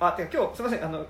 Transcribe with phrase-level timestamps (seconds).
[0.00, 1.06] あてか今日すみませんあの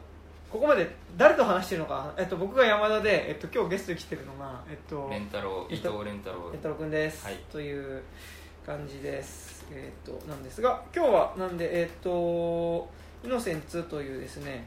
[0.51, 7.37] ここまで誰と話してるのか、えっと、僕が山田で、えっと、今日ゲストに来てるのが、えっと、レンタロウ伊藤レンタロウレンタロウ君です、はい。
[7.53, 8.03] という
[8.65, 9.67] 感じです。
[9.71, 12.89] えっとなんですが今日はなんでえっと
[13.23, 14.67] 「イノセンツ」というですね、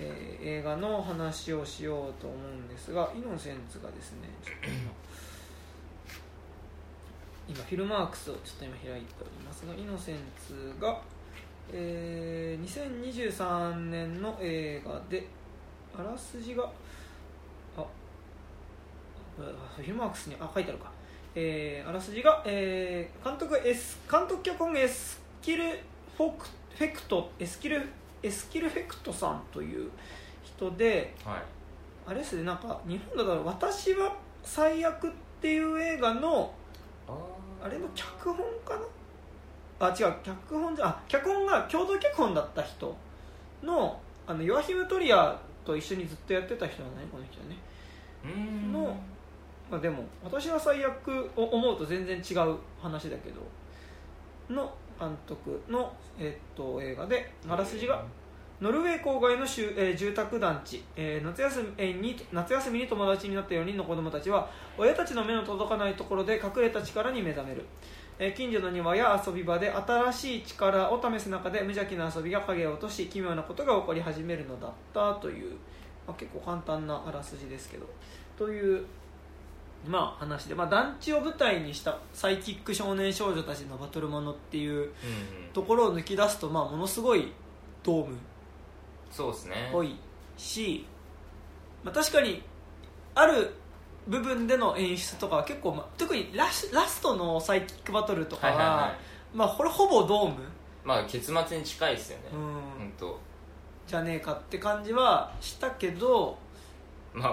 [0.00, 4.92] えー映画の話をしようと思うんですがイノセンツがですねちょっと今
[7.48, 11.00] 今フィルマークスをちょっと今開いておりますがイノセンツが、
[11.70, 15.26] えー2023年の映画で
[15.98, 16.64] あらすじが
[17.76, 17.84] あ
[19.36, 20.90] フィルマークスにあ書いてあるか、
[21.34, 25.64] えーあらすじが、えー監督エス監督脚本エスキル
[26.16, 26.46] フォク
[26.76, 27.82] フェクトエスキル
[28.22, 29.90] エスキルフェクトさんという
[30.44, 31.42] 人ではい。
[32.04, 36.52] あれですねなんか日本だと「私は最悪」っていう映画の
[37.62, 38.82] あれの脚本かな？
[39.86, 42.94] あ違う脚本じゃあ脚本が共同脚本だった人
[43.62, 47.56] のあのヨアヒム・トリアと一緒にずっとやってた人だねこの人ね。
[48.24, 48.72] うーん。
[48.72, 48.96] の
[49.70, 53.40] まあ、でも私は最悪を思うと全然違う話だけど
[54.54, 54.70] の
[55.00, 58.04] 監督の、えっと映画であらすじが
[58.60, 67.64] ノルウェー郊外のしゅ、えー住宅団地、えー夏休みえーに夏休みに友達になった4人の子供たちは親たちの目の届かないところで隠れた力に目覚める、
[68.24, 75.56] えー近所の庭や遊び場で新しい力を試す中で無邪気な遊びが影を落とし奇妙なことが起こり始めるのだったという、
[76.06, 77.86] まあ、結構簡単なあらすじですけど
[78.38, 78.84] という
[79.84, 84.90] まあ話で、まあ、団地を舞台にしたサイキック少年少女たちのバトルものっていう
[85.52, 87.32] ところを抜き出すと、まあ、ものすごい
[87.82, 88.14] ドーム
[89.50, 89.96] っぽい
[90.36, 90.86] し、
[91.82, 92.40] まあ、確かに
[93.16, 93.52] ある
[94.06, 98.96] 部分での演出とかは結構、まあ、特にラスラストのサイキックバトルとかは,、
[99.32, 100.36] まあ、これほぼドーム、
[100.84, 102.24] まあ結末に近いですよね。
[102.32, 102.38] うん。
[102.38, 103.20] 本当
[103.86, 106.38] じゃねえかって感じはしたけど
[107.12, 107.30] まあ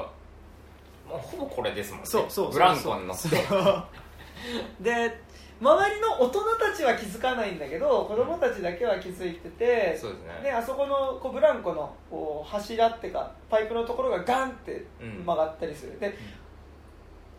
[1.10, 2.06] もうほぼこれですもんね。
[2.06, 3.30] そうそうそうブランコに乗って。
[4.80, 5.30] で
[5.62, 10.40] 周りの大人たちは気づかないんだけど子供たちだけは気づいててそうですね。
[10.44, 15.26] であそこのこうブランコのこう柱っていうかパイプのところがガンってうん。
[15.26, 16.18] 曲がったりする、で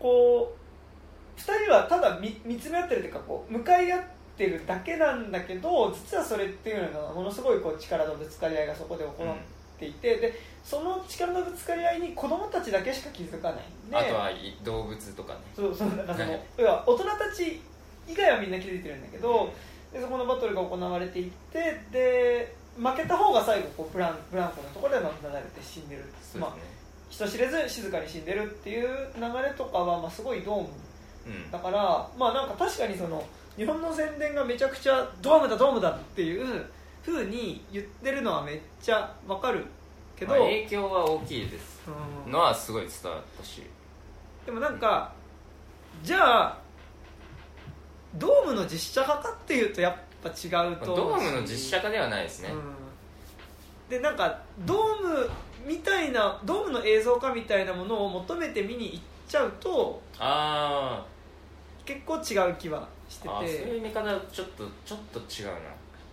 [0.01, 4.03] こう2人はただ見見つめ合ってるっていうかこう向かい合っ
[4.37, 10.35] てるだけなんだけど実はそれっていうのがものすごいこう力のぶつかり合いがそこで起こっていて、で
[10.65, 15.41] その力のぶつかり合いに子供たちだけしか気づかないであとはい動物とかね。
[15.55, 17.61] そうそうなんかそのは大人たち
[18.09, 19.53] 以外はみんな気づいてるんだけど、
[19.93, 26.05] でそこのバトルが行われていってで負けた方が最後こうブランブランコのところで亡くなられて死んでる、
[26.39, 26.55] まあ
[27.11, 30.69] 人知れず静かに死んでるっていう流れとかは、まあ、すごいドーム。
[31.27, 31.51] うん。
[31.51, 33.23] だからまあなんか確かにその
[33.57, 36.65] 日本の宣伝がめちゃくちゃドームだドームだっていう
[37.03, 39.67] ふうに言ってるのはめっちゃわかる
[40.17, 41.83] けど、まあ影響は大きいです。
[42.27, 42.33] うん。
[42.33, 43.63] のはすごい伝わったし。
[44.47, 45.13] でもなんか
[46.03, 46.59] じゃあ
[48.17, 53.91] ドームの実写化かっていうとやっぱ違うまあとドームの実写化ではないですね、うん。
[53.91, 55.31] でなんかドーム
[55.67, 61.05] みたいなドームの映像化みたいなものを求めて見に行っちゃうとあ
[61.85, 65.53] 結構違う気はしてーあーそうていう見方はちょっとちょっと違うな。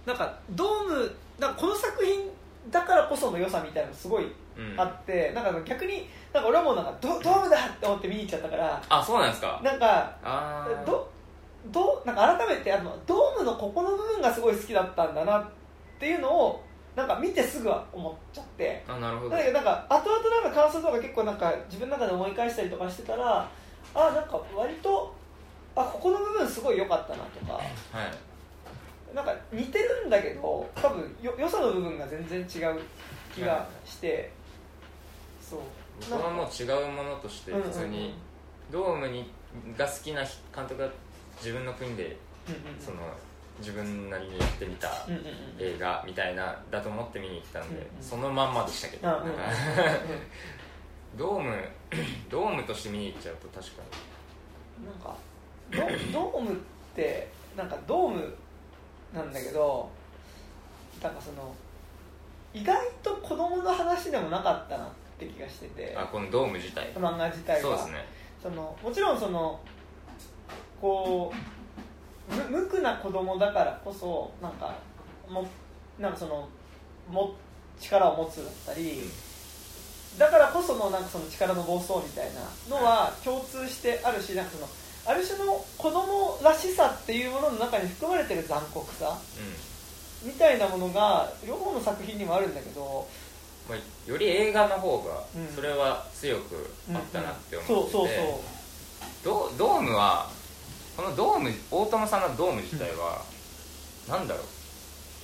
[0.07, 2.29] なんかドームなんかこの作品
[2.71, 4.79] だからこその良さみたいなのすごいうん。
[4.79, 9.61] あって、なんか逆になんか俺はもうなんかドドームだって思って見に行っちゃったからあそうなんですか。
[9.63, 9.85] なんか
[10.23, 11.07] ああど
[11.71, 15.45] どなんか改めてあのドームのここの部分がすごい好きだったんだなっ
[15.99, 16.63] ていうのを
[16.97, 18.83] なんか見てすぐは思っちゃって。
[18.87, 19.29] あなるほど。
[19.29, 23.47] だけどなんか後々なんか感想とか結構なんか自分の中で思い返したりとかしてたら
[23.93, 25.13] あなんか割と
[25.75, 27.61] あここの部分すごい良かったなとかは
[28.03, 29.15] い。
[29.15, 32.79] なんか似てるんだけど多分よ良さの部分が全然違う
[33.33, 34.31] 気がして
[35.39, 35.59] そう。
[36.09, 38.15] 僕はもう違うものとして普通に
[38.71, 39.31] ドームに
[39.77, 40.89] が好きな監督が
[41.37, 42.81] 自分の国でうんうんうん。
[42.83, 42.97] その
[43.59, 44.89] 自分なりにやってみた
[45.59, 48.03] 映画みたいなだと思って見に行ったので、うんうん。
[48.03, 49.33] そのまんまでしたけど、あうんうん
[51.17, 51.53] ドーム
[52.29, 53.81] ドームとして見に行っちゃうと確か
[54.85, 55.15] なんか
[56.11, 56.55] ドドームっ
[56.95, 58.35] てなんかドーム
[59.13, 59.89] なんだけど
[61.01, 61.53] なんかその
[62.53, 64.89] 意外と子供の話でもなかったなっ
[65.19, 65.91] て気がしてて。
[65.91, 67.61] にあこのドーム自体漫画自体が。
[67.61, 68.05] そうですね。
[68.41, 69.59] そのもちろんその
[70.79, 71.56] こう
[72.27, 74.75] 無無垢な子供だからこそなんか
[75.29, 75.47] も
[75.99, 76.47] なんかその
[77.09, 77.35] も
[77.79, 79.01] 力を持つだったり
[80.17, 84.67] だからこそのなんかその力の暴走みたいなのは共通してあるしなんかその
[85.05, 89.17] ある種の子供らしさっていうものの中に含まれてる残酷さ
[90.23, 93.07] みたいなものが両方の作品にもあるんだけど
[93.69, 95.53] まあ、より映画の方がうん。
[95.53, 99.51] それは強くあったなって思ってて、そうそうそう。
[99.57, 100.29] ドドームは
[100.97, 103.23] このドーム大友さんのドーム自体は、
[104.09, 104.43] なんだろう。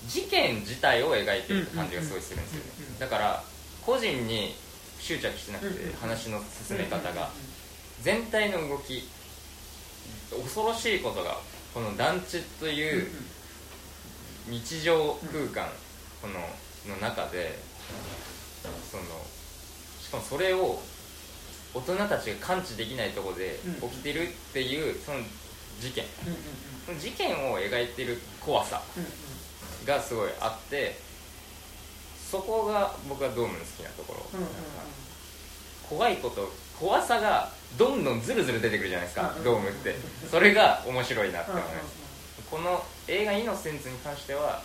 [0.08, 2.96] 事件自体を描いてるって感じがすごいするんですよね。
[3.00, 3.44] だから
[3.86, 4.54] 個人に
[5.00, 7.30] 執着してなくて話の進め方が。
[8.02, 9.08] 全体の動き
[10.30, 11.38] 恐ろしいことが
[11.74, 13.08] この団地という
[14.50, 15.72] 日常空間
[16.22, 16.34] この
[16.94, 17.58] の中で
[18.92, 19.04] その
[20.02, 20.82] しかもそれを
[21.74, 23.90] 大人たちが感知できないところでうん。
[23.90, 25.20] 起きてるっていうその
[25.84, 26.06] 事件。
[26.26, 29.86] うんうん事件を描いてる怖さうんうん。
[29.86, 30.98] がすごいあって
[32.30, 34.48] そこが僕はドームの好きなところ、うんうん
[35.90, 36.50] 怖いこと
[36.80, 39.96] 怖さがどんどんズルズル出てくるじゃないですか、うんうんドームって。
[40.32, 41.86] それが面白いなってうん思います、
[42.50, 44.62] この映画「イノセンツ」に関しては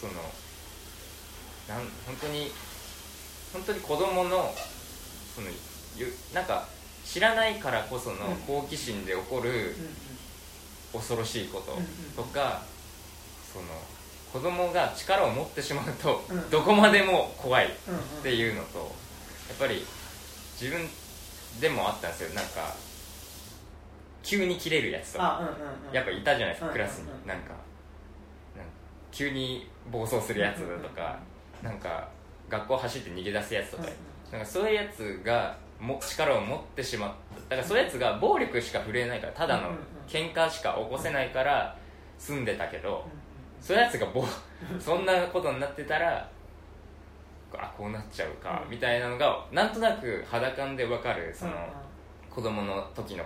[0.00, 0.12] その
[1.68, 2.52] なん本当に
[3.52, 4.54] 本当に子供の
[5.34, 5.48] その
[5.96, 6.68] ゆなんか
[7.04, 8.36] 知らないからこそのうん。
[8.46, 9.96] 好奇心で起こるうんうん
[10.92, 11.84] 恐ろしいことうんうん。
[12.16, 12.62] とか、
[13.52, 13.64] その
[14.32, 16.50] 子供が力を持ってしまうと、うん。
[16.50, 18.22] どこまでも怖いっうんうん。
[18.22, 18.84] ていうのとや
[19.54, 19.84] っぱり
[20.60, 20.88] 自分
[21.60, 22.34] でもあったんですよ。
[22.34, 22.74] なんか
[24.22, 25.52] 急に切れるやつとかあうんうん
[25.88, 25.94] うん。
[25.94, 27.10] やっぱいたじゃないですか、うんクラスに。
[27.10, 27.48] うんなんか
[28.56, 28.70] なんか
[29.10, 31.18] 急に暴走するやつとか、
[31.62, 32.08] なんか
[32.48, 33.84] 学校走って逃げ出すやつとか、
[34.30, 37.40] なんかそういうやつがも力を持ってしまった。
[37.50, 39.70] だからそういうやつが暴力しか振れないからただの
[40.06, 41.76] 喧嘩しか起こせないから
[42.18, 43.04] 住んでたけど、
[43.60, 44.24] そういうやつがぼ
[44.78, 46.28] そんなことになってたら
[47.54, 48.70] あこうなっちゃうか、うん。
[48.70, 51.52] みたいなのがなんとなく肌感で分かるその、
[52.30, 53.24] 子供の時の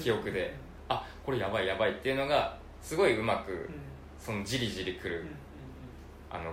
[0.00, 0.56] 記憶で、
[0.88, 3.68] あこれやばいやばいっていうのがすごいうまく、
[4.18, 5.26] そのじりじりくる、
[6.30, 6.52] あの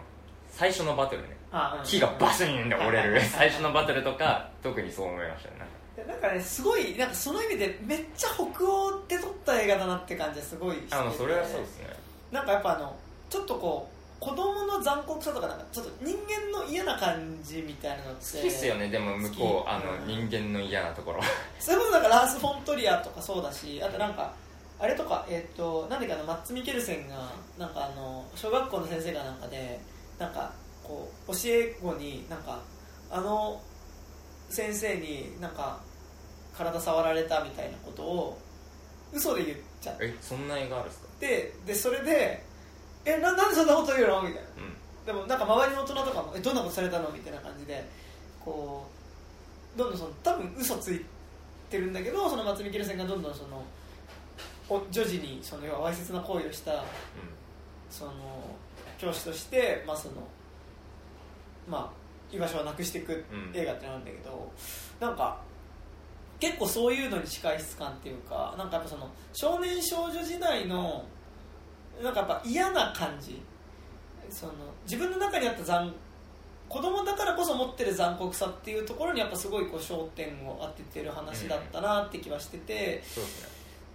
[0.49, 1.35] 最初のバトルね
[1.83, 3.21] 木がバシーンで折れる。
[3.31, 5.55] 最初のバトルとか特にそう思いましたね。
[5.59, 10.95] なんかでなんかねすごいなんかその意味でめっちゃ北欧って撮った映画だなって感じがすごいしてて。
[10.95, 11.87] あのそれはそうですね。
[12.31, 12.95] なんかやっぱあの
[13.29, 18.89] ちょっとこう子供の残酷さとかなんかちょっと人間の嫌な感じみたいなのって好きっすよね。
[18.89, 20.27] でも向こうあのうん。
[20.29, 21.21] 人間の嫌なところ。
[21.59, 24.33] それこそなんかラース・フォントリアとかそうだしあとなんか
[24.77, 29.79] あれとかえっ、となんあのマッツ・ミケルセンがなんかあの小学校の先生がなんかで
[30.19, 30.51] なんか
[30.87, 32.59] こう教え子になんか
[33.11, 33.61] あの
[34.49, 35.79] 先生になんか
[36.57, 38.41] 体触られたみたいなことを
[39.13, 41.07] 嘘で言っちゃっえそんな映画あるんですか？
[41.19, 42.43] てでそれで
[43.05, 44.49] 「えななんでそんなこと言うの?」みたいな。
[44.57, 44.75] うん。
[45.05, 47.83] でもなんか周りの大人とかも「えどんなことされたの?」みたいな感じで
[48.43, 48.85] こ
[49.75, 51.05] うどんどんその多分嘘つい
[51.69, 53.63] てるんだけどその松見キルセンがどんどんその
[54.69, 56.83] お女児にその要はわいせつな行為をした
[57.91, 58.11] その
[58.97, 60.13] 教師として、まあその
[61.67, 64.51] まあ、居場所をなくしていくうん映画ってなんだけど、
[64.99, 65.41] なんか
[66.39, 71.05] 結構そういうのに近い質感っていうかなんかやっぱその少年少女時代の
[72.03, 73.41] なんかやっぱ嫌な感じ。
[74.29, 74.53] その
[74.85, 75.93] 自分の中にあった残
[76.67, 83.49] 子供だからこそ持ってる残酷さっていうところにやっぱすごいこう焦点を当ててる話だったなって気はしてて、そうですね。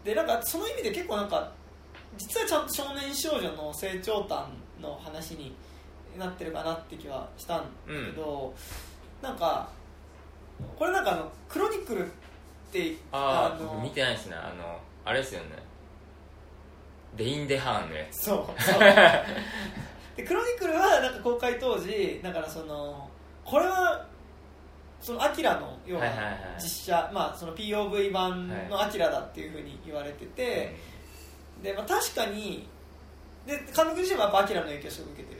[0.04, 1.52] でなんかその意味で結構なんか
[2.16, 4.46] 実はちゃんと少年少女の成長譚
[4.80, 5.52] の話に
[6.18, 8.54] なってるかなって気はしたんだけど、
[9.22, 9.68] なんか
[10.78, 12.10] これなんかあのクロニクルっ
[12.72, 14.36] てああ見てないですね。
[14.36, 15.46] あのあれですよね。
[17.16, 18.24] デイン・デハーンのやつ。
[18.24, 18.80] そうそう。
[20.16, 23.08] でクロニクルはなんか公開当時だからその
[23.44, 24.06] これは
[25.00, 26.36] そのアキラの要ははいはいはい。
[26.58, 30.76] 実写、まあ、その POV 版のアキラだっていうふうに言われてて、
[31.62, 32.68] でまあ、確かに
[33.46, 35.39] で監督自身はやっぱアキラの影響をすごく受けてる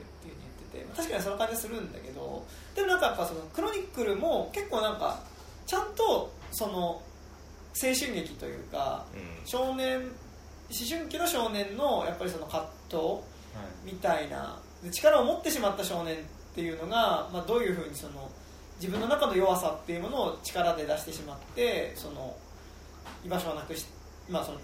[0.71, 5.19] て確かにその感じはするんだけどでもなんかやっぱそのクロニクルも結構なんか
[5.65, 7.01] ちゃんとその
[7.73, 9.47] 青春劇というかうん。
[9.47, 13.11] 少年思春期の少年のやっぱりその葛藤は
[13.85, 13.91] い。
[13.91, 16.17] みたいなで力を持ってしまった少年っ
[16.55, 18.29] ていうのが、まあ、どういうふうにその
[18.79, 22.35] 自分の中の弱さっていうものを力で出してしまってその
[23.25, 23.85] 居場所をなくし、
[24.29, 24.57] まあ、その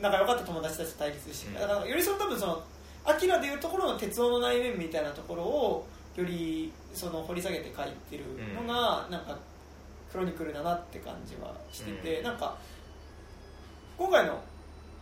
[0.00, 1.54] 仲良かった友達たちと対立して、うん。
[1.54, 2.62] だからよりその多分その
[3.06, 5.86] アキラでいうところの鉄夫の内面みたいなところを
[6.16, 9.38] よりその掘り下げて書いてるのが、なんか
[10.10, 12.24] クロニクルだなって感じはしてて、うん。
[12.24, 12.56] なんか
[13.98, 14.40] 今回の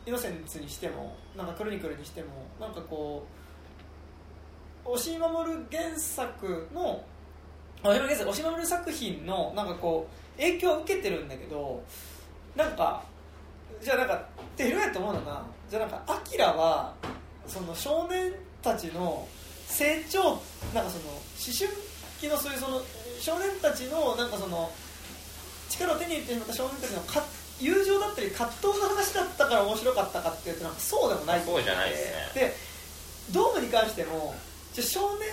[0.07, 2.29] イノセンツにしてもなんかクロニクルにしても
[2.61, 3.27] なんかこ
[4.85, 7.03] う押井守原作の
[7.83, 10.07] 押井守原作押井守作品のなんかこ
[10.37, 11.83] う影響を受けてるんだけど
[12.55, 13.03] なんか
[13.81, 14.19] じゃあなんかっ
[14.57, 16.93] てひろやと思うのがじゃあなんかアキラは
[17.49, 18.33] その少年
[18.63, 19.27] たちの
[19.69, 20.41] 成長
[20.75, 21.21] なんかその思
[21.53, 21.69] 春
[22.21, 22.81] 期のそういうその
[23.21, 24.71] 少年たちのなんかその
[25.71, 27.23] 力を手に入れてしまった少年たちのか
[27.61, 32.57] 友情だったり葛藤の話だったから面白かったかっていうとなんかそうでもないそうじゃないですねで
[33.33, 34.35] ドームに関しても
[34.73, 35.29] じゃ少年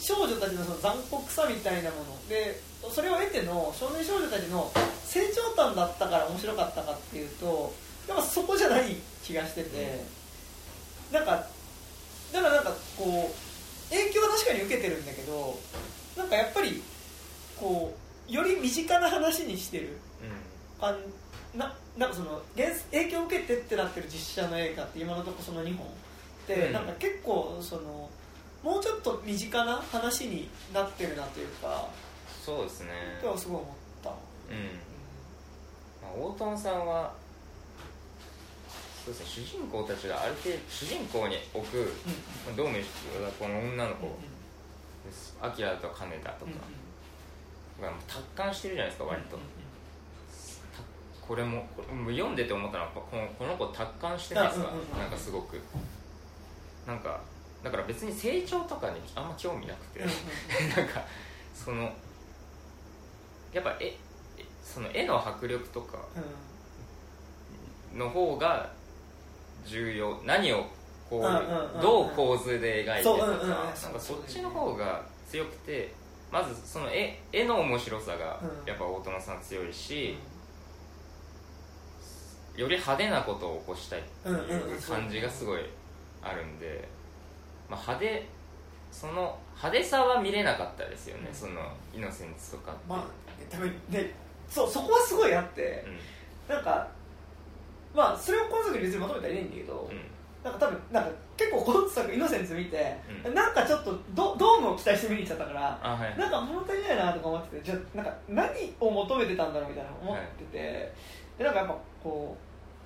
[0.00, 2.28] 少女たちのその残酷さみたいなもの。
[2.28, 2.60] で
[2.94, 4.70] それを得ての少年少女たちの
[5.04, 7.74] 成長感だったから面白かったかっていうと
[8.06, 10.04] やっぱそこじゃない気がしてて、
[11.12, 11.46] なんか
[12.32, 15.58] だからなんかこう影響は確かに受けてるんだけど
[16.16, 16.82] なんかやっぱり
[17.58, 17.96] こ
[18.28, 19.98] うより身近な話にしてる
[20.78, 20.96] う感
[21.54, 25.90] ななんかその原影響を受けてってなってる実写の映画って今のところその2本っ
[26.46, 26.72] て、うん。
[26.72, 28.10] なんか結構その
[28.62, 31.80] もうちょっと身近な話になってるなというかん
[32.44, 32.90] そうですね。
[33.22, 34.16] とはすごい思った、うん、
[36.02, 37.12] まあ、大友さんは
[39.06, 41.78] そうですね主人公たちがある程度主人公に置く、
[42.44, 42.74] まあどうも
[43.38, 44.18] この女の子。
[45.06, 45.38] です。
[45.40, 46.50] アキラと金田とか。
[46.50, 50.82] う達観してるじゃないですか割と、た
[51.24, 55.60] これもこれもう読んでて思ったのはこのこの子達観してないですか、うんうんうんなんかすごく。
[56.84, 57.20] なんか
[57.62, 60.00] だから別に成長とかにあんま興味なくて、
[60.76, 61.04] なんか
[61.54, 61.92] その
[63.52, 63.86] やっぱ絵
[64.36, 65.98] えその絵の迫力とか
[67.94, 68.74] の方が
[69.66, 70.64] 重要何を
[71.08, 75.92] こう,、どう構図で描いてとか、そっちの方が強くて
[76.30, 78.68] まずその絵絵の面白さがうん。
[78.68, 80.16] やっぱ大友さん強いし、
[82.56, 85.60] より派手なことを起こしたいっていう感じがすごい
[86.22, 86.88] あるんで、
[87.68, 88.26] まあ、派手
[88.90, 91.34] その派手さは見れなかったですよね、うん。
[91.34, 91.60] その
[91.94, 93.04] イノセンスとかって、まあ
[93.50, 94.12] 多分ね
[94.48, 95.84] そうそこはすごいあって
[96.48, 96.54] うん。
[96.54, 96.88] なんか
[97.96, 100.00] まあそれを今作に別に求めたらいいんだけど、うん。
[100.44, 106.18] なんか多分なんか結構今作イノセンス見て、うなんかちょっとドドームを期待して見に行っちゃったからあはい。
[106.18, 108.48] なんか物足りないなとか思っててじゃあなんか何
[108.78, 110.92] を求めてたんだろうみたいな思ってて、
[111.38, 112.36] でなんかやっぱこ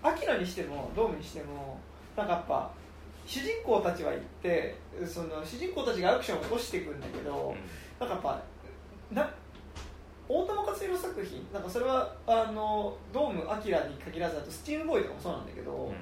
[0.03, 1.79] うアキラにしてもドームにしても
[2.17, 2.71] なんかやっぱ
[3.27, 4.77] 主人公たちは行って
[5.07, 7.55] その主人公たちがアクションを起こしていくんだけど、
[7.99, 8.43] なんかやっぱ
[9.13, 9.31] な
[10.31, 15.95] 大友克洋作品なんかそれはあのドームアキラに限らずあとスチームボーイとかもそうなんだけど、うん。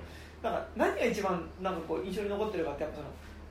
[0.42, 3.08] なんか何が一番なんかこう印象に残ってるかってやっぱその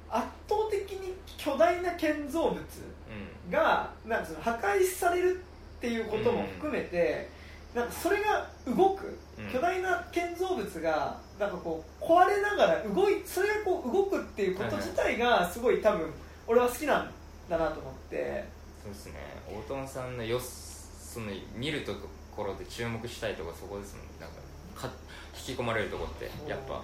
[0.09, 3.51] 圧倒的に巨大な建造物うん。
[3.51, 5.43] がなんかその破壊される
[5.77, 7.27] っていうことも含めて、
[7.73, 9.51] なんかそれが動くうん。
[9.51, 16.13] 巨大な建造物がなんかこう壊れながら動いそれがこう動くっていうこと自体がすごい多分
[16.45, 17.11] 俺は好きなん
[17.49, 18.56] だなと思って
[18.87, 19.13] そうですね。
[19.47, 21.93] 大友さんのよその見ると
[22.35, 24.11] ころで注目したいところそこですもんね。
[24.21, 24.93] なんかか
[25.35, 26.81] 引き込まれるところってやっぱ。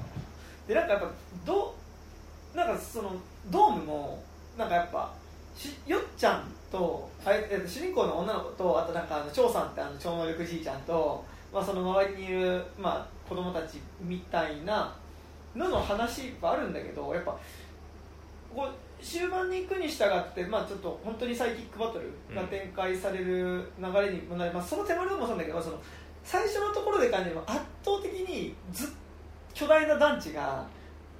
[0.67, 1.11] でなんかやっぱ
[1.45, 1.75] ど
[2.53, 3.15] なんかその
[3.49, 4.23] ドームも
[4.57, 5.13] なんかやっぱ
[5.55, 14.93] しよっちゃんとあええっと主人公の女の子とあとなんかあの張さんってあの超能力じいちゃんと、まあ、その周りにいる、まあ、子供たちみたいな
[15.55, 17.37] のの話はあるんだけどやっぱ
[18.53, 18.69] こう
[19.03, 25.79] 終盤に行くに従って、まあ、ちょっと本当にサイキックバトルが展開される流れにもなります、その手前でもそうだけどその
[26.23, 28.89] 最初のところで感じるのは圧倒的にずっ
[29.53, 30.65] 巨大な団地が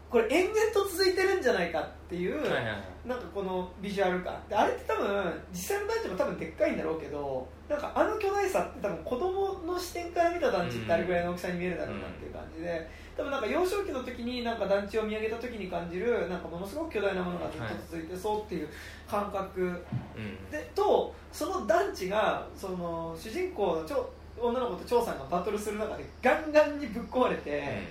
[0.10, 3.08] これ延々と続いてるんじゃないかっていう、はいはいはい。
[3.08, 4.38] なんかこのビジュアル感。
[4.48, 18.70] であれって多分実際の団地も多分でっかいんだろうけどなんかあの巨大さって多分子供の視点から見た団地ってあれぐらいの大きさに見えるだろうなっていう感じで、多分なんか幼少期の時になんか団地を見上げた時に感じるなんかものすごく巨大なものがずっと続いてそうっていう
[19.08, 19.62] 感覚。
[19.62, 20.52] うん。
[20.52, 24.10] でとその団地がその主人公の長
[24.42, 27.82] 女の子と張さんがバトルする中でガンガンにぶっ壊れて、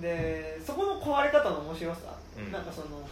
[0.00, 2.00] でそこの壊れ方の面白さ、
[2.38, 2.50] うん。
[2.50, 3.06] なんかその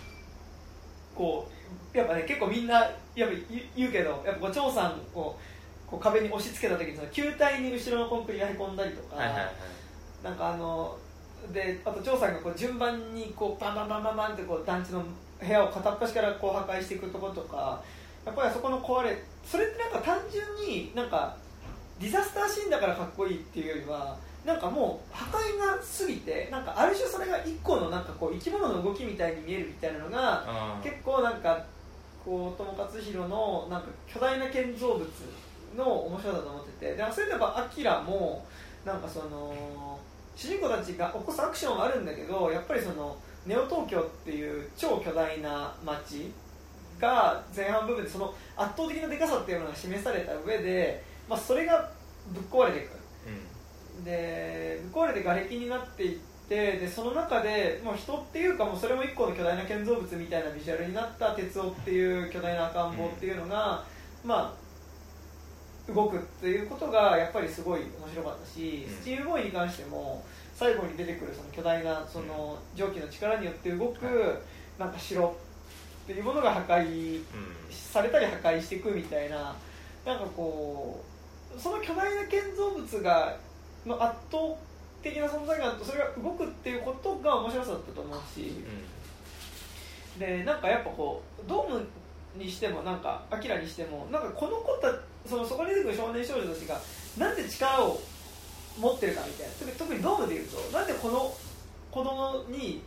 [1.14, 1.46] こ
[1.94, 5.38] うやっぱね結構みんなやっぱ言う言うけどやっぱこう張さんを
[5.86, 10.24] こう壁に押し付けた時にその球体に後ろのコンクリがへこんだりとか、はいはいはい。
[10.24, 10.96] なんかあの
[11.52, 15.02] であと張さんがこう順番にこうバンバンバンバンバンってこう団地の
[15.40, 17.82] 部屋を片っ端からこう破壊していくところとか
[18.24, 21.36] やっぱりあそこの壊れそれってなんか単純になんか
[22.00, 31.64] ディザスターシーンだからかっこいいっていうよりはなんかもう破壊が過ぎてなんかある種それが一個のなんかこう生き物の動きみたいに見えるみたいなのが結構なんか
[32.24, 35.06] こう友勝弘のなんか巨大な建造物
[35.76, 36.96] の面白さだと思ってて。
[36.96, 38.44] でそれでやっぱアキラも
[38.84, 39.98] なんかその
[40.36, 46.32] 主人公たちが起こすアクションはあるんだけどやっぱりそのネオ東京っていう超巨大な街
[46.98, 51.90] が前半部分でその圧倒的なでかさっていうのが示された上で、まあ、それが
[52.32, 52.92] ぶっ壊れていく。
[53.96, 54.04] うん。
[54.04, 63.82] でぶっ壊れて瓦礫になっていっててでその中でもう人っていうかもうそれも一個の巨大な建造物みたいなビジュアルになった鉄夫っていう巨大な赤ん坊っていうのが、
[64.22, 64.61] まあ
[65.88, 68.94] 動くっていうことがやっぱりすごい面白かったし、うん。
[68.94, 70.24] スチールボーイに関しても
[70.54, 74.40] 最後に出てくるその巨大なその蒸気の力によって動く
[74.78, 75.24] なんか城
[76.04, 77.24] っていうものが破壊うん。
[77.70, 79.54] されたり破壊していくみたいな
[80.04, 81.02] なんかこ
[81.56, 83.36] うその巨大な建造物が
[83.84, 84.38] の圧倒
[85.02, 88.62] 的な存在感とそれが動くっていうことが面白さだったと思うし
[90.18, 91.86] でなんかやっぱこうドーム
[92.36, 94.88] にしてもなんかアキラにしてもなんかこの子た
[95.28, 96.80] そのそこに出てくる少年少女たちが
[97.18, 98.00] なんで力を
[98.78, 99.52] 持ってるかみたいな。
[99.54, 101.34] 特に特にドームでいうとなんでこの
[101.90, 102.82] 子供に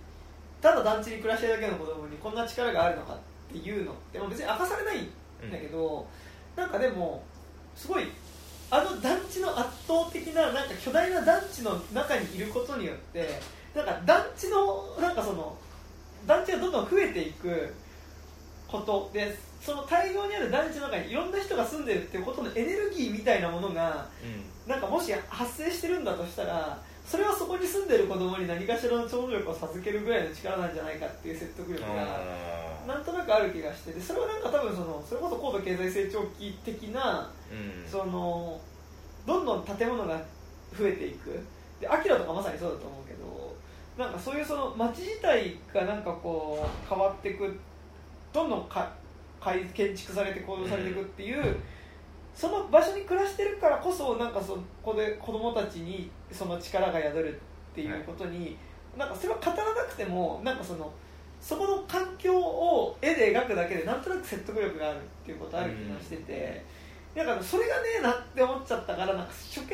[0.61, 3.17] ただ団地に暮らしてるだけの子供にこんな力があるのかっ
[3.51, 5.09] ていうのって、まあ、別に明かされないん
[5.43, 6.07] うんだけど、
[6.55, 7.23] なんかでも
[7.75, 8.05] すごい
[8.71, 13.39] あの団地の圧倒的ななんか巨大な団地の中にいることによって
[13.75, 15.55] なんか団地のなんかその
[16.25, 17.73] 団地がどんどん増えていく
[18.79, 24.69] ことでその大量にある団地の中にいろんな人が住んでるっていうことのエネルギーみたいなものがうん。
[24.69, 37.89] なんかもし発生してるんだとしたらそれはそこに住んでる子供に何かしらの超能力を授けるぐらいの力なんじゃないかっていう説得力があなんとなくある気がしてでそれはなんか多分そのそれこそ高度経済成長期的なーうん。
[37.89, 38.59] その
[39.27, 40.19] どんどん建物が
[40.77, 41.39] 増えていく。
[41.79, 43.55] でアキラとかまさにそうだと思うけど
[43.97, 47.59] なんかそういうその街自体がなんかこう変わっていく
[48.35, 48.91] どんどんか
[49.73, 51.55] 建築されて構造されていくっていう、
[52.33, 58.57] その場所に暮らしてるからこそなんかそこで子供たちにその力が宿るっていうことに、
[58.97, 60.91] なんかそれは語らなくてもなんかその
[61.39, 66.65] そこの環境を絵で描くだけでなんとなく説得力があるっていうことある気がしてて、
[67.15, 69.67] なんかそれがねえなって思っちゃったからなんか初見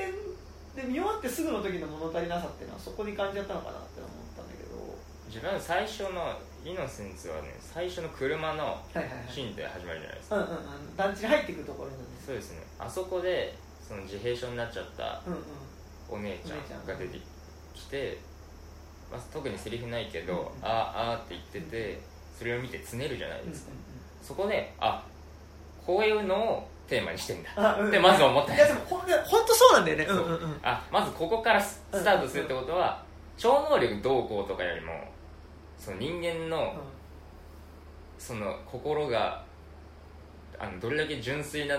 [0.75, 4.71] で見終わってすぐの時の物足りなさっていうのはそこに感じちゃったのかなって思ったんだけど。
[5.31, 8.79] 自分最初のイノセンスはね最初の車の
[9.29, 10.95] シーンで始まるじゃないですか、うんうんうん。
[10.97, 12.57] 団地に入っていくところなんですそうですね。
[12.79, 13.55] あそこで
[13.87, 15.21] その自閉症になっちゃった
[16.09, 17.19] お姉ちゃんんが出て
[17.73, 18.17] きて、
[19.11, 20.45] まあ、特にセリフないけど、うんうん。
[20.61, 21.99] あーあーって言ってて
[22.37, 23.71] それを見てつねるじゃないうんうんですか、
[24.21, 25.03] そこであ
[25.85, 27.49] こういうのをテーマにしてんだ。
[27.55, 29.07] あうんってまず思ったいやでもほん本
[29.47, 30.07] 当そうなんだよね。
[30.61, 33.03] あまずここからススタートするってことは、
[33.37, 34.93] 超能力どうこうとかよりも
[35.81, 36.75] その人間の
[38.19, 39.43] その心が
[40.59, 41.75] あのどれだけ純粋な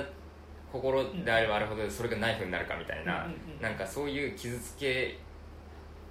[0.73, 3.29] 心であればあるほどそれがナイフになるかみたいな、
[3.61, 5.19] なんかそういう傷つけ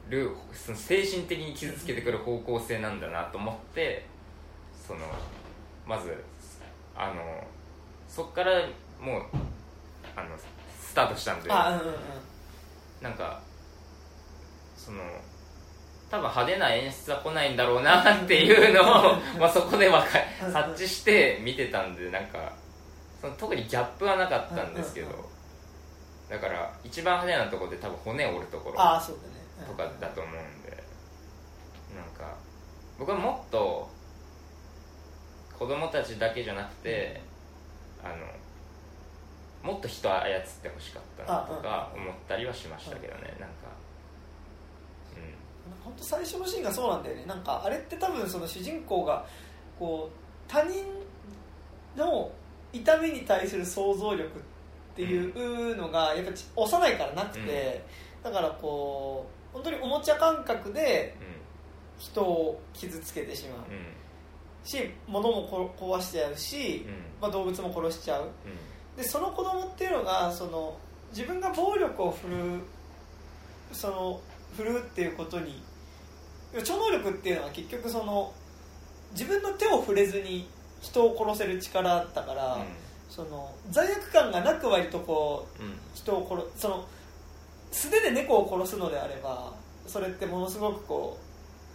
[0.07, 4.05] るその精神的に傷つけてくる方向性なんだなと思って
[4.87, 4.99] その
[5.85, 6.23] まず
[6.95, 7.43] あの
[8.07, 8.61] そっから
[9.01, 9.23] もう
[10.15, 10.29] あの
[10.79, 11.49] スタートしたんで。
[13.01, 13.41] なんか
[14.77, 14.99] その
[16.11, 20.07] 多分派手な演出は来ないんだろうなっていうのを まあそこでわか
[20.45, 22.51] うん察知して見てたんでなんか
[23.21, 25.07] その特にギャップはなかったんですけど
[26.29, 30.71] だから一番派手なところで多分骨を折るところとかだと思うんで
[31.95, 32.35] なんか
[32.99, 33.89] 僕はもっと
[35.57, 37.21] 子供たちだけじゃなくて
[38.03, 38.15] あの
[39.71, 43.33] もっと人操ってほしかったなとか思ったりはしましたけどね。
[43.39, 43.80] なんかう
[45.91, 47.25] 本当最初のシーンがそうなんだよね。
[47.25, 49.25] なんかあれって多分その主人公が
[49.77, 50.85] こう他人
[51.95, 52.31] の
[52.71, 54.29] 痛みに対する想像力っ
[54.95, 57.83] ていうのがやっぱち幼いからなくて、
[58.23, 63.59] だからこう本当におもちゃ感覚でん人を傷つけてしまう。
[63.69, 63.75] うん。
[63.75, 63.85] うん。
[64.63, 64.77] し
[65.07, 66.93] 物もこ壊しちゃうし、うん。
[67.21, 68.23] まあ、動物も殺しちゃう。
[68.23, 68.29] うん。
[68.97, 70.77] でその子供っていうのがその
[71.11, 72.59] 自分が暴力を振るう
[73.73, 74.19] その
[74.55, 75.63] 振るうっていうことに
[76.63, 78.33] 超能力っていうのは結局その
[79.11, 80.47] 自分の手を触れずに
[80.81, 82.57] 人を殺せる力だから、
[83.09, 85.73] その罪悪感がなく割とこううん。
[85.93, 86.85] 人を殺その
[87.71, 89.53] 素手で猫を殺すのであれば
[89.87, 91.17] それってものすごくこ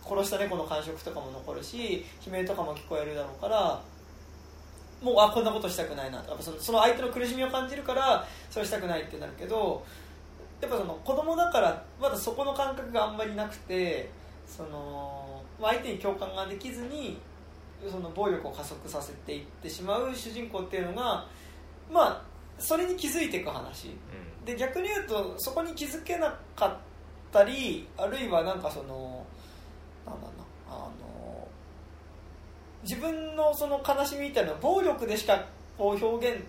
[0.05, 3.83] う殺した猫の感触とかも残るし悲鳴とかも聞こえるだろうから
[5.03, 9.85] もうあこんなことしたくないなとやっぱそのその相手の苦しみを感じるからそれしたくないってなるけど
[10.61, 14.11] やっぱその子供だからまだそこの感覚があんまりなくて
[14.47, 17.19] そのまあ相手に共感ができずに
[17.91, 21.27] その暴力を加速させていってしまう主人公っていうのが
[21.93, 22.23] まあ
[22.59, 23.91] それに気づいていく話。
[24.45, 26.77] で逆に言うとそこに気づけなかっ
[27.33, 29.27] たりあるいはなんかその
[30.07, 30.33] なんだろ
[30.69, 31.49] うなあの
[32.85, 35.45] 自分のその悲しみみたいな暴力でしか
[35.77, 36.45] こう表現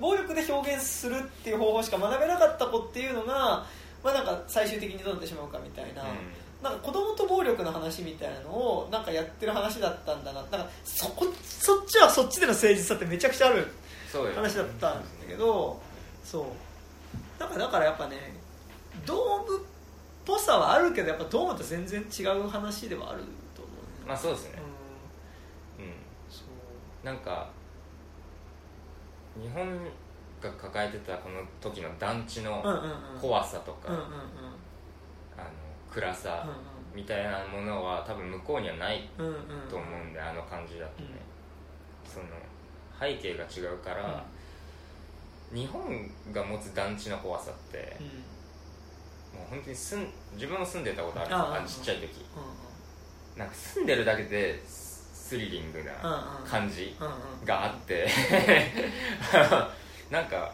[0.00, 3.66] 暴力で表現するっていう方法しか学べなかった子っていうのが、
[4.02, 6.04] まあ、なんか最終的にどうなってしまうかみたいな
[6.62, 10.40] なんか子供と暴力の話みたいなのをなんかやってる話だったんだな。
[10.42, 13.66] なんかそこそっちはそっちでの誠実さってめちゃくちゃある
[14.34, 15.80] 話だったんだけど
[16.24, 16.44] そう。
[17.40, 18.16] なんかだからやっぱね
[19.04, 19.60] ドームっ
[20.24, 23.22] ぽさはあるけどやっぱドームと全然違う話ではある
[23.56, 24.08] と思うね。
[24.08, 24.62] まあそうですね。
[25.78, 25.84] うん。
[25.84, 25.92] うん。
[26.30, 26.42] そ
[27.02, 27.06] う。
[27.06, 27.50] なんか
[29.42, 29.66] 日本
[30.40, 33.20] が抱えてたこの時の団地のうんうんうん。
[33.20, 34.10] 怖さとか、うんうんうん。
[34.10, 34.18] あの
[35.92, 41.08] 暗さうみたいなものは多分向こうにはないと思うんであの感じだとね、
[42.04, 42.26] その
[43.00, 44.24] 背景が違うから、
[45.52, 45.82] 日本
[46.32, 47.96] が持つ団地の怖さって
[49.34, 52.06] もう本当に住ん自分も住んでたことあるんでちっちゃい時。
[52.06, 56.94] うなんか住んでるだけでスリリングなうん感じ
[57.44, 58.06] があって。
[60.10, 60.52] なんか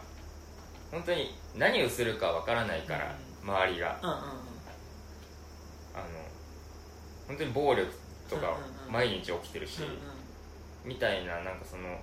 [0.89, 3.99] 本当に何をするかわからないから周りが
[7.29, 7.87] 本当に暴力
[8.27, 8.57] とか
[8.89, 9.83] 毎日起きてるし、
[10.83, 11.95] みたいななんかその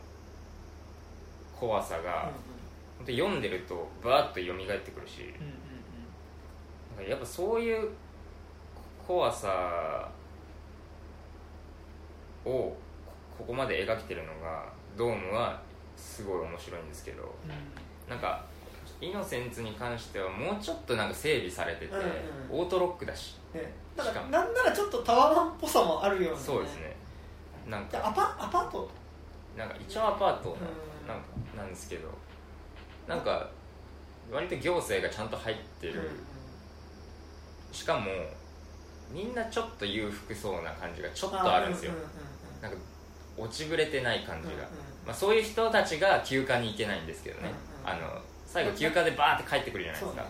[1.59, 2.31] 怖さが、
[2.99, 5.35] 本当に読んでるとバーッと蘇ってくるし、
[6.97, 7.89] なんかやっぱそういう
[9.05, 10.09] 怖さ
[12.45, 12.77] をこ
[13.37, 14.65] ここまで描けてるのが
[14.97, 15.61] ドームは
[15.97, 17.51] すごい面白いんですけどうん。
[17.51, 17.57] うん
[18.09, 18.45] なんか
[19.01, 22.61] イノセンツに関してはもうちょっとなんか整備されてて、うんうん。
[22.63, 26.97] オートロックだしねなんかなんならちょっとタワマンっぽさもあるような、そうですね。
[27.69, 27.99] なんか。
[27.99, 28.91] でアパアパート？
[29.57, 31.09] なんか一応アパートうん。
[31.09, 32.09] なんかなんですけど。
[33.07, 33.49] なんか
[34.33, 36.11] 割と行政がちゃんと入ってる、
[37.71, 38.11] しかも
[39.13, 41.93] みんなちょっと裕福そうな感じがちょっとあるんですよ、
[42.61, 42.77] なんか
[43.39, 44.65] 落ちぶれてない感じが、
[45.07, 47.53] まあ、そういう人たちが休暇に行けないんですけどね、
[47.85, 50.25] あの最後休暇でバーって帰ってくるじゃないですか、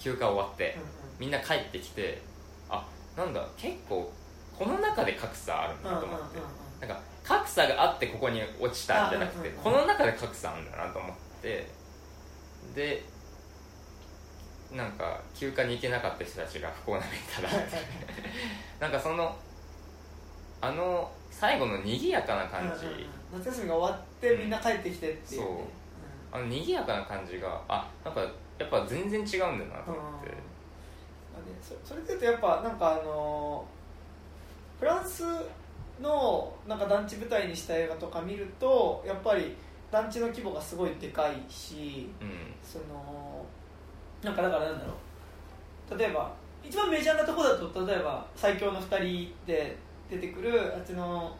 [0.00, 0.76] 休暇終わって、
[1.20, 2.29] みんな帰ってきてあ
[3.20, 4.10] なんだ結構
[4.58, 6.38] この中で格差あるんだと思って、
[6.80, 11.66] なんか格差があってここに落ちたんじゃなくて、あうんうんうんこの中で格差あるんだなと思って。
[12.74, 13.02] で
[14.72, 17.76] なんか休暇に行けなかった人たちが不幸な目にただって
[18.78, 19.36] なんかその
[20.60, 23.38] あの最後の賑やかな感じ、うんうんうん。
[23.38, 26.36] 夏休みが終わってみんな帰ってきてっていう、ね、そう。
[26.36, 30.30] あの賑やかな感じがあなんかやっぱ全然違うんだなと思って、
[31.46, 31.58] ね。
[31.62, 33.64] そそれでいうとやっぱなんかあの
[34.78, 35.24] フランス
[36.00, 39.54] のなんか団地舞台にした映画とか見るとやっぱり
[39.90, 42.30] 団地の規模がすごいでかいしうん。
[42.62, 43.44] その
[44.22, 44.92] なんかだからなんだろ
[45.96, 45.98] う。
[45.98, 49.76] 例えば一番メジャーなところだと例えば最強の2人で
[50.10, 51.34] 出てくるあっちの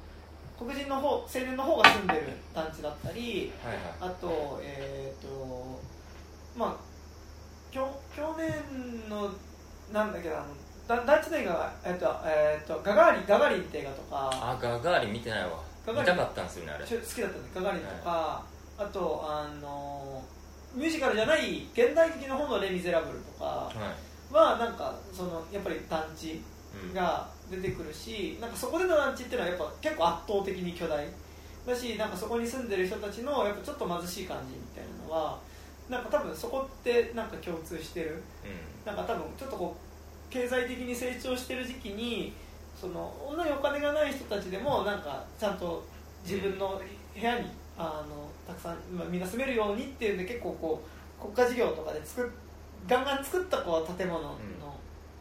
[0.59, 2.23] 黒人の方青年の方が住んでる
[2.55, 3.85] 団地だったりはいはい。
[4.01, 5.81] あとえっ、と
[6.57, 9.31] まあきょ去年の
[9.93, 10.47] なんだっけなあの
[10.89, 15.51] だ団地の映画が、えっとえっとガガーリンガガーリンって映画とかあガガーリン見てないわ。
[15.87, 16.15] ガガーリン。
[16.15, 16.85] 見たかったんですよねあれ。
[16.85, 18.45] ちょ好きだったんでガガーリンとか、
[18.79, 20.23] あとあの
[20.75, 23.73] ミュージカルじゃない現代劇の方の「レ・ミゼラブル」とかは
[24.31, 31.05] い、はなんかそのやっぱり団地うん、が出てくるしなんかそこでの団地っていうのはやっぱ結構圧倒的に巨大
[31.67, 35.39] だしなんかそこに住んでる人たちのやっぱちょっと貧しい感じみたいなのは
[35.91, 38.23] なんか多分そこってなんか共通してる。
[38.45, 42.33] うなんか多分ちょっとこう経済的に成長してる時期に
[42.81, 45.85] その同じお金がない人たちでもなんかちゃんと
[46.25, 46.81] 自分の
[47.15, 50.83] 部屋にあのたくさん、まあ、みんな住めるようにっていうんで結構こ
[51.19, 52.31] う国家事業とかで作っ
[52.89, 54.37] ガンガン作ったこう建物の、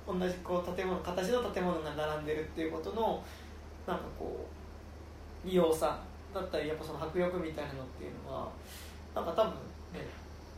[0.08, 3.24] 同じこう建物形の建物が並んでるっていうことの
[3.86, 4.48] なんかこ
[5.46, 6.00] う異様さ
[6.34, 8.50] だったりやっぱその迫力みたいなのっていうのは
[9.16, 9.52] なんか多分
[9.94, 10.08] ね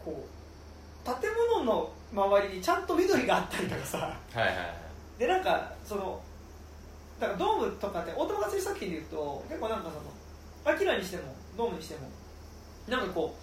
[0.04, 1.16] こう建
[1.56, 3.98] 物の周りにちゃんと緑があったりとかさ。
[3.98, 4.76] んはいはいはい。
[5.20, 6.22] でなんかその
[7.20, 11.24] だからドームとかって大友克洋作品でいうと結構なんかそのアキラにしても
[11.58, 12.10] ドームにしても
[12.88, 13.36] なんかこ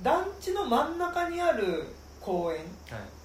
[0.00, 1.86] う団地の真ん中にある
[2.20, 2.62] 公園はい。
[2.62, 2.64] っ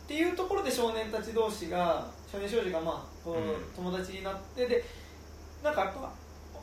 [0.08, 3.74] ていうところで少年たち同士が少年少女がまあこううん。
[3.76, 4.84] 友達になってで
[5.64, 6.12] なんかやっぱ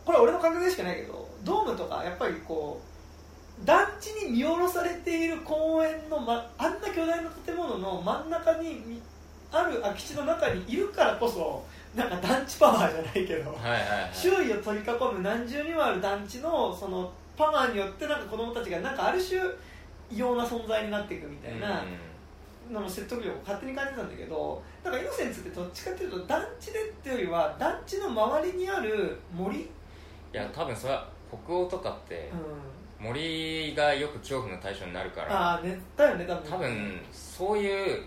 [0.05, 2.94] これは俺の感覚でしかないけどドームとかやっぱりこう
[3.65, 9.01] 団地に見下ろされている公園の、ま、あんな巨大な建物の真ん中にみ
[9.53, 11.65] ある空き地の中にいるからこそ
[11.95, 14.11] なんか団地パワーじゃないけどはいはいはい。
[14.13, 19.41] 周囲を取り囲む何重にもある団地のそのパワーによってなんか子供たちがなんかある種
[20.11, 21.83] 異様な存在になっていくみたいな。
[22.71, 29.69] のの説得力を勝手に感じたんだけどだからイノセンツってどっちかっていうと団地でっていうよりは団地の周りにある森、い
[30.33, 32.39] や多分それは北欧とかってうん、
[33.05, 36.51] 森がよく恐怖の対象になるからああねだよね多分。
[36.51, 38.03] 多分そういう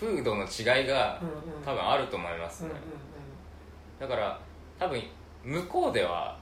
[0.00, 1.20] 風土の違いが
[1.64, 2.70] 多分あると思いますね。
[4.00, 4.40] だから
[4.78, 5.02] 多分
[5.44, 6.36] 向こうでは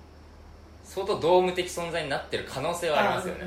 [0.84, 3.40] 相当ドーム的存在になってる可能性はありますよね。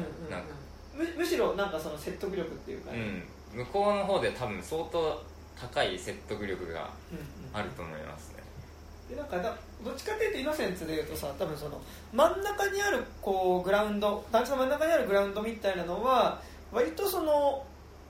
[0.93, 2.91] むむしろなんかその説得力っていうか。
[2.91, 3.59] ね、うん。
[3.59, 5.23] 向こうの方で多分相当
[5.59, 6.89] 高い説得力が
[7.53, 8.43] あると思いますね。
[9.09, 11.81] でなんかだどっちかっていうとイノセンツでいうとさ多分その
[12.13, 17.65] 真ん中にあるこうグラウンド団地の真ん中にあるグラウンドみたいなのは割とその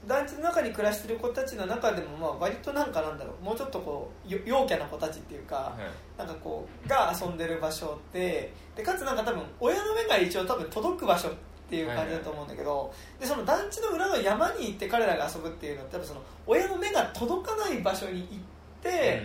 [0.08, 6.18] 団地の中に暮らしてる子たちの中でもまあ割となんかなんだろうもうちょっとこうよ陽キャな子たちっていうか、はい。
[6.18, 11.32] なんかこうが遊んでる場所ででかつなんか多分親の目が一応多分届く場所っ
[11.70, 18.40] ていう感じだと思うんだけど、でその団地の裏の山に行って彼らが遊ぶっていうのは多分その親の目が届かない場所に行っ
[18.82, 19.22] て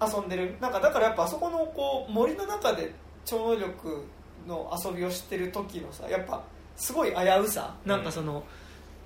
[0.00, 0.56] 遊んでる。
[0.60, 2.92] なんかだからやっぱあそこのこう森の中で
[3.24, 4.04] 超能力
[4.46, 6.42] の遊びをしてる時のさやっぱ
[6.76, 7.74] すごい危うさ。
[7.84, 8.42] なんかその、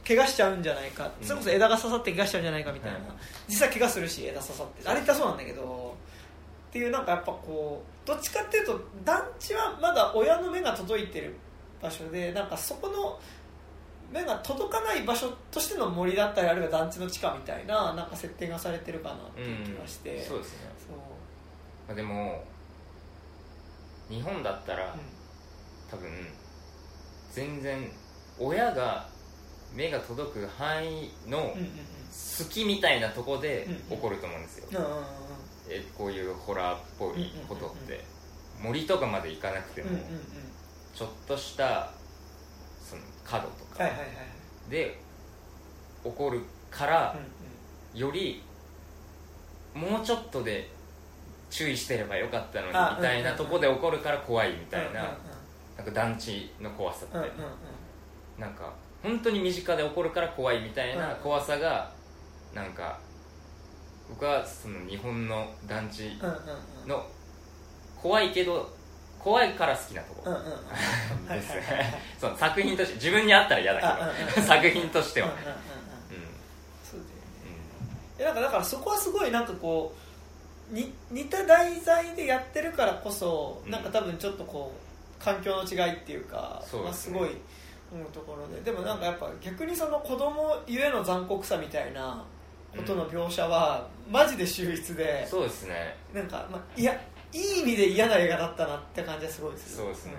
[0.06, 1.26] 怪我しちゃうんじゃないか、うん。
[1.26, 3.06] それこそ枝が刺さって怪我しちゃうんじゃないかみたいな、はい
[3.48, 4.88] 実際怪我するし枝刺さって。
[4.88, 5.96] あれ痛そうなんだけど
[6.70, 11.34] っていうなんかやっぱこうどっちかっていうと団地はまだ親の目が届いてる
[11.80, 13.18] 場所でなんかそこの
[14.12, 20.73] 目が届かない場所としての森だったりあるいは団地の地下みたいななんか設定がされてるかなっていう気がして、そうですね
[21.92, 22.44] でも
[24.08, 25.00] 日本だったらうん。
[25.90, 26.10] 多分
[27.32, 27.90] 全然
[28.38, 29.06] 親が
[29.74, 31.54] 目が届く範囲の
[32.10, 34.80] 隙みたいなとこでうん起こると思うんですよ、
[35.68, 38.04] えこういうホラーっぽいことって。
[38.62, 39.90] 森とかまで行かなくても、
[40.94, 41.90] ちょっとした
[42.80, 43.84] その角とか。
[44.70, 45.00] で
[46.04, 47.16] 起こるから
[47.94, 47.98] うん。
[47.98, 48.42] より
[49.74, 50.70] もうちょっとで
[51.54, 55.02] 注意してればよかったのにあみたいなとこで起こるから怖いみたいな
[55.76, 57.30] なんか団地の怖さって。
[58.36, 61.20] なんか本当に身近で起こるから怖いみたいなうん。
[61.20, 61.92] 怖さが
[62.52, 62.98] なんか
[64.08, 66.18] 僕はその日本の団地
[66.88, 67.06] の
[68.02, 68.74] 怖いけど
[69.20, 70.24] 怖いから好きなとこ。
[71.32, 71.52] です。
[72.36, 75.28] 作品として自分にあったら嫌だけど作品としては。
[75.28, 75.46] うんうんうん。
[75.46, 75.52] うん。
[75.52, 75.56] う
[76.82, 77.12] そうだよ
[77.46, 77.54] ね。
[77.54, 80.03] んえなんかだからそこはすごいなんかこう
[80.70, 83.70] に似た題材でやってるからこそ、うん。
[83.70, 84.72] なんか多分ちょっとこ
[85.20, 86.82] う環境の違いっていうかすね。
[86.82, 87.30] まあ、すごい
[87.92, 88.60] 思うところで。
[88.62, 92.24] でもなんかやっぱ逆にその子供ゆえの残酷さみたいな
[92.76, 95.96] ことの描写はマジで秀逸で、そうですね。
[96.12, 96.92] なんか、まあ、いや
[97.32, 100.12] いい意味で嫌な映画だったなって感じはすごいですそうですね。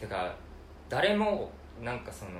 [0.00, 0.34] てか
[0.88, 1.50] 誰も
[1.82, 2.30] なんかその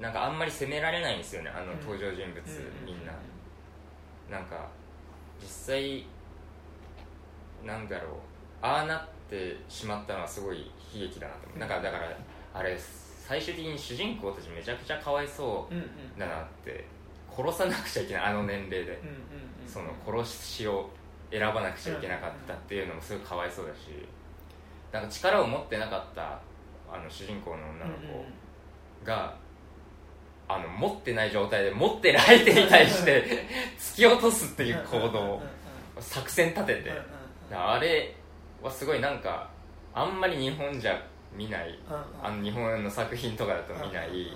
[0.00, 2.86] なんかあんまり責められないんですよねあの登場人物、うん。
[2.86, 3.12] みんな。
[4.30, 4.68] なんか
[5.42, 6.06] 実際
[7.64, 8.10] なんだろう
[8.60, 11.60] ああなってしまったのはすごい悲劇だなと思う、うん。
[11.60, 12.16] なんかだから
[12.54, 16.84] あれ最終的に主人公たちめちゃくちゃかわいそうんうんうんうだなって
[17.34, 19.22] 殺さなくちゃいけないあの年齢で、うんうんうん
[19.64, 20.90] その殺しを
[21.30, 24.06] 選ばなくちゃいけなかったっていうのもすごいかわいそうだし。
[24.92, 26.38] なんか力を持ってなかった
[26.92, 29.34] あの主人公の女の子が、
[30.48, 33.46] あの持ってない状態で持ってる相手に対して
[33.78, 35.42] 突き落とすっていう行動を
[36.00, 37.22] 作戦立てて。
[37.54, 38.14] あれ
[38.62, 39.50] はすごいなんか
[39.92, 40.98] あんまり日本じゃ
[41.34, 41.78] 見ない。
[42.22, 44.32] あの日本の作品とかだと見ない。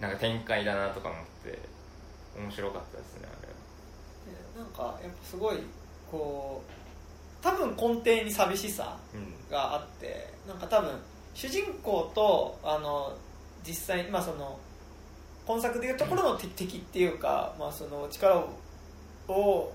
[0.00, 1.58] なんか展開だなとか思って
[2.36, 4.66] 面白かったですねあれは。
[4.66, 5.56] なんかやっぱすごい
[6.10, 9.34] こう多分根底に寂しさうん。
[9.50, 10.90] があってなんか多分
[11.34, 13.16] 主人公とあの
[13.66, 14.58] 実際まあその
[15.46, 18.48] 今作でいうところの敵敵っていうか、まあ、その力を
[19.28, 19.72] を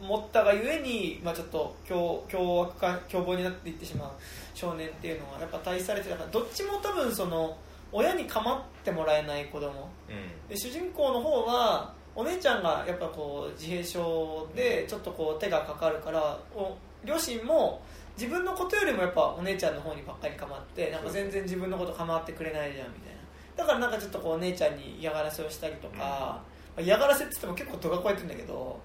[0.00, 4.10] 持ったがゆえに、まあ、ちょっと凶凶悪か凶暴になっていってしまう
[4.54, 7.56] 少年っていうのはやっぱ対比されてたからどっちも多分その
[7.90, 9.88] 親に構ってもらえない子供。
[10.08, 10.48] うん。
[10.48, 17.80] で主人公の方はお姉ちゃんがやっぱこう自閉症でちょっとこう手がかかるからお両親も
[18.16, 23.17] 自分のことよりもやっぱお姉ちゃんの方にばっかり構ってなんか全然自分のこと構ってくれないじゃんみたいな
[23.58, 26.44] だからなんかちょっとこうお姉ちゃんに嫌がらせをしたりとか、ま
[26.78, 28.80] あ嫌がらせって言っても結構度が超えてるんだけど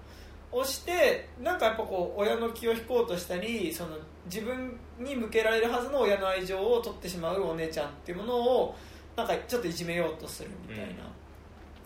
[0.50, 3.90] をしてなんかやっぱこう親の気を引こうとしたりその
[4.26, 8.74] 自分に向けられるはずの親の愛情を取ってしまうお姉ちゃんっていうものを
[9.16, 11.08] なんかちょっといじめようとするみたいな、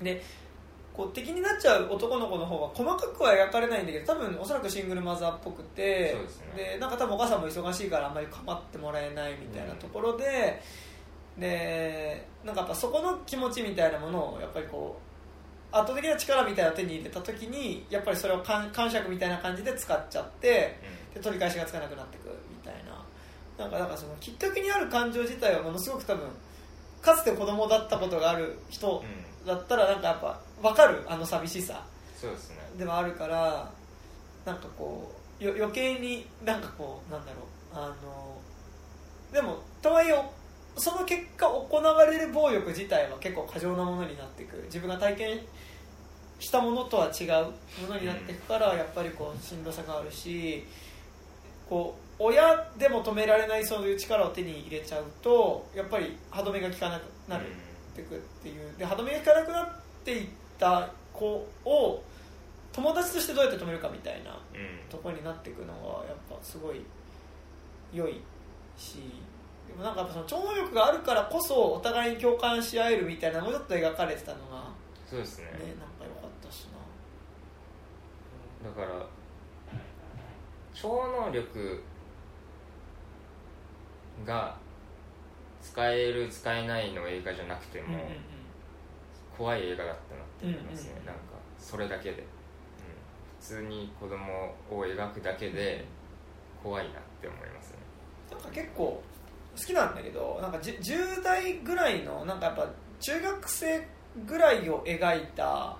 [0.02, 0.22] で
[0.94, 6.78] こう敵になっちゃう男の子の方は細かくは描かれないんだけど多分おそらくシングルマザーっぽくてですね。
[6.80, 10.60] なんか多分お母さんも忙しいからあんまり構ってもらえないみたいなところで、
[11.38, 14.98] でなんかやっぱそこの気持ちみたいなものをやっぱりこ
[15.72, 20.78] う圧倒的な力みたいな手に入れた時にやっぱりそれを感感触みたいな感じで使っちゃって
[21.14, 22.98] で取り返しがつかなくなってくるみたいな。
[23.58, 26.28] なんかだからそのきっかけにある感情自体はものすごく多分
[27.02, 29.28] かつて子供だったことがある人うん。
[29.46, 31.82] だったらなんかやっぱ分かるあの寂しさ。
[32.20, 32.56] そうですね。
[32.76, 33.70] ではあるから
[34.44, 38.38] なんかこうよ余計になんかこうなんだろうあの
[39.32, 40.12] でもとはいえ
[40.78, 45.40] その結果行われる暴力自体は結構過剰なものになっていく自分が体験
[46.38, 47.44] したものとは違う
[47.82, 50.64] ものになっていくから、やっぱりこうしんどさがあるし
[51.68, 58.76] こう親でも止められないそういう力を手に入れちゃうとやっぱり歯止めが効かなくなる、ってくっていう。
[58.78, 59.68] で歯止めが効かなくなっ
[60.04, 62.02] ていった子を
[62.72, 64.38] 友達としてどうやって止めるかみたいな、
[64.88, 66.82] とこになっていくのはやっぱすごい
[67.92, 68.20] 良い
[68.76, 68.98] し
[69.78, 74.64] もなんかその超能力があるからこそお互いに共感し合えるみたいなもうちょっと描かれてたのが
[75.08, 75.44] そうですね。
[75.44, 76.66] ねなんか良かったし
[78.62, 78.68] な。
[78.68, 79.06] だから
[80.74, 80.88] 超
[81.26, 81.82] 能力
[84.26, 84.56] が
[85.62, 88.00] 使える使えないの映画じゃなくても、うんうん
[89.38, 91.06] 怖い映画だったなって思いますね、うんうん。
[91.06, 91.20] なんか
[91.60, 92.26] それだけで、うん、
[93.38, 94.16] 普通に子供
[94.68, 95.84] を描くだけで
[96.60, 97.76] 怖いなって思いますね。
[98.32, 99.00] なんか結構
[99.58, 102.66] 好きなんだけどなんか10代ぐらいのなんかやっぱ
[103.00, 103.86] 中学生
[104.26, 105.76] ぐらいを描いた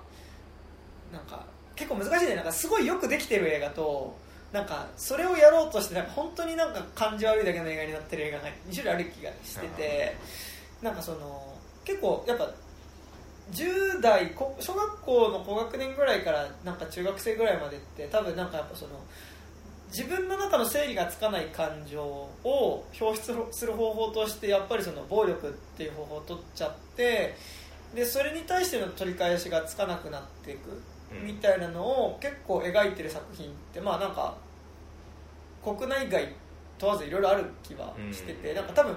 [1.11, 2.35] なんか結構難しいね。
[2.35, 4.15] なんかすごいよくできてる映画と
[4.51, 10.15] なんかそれをやろうとしてなんか本当になんか感じ悪いだけの映画になってる映画が2種類ある気がしてて
[10.81, 12.49] なんかその結構やっぱ
[13.51, 18.91] 10代小学校の高学年ぐらいからなんか中学生ぐらいまでって多分なんかやっぱその
[19.91, 27.35] 自分の中の整理がつかない感情を表出する方法としてやっぱりその暴力っていう方法を取っちゃって
[27.95, 31.27] でそれに対しての取り返しがつかなくなっていくうん。
[31.27, 34.35] みたいなのを結構描いてる作品ってまあなんか
[35.63, 36.35] 国内外
[36.77, 38.55] 問わずいろいろある気はしててうん。
[38.55, 38.95] なんか多分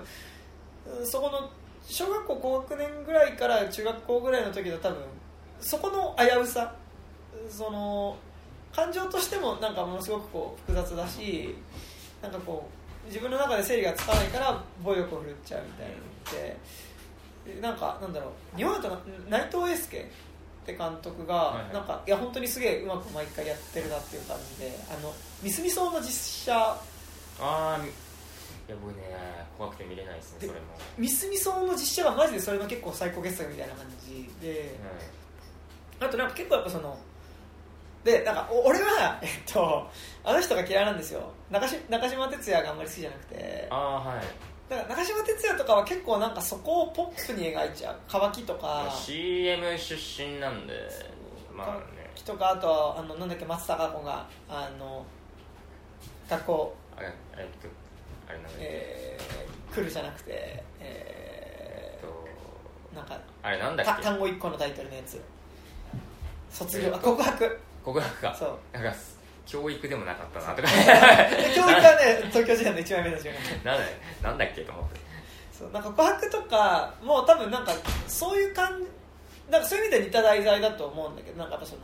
[1.00, 1.50] うんそこの
[1.84, 4.98] 小学校高学年ぐらいから中学校ぐらいの時の多分
[5.60, 6.74] そこの危うさ
[7.48, 8.16] その
[8.74, 11.54] 感情としてもなんかものすごくこう複雑だし
[12.22, 12.68] なんかこ
[13.04, 16.02] う自分の中で整理がつかないから暴力を振るっちゃうみたいなのっ
[17.60, 26.78] なんかなんだろう日本だと内藤英介って監督が、なんかいや本当にすげえうまく毎回やってるなっていう感じであのミスミソウの実写あ
[27.40, 29.02] あいや僕ね
[29.58, 34.76] 怖くて見れないですねでそれも、ミスミソウの実写がマジでそれの結構最高傑作みたいな感じで、
[35.98, 36.96] あとなんか結構やっぱその
[38.04, 39.88] でなんかお俺は、えっと、
[40.24, 41.30] あの人が嫌いなんですよ。
[41.50, 43.68] 中し中島哲也があんまり好きじゃなくて。
[43.70, 44.22] ああはい。
[44.68, 47.96] だから中島哲也とかは結構なんかそこをポップに描いちゃう。
[48.08, 48.90] 乾きとか。
[48.90, 50.74] CM 出身なんで
[51.54, 52.10] まあね。
[52.24, 55.04] とかあとあのなんだっけ松たか子があの
[56.28, 57.68] 学校、あれえっと
[58.28, 58.58] あれなんだっけ。
[58.60, 63.92] えー、来るじゃなくて、ええっとー、なんかあれなんだっけ。
[64.02, 65.20] た単語1個のタイトルのやつ。
[66.50, 67.38] 卒業、えーとあ
[67.84, 68.58] 告白かそう。
[68.72, 68.98] なんか
[69.46, 70.68] 教育でもなかったなとか。
[70.68, 73.32] で 教育はね東京時代の一枚目の瞬
[73.64, 73.84] 間なんだ
[74.22, 75.00] なんだっけと思って。
[75.52, 77.72] そうなんか告白とかもう多分なんか
[78.08, 78.88] そういう感じ
[79.50, 81.82] なんかそういう意味では似た題材だと思うんだけどなんかやっぱその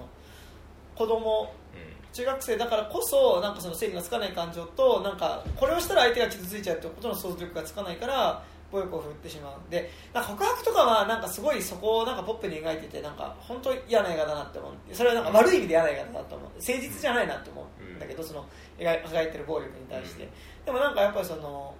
[0.96, 9.70] 子供う中学生だからこそなんかその整理がつかない感情となんかこれをしたら相手が傷ついちゃうってことの想像力がつかないから暴力を振ってしまう。
[9.70, 14.72] でなんか告白とかはなんかすごいそこをなんかポップに描いててなんか本当に嫌な映画だなって思う。
[14.92, 16.48] それはなんか悪い意味で嫌な映画だなと思う。
[16.50, 18.44] 誠実じゃないなって思うんだけど、その
[18.78, 20.31] 描描いてる暴力に対して、うん。
[20.66, 21.74] でもなんかやっぱりその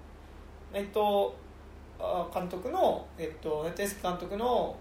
[0.73, 1.35] 内藤
[2.01, 4.77] あ監督の、えっと、内藤英介監督の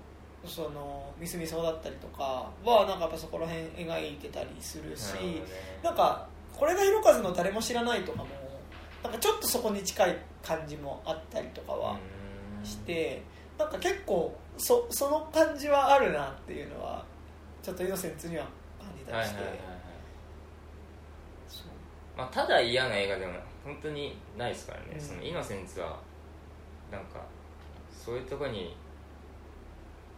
[0.46, 5.42] そのミスミソだったりとかはなんかやっぱそこら辺描いてたりするし、ね。
[5.84, 8.28] なんかこれがひろかずの誰も知らないとかも
[9.04, 11.98] なんかちょっとそこに近い感じもあったりとかは
[12.60, 12.66] うん。
[12.66, 13.22] して、
[13.58, 17.04] なんか結構そその感じはあるなっていうのは
[17.64, 18.44] ちょっとイノセンスには
[18.80, 19.40] 感じたりして、
[22.18, 23.34] まあ、ただ嫌な映画でも
[23.64, 25.02] 本当にないですからね、うん。
[25.02, 26.00] そのイノセンスは
[26.92, 27.26] なんか
[27.92, 28.76] そういうところに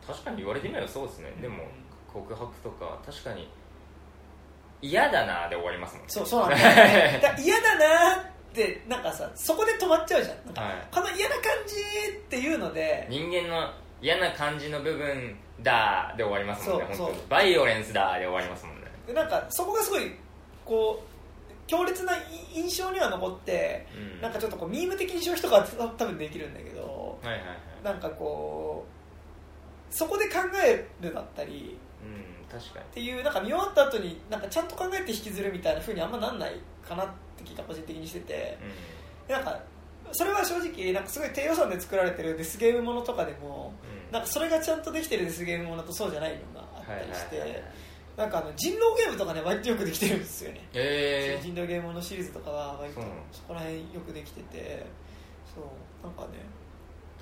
[0.06, 1.42] 確かに言われてみればそうですね、うん。
[1.42, 1.64] でも
[2.12, 3.50] 告白とか確かに
[4.82, 6.10] 嫌だなで終わりますもんね。
[6.10, 6.60] そうそうなん
[7.22, 10.46] だ 嫌だなってなんかさそこで止まっちゃうじゃん。
[10.46, 10.88] なんか、はい。
[10.92, 11.76] この嫌な感じ
[12.18, 13.72] っていうので人間の
[14.02, 17.28] 嫌な感じの部分だで終わりますもんねそう本当に。
[17.30, 18.84] バイオレンスだで終わりますもんね。
[19.08, 20.16] でなんかそこがすごい
[20.66, 21.10] こう
[21.68, 22.14] 強烈な
[22.54, 24.22] 印象には残って、うん。
[24.22, 27.58] なんかちょっとこうミーム的に消費とかは多分できるんだけどはいはいはい。
[27.84, 28.86] なんかこ
[29.92, 32.86] うそこで考えるだったりうん確かに。
[32.86, 36.60] っていうなんか見終わった後になんかちゃんと考えて引きずるみたいな風にあんまなんない
[36.90, 38.58] かなって気が個人的にしてて。
[39.30, 39.62] うなんか
[40.12, 43.74] それは正直なんかすごい低予算で作られてるデスゲームものとかでも
[44.10, 44.12] うん。
[44.12, 47.72] なんかそれがちゃんとできてるデスゲームものとそうじゃないのがあったりして、はいはいはいはい。
[48.18, 54.86] なんかあの人狼ゲームとかね割とよくできてるんですよね、え人狼ゲームものシリーズとかは割とそこら辺よくできてて
[55.56, 56.40] そうなんかね、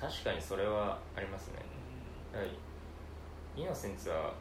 [0.00, 1.54] 確かにそれはありますね。
[2.34, 2.48] はい。
[3.62, 4.32] イノセンツは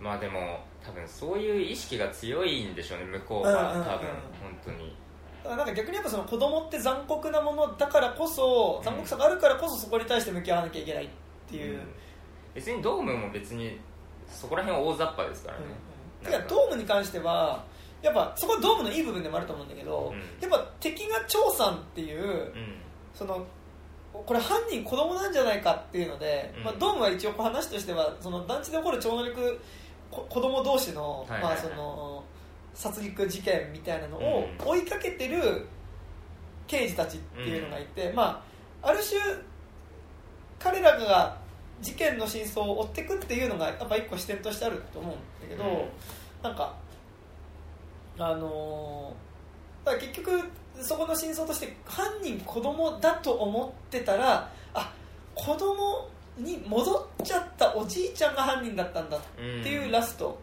[0.00, 3.84] まあでも多分そういう意識が強いんでしょうね向こうはうんうんうん。
[3.84, 4.08] 多分
[4.42, 4.96] 本当に。
[5.44, 11.08] だからなんか逆にやっぱその子供って残酷なものだからこそ残酷さがあるからこそそこに対して向き合わなきゃいけないっ
[11.48, 11.86] ていう、うん。
[12.54, 13.78] 別にドームも別に
[14.28, 15.64] そこら辺は大雑把ですからね、
[16.22, 16.38] てか。
[16.48, 17.64] ドームに関しては
[18.02, 20.18] やっぱそこはドームのいい部分でもあると思うんだけど、うん。
[20.50, 22.52] やっぱ敵が張さんっていううん。
[23.14, 23.44] その
[24.12, 26.64] これ犯人子供なんじゃないかっていうので、うん。
[26.64, 29.60] まあ、ドームは一応話としてはその団地で起こる超能力こ
[30.10, 31.54] 子供同士の,、はいはいはい。
[31.54, 32.24] まあ、その
[32.74, 34.66] 殺戮事件みたいなのをうん。
[34.68, 35.66] 追いかけてる
[36.66, 38.42] 刑事たちっていうのがいて、ま
[38.82, 39.20] あ、ある種
[40.58, 41.36] 彼らが
[41.80, 45.14] 事件の真相を追っていくっていうのがやっぱ一個視点としてあると思う
[45.46, 45.84] んだけど、うん。
[46.42, 46.74] なんか
[48.18, 49.28] あのー
[49.96, 50.42] 結局
[50.82, 54.92] そこの真相として犯人子供だと思ってたらあ
[55.34, 56.06] 子供
[56.38, 60.38] に戻っちゃったおじいちゃんが犯人だったんだっていうラスト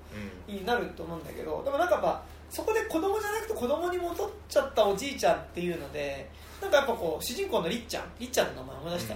[0.48, 0.56] うん。
[0.56, 6.30] になると思うんだけどでもなんかやっぱそこで子供じゃなくて子供に戻っちゃったおじいちゃんっていうので
[6.62, 9.16] なんかやっぱこう主人公のりっちゃんりっちゃんの名前思い出した、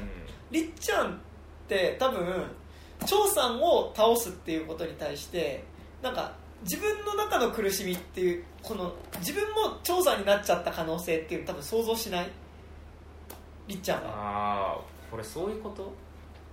[0.52, 1.18] りっちゃんっ
[1.68, 2.44] て多分
[3.06, 5.64] 張さんを倒すっていうことに対して
[6.02, 12.30] なんか自分の中の苦しみっていうこの自分も張さんになっちゃった可能性っていうの多分想像しない？
[13.68, 14.10] りっちゃんは。
[14.10, 14.78] ああ
[15.10, 15.94] これそういうこと？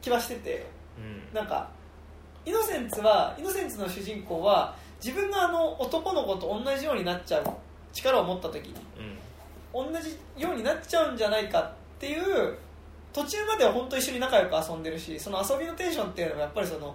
[0.07, 0.67] 気はしてて。
[0.99, 1.35] うん。
[1.35, 1.69] なんか
[2.45, 7.45] イノセンツはイノセンツの主人公は自分があの男の子と同じようになっちゃう
[7.93, 8.75] 力を持った時に
[9.75, 9.93] うん。
[9.93, 12.57] 同じようになっちゃうんじゃないかっていう
[13.13, 16.95] 途中までは本当一緒に仲良く遊んでるしその遊びのテンションっていうのもやっぱりその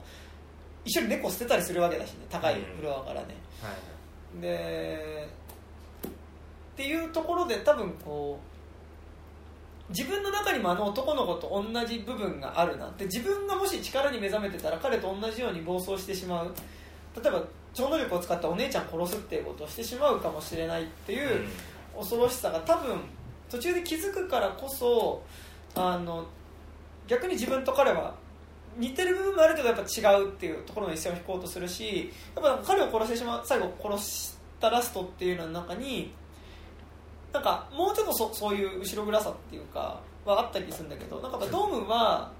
[0.85, 3.27] 一緒に猫捨てたりするわけだしね高いフロアからね、
[3.61, 3.69] は
[4.39, 4.41] い。
[4.41, 5.27] で
[6.07, 6.11] っ
[6.77, 8.50] ていうところで多分こう
[9.95, 16.53] 自分の中にもあの男の子と同じ部分があるなって自分がもし力に目覚めてたら彼と同じように暴走してしまう。
[17.21, 21.47] 例えば超能力を使ったお姉ちゃん殺すっていうことをしてしまうかもしれないっていう、
[21.97, 23.01] 恐ろしさが多分
[23.49, 25.21] 途中で気づくからこそ
[25.75, 26.25] あの
[27.07, 28.15] 逆に自分と彼は
[28.77, 36.13] 似てる部分もあるけどやっぱ違うっていうところの一線を引こうとするしやっぱ彼を殺してしまう最後殺したラストっていうのの中に
[37.33, 42.31] なんかもうちょっとそそういう後ろ暗さっていうかはあったりするんだけどなんかドームは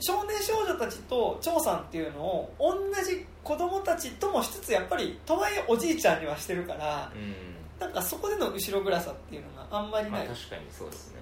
[0.00, 7.22] 少年少女たちと張さんっていうのを同じ子供たちともしつつやっぱりとはいえおじいちゃんにはしてるからうん。
[7.22, 11.20] うんなんかそこでの後ろ暗さっていうのがあんまりまあない、確かにそうですね、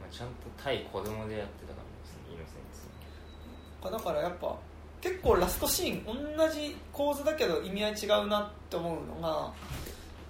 [0.00, 4.56] まあ、ちゃんと対子供でやってたかもですねイノセンツだからやっぱ
[5.00, 9.52] 結構ラストシーン同じ構図だけど意味合い違うなって思うのが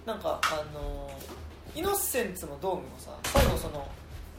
[0.05, 1.09] なんかあの
[1.75, 3.87] イノセンツのドームもさ最後その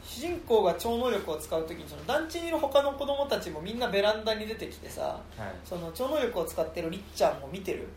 [0.03, 5.21] 主人公が超能力を使う時にその団地にいる他の子供たちもみんなベランダに出てきてさはい。
[5.65, 7.87] その超能力を使ってるりっちゃんを見てる。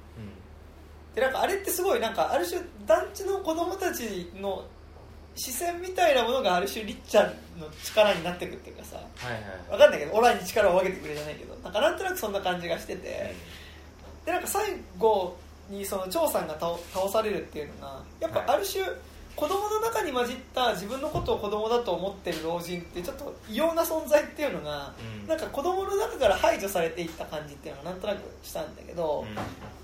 [1.13, 4.65] うでなんかあれってすごいなんかある種団地の子供たちの
[5.37, 7.27] 視線みたいなものがある種りっちゃん
[7.59, 9.73] の力になってくっていうかさんはいはい。
[9.73, 13.35] わかんないけどオラに力を分けてくれじゃないけどなんかなんとなくそんな感じがしてて。
[14.27, 15.37] でなんか最後
[15.71, 18.85] にその張さんが倒倒されるっていうのがやっぱある種、
[19.37, 24.93] 子供の中に混じった自分のことを子供だと思ってる老人ってちょっと異様な存在っていうのが
[25.23, 25.29] うん。
[25.29, 29.35] なんか子供の中から排除されていった感じっていうのがなんとなくしたんだけど、うん。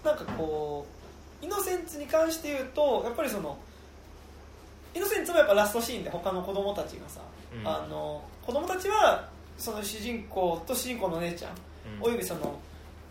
[0.04, 0.86] なんかこ
[1.40, 3.56] うイノセンツに関して言うとやっぱりその
[4.94, 7.20] イノセンツもやっぱラストシーンで他の子供たちがさ、
[7.54, 7.66] うん。
[7.66, 11.52] あの子供たちはその主人公と主人公の姉ちゃん。
[12.00, 12.58] およびその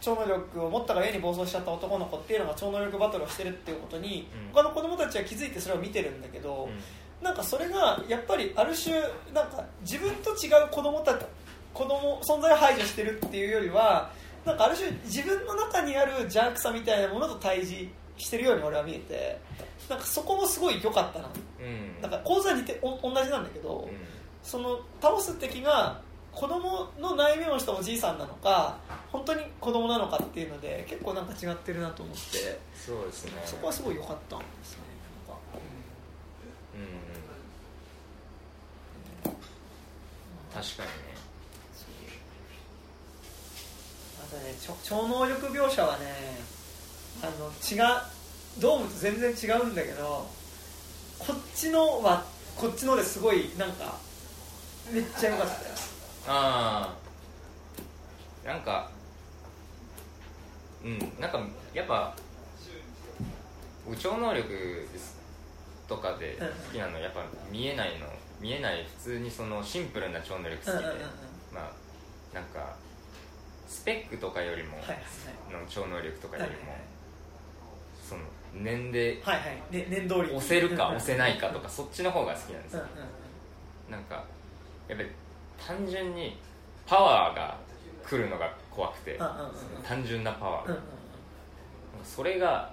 [0.06, 4.54] 超能力を持ったがゆえに暴走しちゃった男の子っていうのが超能力バトルをしてるっていうことに、うん。
[4.54, 6.70] 他の子供たちは気づいてそれを見てるんだけど、
[7.24, 8.94] なんかそれがやっぱりある種
[9.34, 11.26] なんか自分と違う子供たち
[11.74, 14.12] 子供存在を排除してるっていうよりは
[14.46, 19.40] なんかある種自分の中にある邪悪さみたいなものと対峙してるように俺は見えて
[19.90, 21.30] なんかそこもすごい良かったな。
[21.62, 22.02] うん。
[22.02, 23.98] なんか構図は似てお同じなんだけど、うん。
[24.44, 26.00] その倒す敵が
[26.36, 28.78] 子供の内面をしたおじいさんなのか
[29.12, 32.60] 本当に子供なのかっていうので結構なんか違ってるなと思って。
[32.76, 33.42] そうですね。
[33.46, 34.80] そこはすごい良かったんですね。
[35.28, 35.42] なんか。
[39.26, 40.62] うん。
[40.62, 41.16] 確かにね。
[44.22, 46.06] あとね超能力描写はね
[47.22, 47.94] あの違う
[48.60, 50.28] ドームと全然違うんだけど
[51.20, 52.26] こっちのは
[52.58, 53.98] こっちのですごいなんか
[54.92, 55.95] めっちゃ良かったよ
[56.28, 56.96] あ
[58.46, 58.90] あなんか
[60.84, 61.00] うん。
[61.20, 61.40] なんか
[61.74, 62.16] やっぱ
[63.86, 65.18] 僕超能力です
[65.88, 68.08] とかで好きなのやっぱ見えないの。
[68.42, 70.86] 見えない普通にそのシンプルな超能力好きで、
[71.54, 72.76] まあなんか
[73.68, 74.84] スペックとかよりもの
[75.70, 76.82] 超能力とかよりも、はい
[78.08, 78.22] その
[78.54, 80.22] 念ではいはい、ね、念通り。
[80.24, 82.84] 押せるか押せないかとかそっちの方が好きなんですよ。
[83.90, 84.24] なんか
[84.88, 85.10] やっぱり
[85.66, 86.38] 単純に
[86.86, 87.58] パワーが
[88.08, 89.20] 来るのが怖くて
[89.84, 90.78] 単純なパワーが。
[92.04, 92.72] それが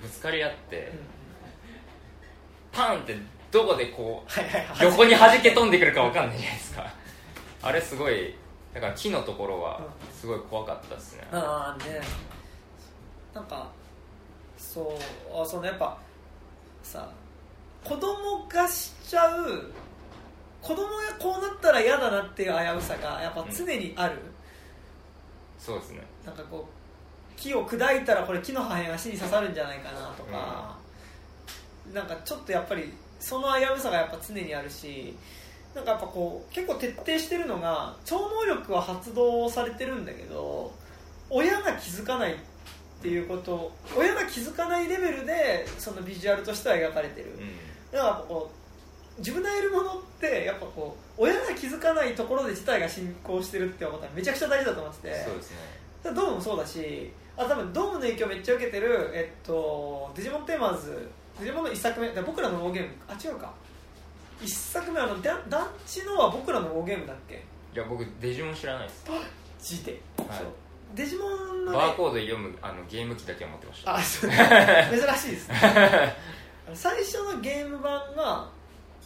[0.00, 0.98] ぶつかり合ってうん
[2.72, 3.16] パンって
[3.50, 4.24] どこでこ
[4.80, 6.94] う横に弾け飛んでくるか分かんないじゃないですか。
[7.62, 8.34] あれすごい
[8.72, 9.80] だから木のところは
[10.12, 11.26] すごい怖かったですね。
[11.32, 12.00] ああね。
[13.34, 13.68] なんか
[14.56, 14.98] そ
[15.34, 15.98] うあそのやっぱ
[16.82, 17.10] さ
[17.84, 19.72] 子供がしちゃう
[20.62, 20.88] 子供が
[21.18, 24.16] こうなったら嫌だなっていう危うさがやっぱ常にある、
[25.58, 26.00] そうですね。
[26.24, 30.76] なんかこう木を砕いたらこれ木の破片足に刺さるんじゃないかなとか、
[31.92, 35.14] なんかちょっとやっぱりその危うさがやっぱ常にあるし
[35.74, 40.72] なんかやっぱこう結構徹底してるのが超能力は発動されてるんだけど
[41.30, 42.36] 親が気づかないっ
[43.00, 47.32] ていうこと親が気づかないレベルでそのビジュアルとしては描かれてる、
[47.92, 48.57] うだからこう
[49.18, 55.20] 自分のやるものってやっぱこう親が気づかないところで事態が進行してるって思ったらめちゃくちゃ大事だと思ってて。
[55.20, 55.56] んそうですね。
[56.04, 61.08] ドームもそうだしあと多分ドームの影響めっちゃ受けてる、えっと、デジモンテーマーズ
[61.40, 63.52] デジモンの1作目だ僕らのウォーゲームあ違うか。
[64.40, 67.34] 1作目あのだ団地のは僕らのウォーゲームだっけ？
[67.74, 69.04] いや僕デジモン知らないです。
[69.60, 70.28] 字で、はい。
[70.94, 73.96] デジモンの、ね、バーコード読むあのゲーム機だけは持ってました。
[73.96, 74.30] あそう。
[74.30, 74.38] 珍
[75.16, 76.14] しいですね。
[76.74, 78.48] 最初のゲーム版が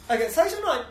[0.09, 0.84] あ最初のは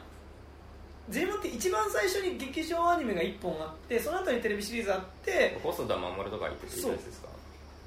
[1.09, 7.27] デジモンって一番最初に劇場アニメが1本あってその後にテレビシリーズあって細田守とか言ってたやつですか？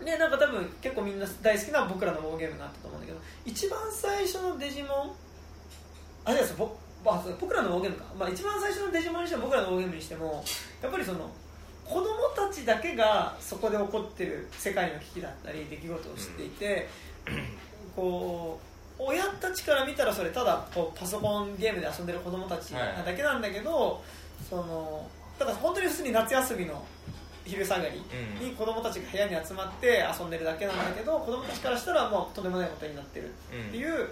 [0.05, 5.12] でなんか多分結構みんな大好きな僕らのウォーゲームがあったと思うんだけど一番最初のデジモン
[6.25, 10.45] あ違うですぼあ僕らのウォーゲームか、まあ、一番最初のデジモンにしても僕らのウォーゲームにしても
[10.83, 11.31] やっぱりその
[11.85, 16.89] 子供たちだけがそこで起こってる世界の危機だったり出来事を知っていて、
[17.95, 24.03] こう親たちから見たらそれただこうパソコンゲームで遊んでる子供たちなだけなんだけど、
[24.49, 26.84] そのただ本当に普通に夏休みの
[27.45, 28.03] 昼下がり
[28.40, 28.49] うん。
[28.49, 33.28] に子供たちが部屋に集まって遊んでるだけなんだけど子供たちからしたらもうとんでもないことになってる
[33.68, 34.09] っていう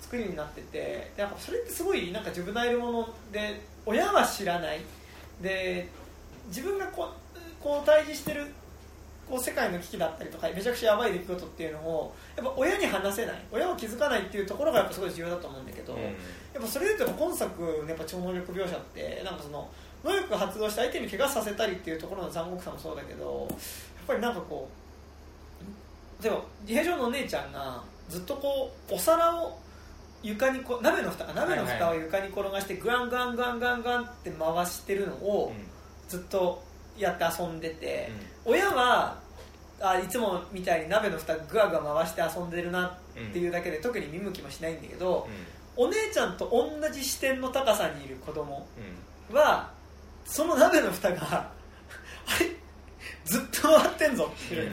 [0.00, 4.80] 作りになっててでやっぱそれってすごいなんか自分のいるもので親は知らない。
[5.40, 5.88] で
[6.48, 8.46] 自分がこうこう対峙してる
[9.30, 13.36] こう世界の危機だったりとかめちゃくちゃやばい出来事っていうのをやっぱ親に話せない。
[13.52, 16.02] 親は気づかないっていうところがやっぱすごい重要だと思うんだけど、うん。
[16.02, 16.12] やっ
[16.60, 19.70] ぱそれで言うと今作のやっぱ超能力描写ってなんかその
[20.02, 23.58] 能力が発動して相手に怪我させたりっていうところの残酷さもそうだけどやっ
[24.06, 24.68] ぱりなんかこ
[26.20, 29.58] う例えば自閉症のお姉ちゃんがずっとこうお皿を
[30.22, 35.52] 床にこ鍋の蓋か鍋の蓋を床に転がしてグワングワングワングワングワンって回してるのを
[36.08, 36.62] ずっと
[36.98, 38.10] やって遊んでて、
[38.50, 39.18] 親は
[39.80, 45.28] あいつもみたいに鍋の蓋グワグワ回して遊んでるなっていうだけで特に見向きもしないんだけど、
[45.76, 48.66] お姉ちゃんと同じ視点の高さにいる子供
[49.32, 49.70] は
[50.24, 51.52] その鍋の蓋があ
[52.40, 52.50] れ
[53.24, 54.70] ずっと回ってんぞっていう、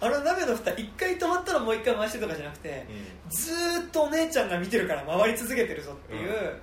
[0.00, 2.86] あの鍋の蓋一回止まったらもう一回回してとかじゃなくて
[3.30, 6.56] ずーっとお姉ちゃんが見てるから回り続けてるぞっていう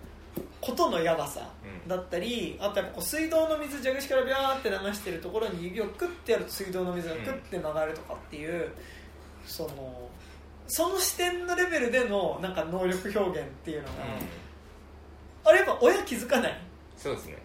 [0.59, 1.47] ことのやばさ
[1.88, 8.72] だったりあとやっぱこう水道の水蛇口からビャーって流してるところに指をクッてやると水道の水がクッて曲がるとかっていう、
[9.46, 10.10] その
[10.68, 13.92] その視点のレベルでのなんか能力表現っていうのが、
[15.46, 16.60] あれやっぱ親気づかない。
[16.98, 17.38] そうですね。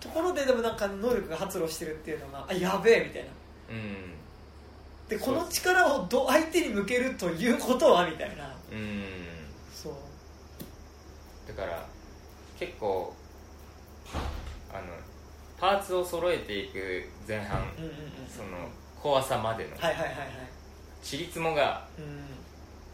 [0.00, 3.28] ところででもなんか能力が発露してるっていうのがあやべえみたいな。
[3.70, 4.14] うん。
[5.08, 8.54] でこの力をど相手に向けるということはみたいな。
[8.70, 9.02] うん。
[9.72, 9.94] そう。
[11.48, 11.86] だから
[12.58, 13.14] 結構
[15.60, 17.94] パーツを揃えていく前半うんうんうん。
[18.28, 18.48] その
[19.00, 20.28] 怖さまでのはいはいはいはい。
[21.02, 22.24] ちりつもがうん。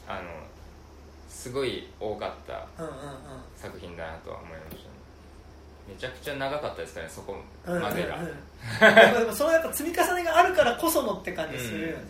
[0.06, 0.22] あの
[1.28, 2.94] すごい多かったうんうん
[3.56, 4.80] 作品だなとは思いましたね。
[5.88, 7.36] めちゃくちゃ長かったですからねそこ
[7.66, 12.04] うんまでが、うんうんうん そのやっぱ積み重ねがあるからこそのって感じするよね、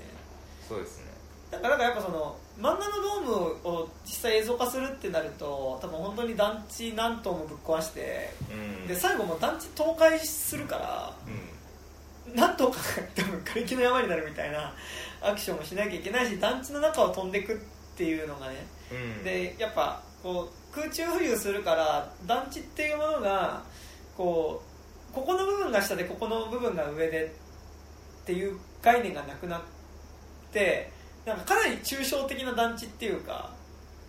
[0.68, 1.12] そうですね。
[1.50, 8.86] だからなんかやっぱその漫画のドームを実際映像化するってなると多分本当に団地何棟もぶっ壊してうん。
[8.86, 12.84] で最後もう団地倒壊するからうん何棟かが
[13.14, 14.72] 多分瓦礫の山になるみたいな
[15.20, 17.56] アクションもしなきゃいけないし団地の中を飛んでいくっ
[17.96, 19.24] ていうのがねうん。
[19.24, 23.62] でやっぱこう空中浮遊するから団地っていうものが
[24.16, 24.62] こ
[25.10, 27.34] うここの部分が下でここの部分が上で
[28.22, 29.60] っていう概念がなくなっ
[30.52, 30.90] て
[31.26, 33.50] なんかかなり抽象的な団地っていうか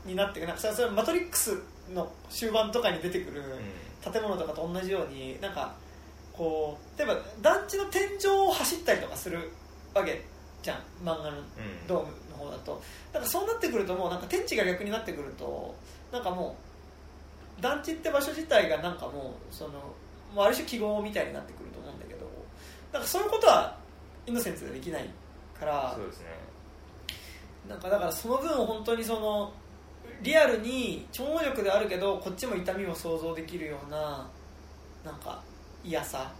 [0.05, 0.47] になってくる。
[0.47, 1.57] なんかそれマトリックス
[1.93, 3.43] の終盤とかに出てくる
[4.01, 5.73] 建物とかと同じようになんか
[6.33, 9.51] こう例えば団地の天井を走ったりとかする
[9.93, 10.23] わけ
[10.61, 10.77] じゃん。
[11.03, 11.87] 漫画のうん。
[11.87, 12.81] ドームの方だと。
[13.13, 15.75] なんかそうなってくるともうなんか天地が逆になってくると
[16.11, 16.57] なんかも
[17.59, 19.71] う団地って場所自体がなんかもうその
[20.33, 22.29] もうある種記号みたいになってくると思うんだけど
[22.91, 23.77] なんかそういうことは
[24.27, 25.09] イノセンスでできない
[25.57, 26.25] からそうですね
[27.67, 29.53] なんかだからその分本当にその
[30.21, 34.27] リアルに超能力であるけどこっちも痛みを想像できるような
[35.03, 35.41] なんか
[35.83, 36.31] 嫌さ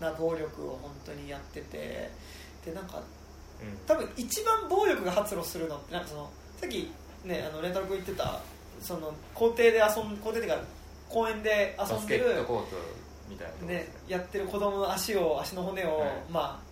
[0.00, 2.10] な暴力を本当にやってて
[2.64, 3.02] でなんか
[3.60, 3.78] うん。
[3.86, 6.90] 多分一番暴力が発露するのってなんかそのさっき
[7.24, 8.40] ねあのレンタル君言ってた
[8.80, 10.58] その校庭で遊ん校庭っていうか
[11.08, 12.34] 公園で遊んでる
[13.66, 16.10] ね、やってる子供の足を足の骨を、はい。
[16.30, 16.66] まあ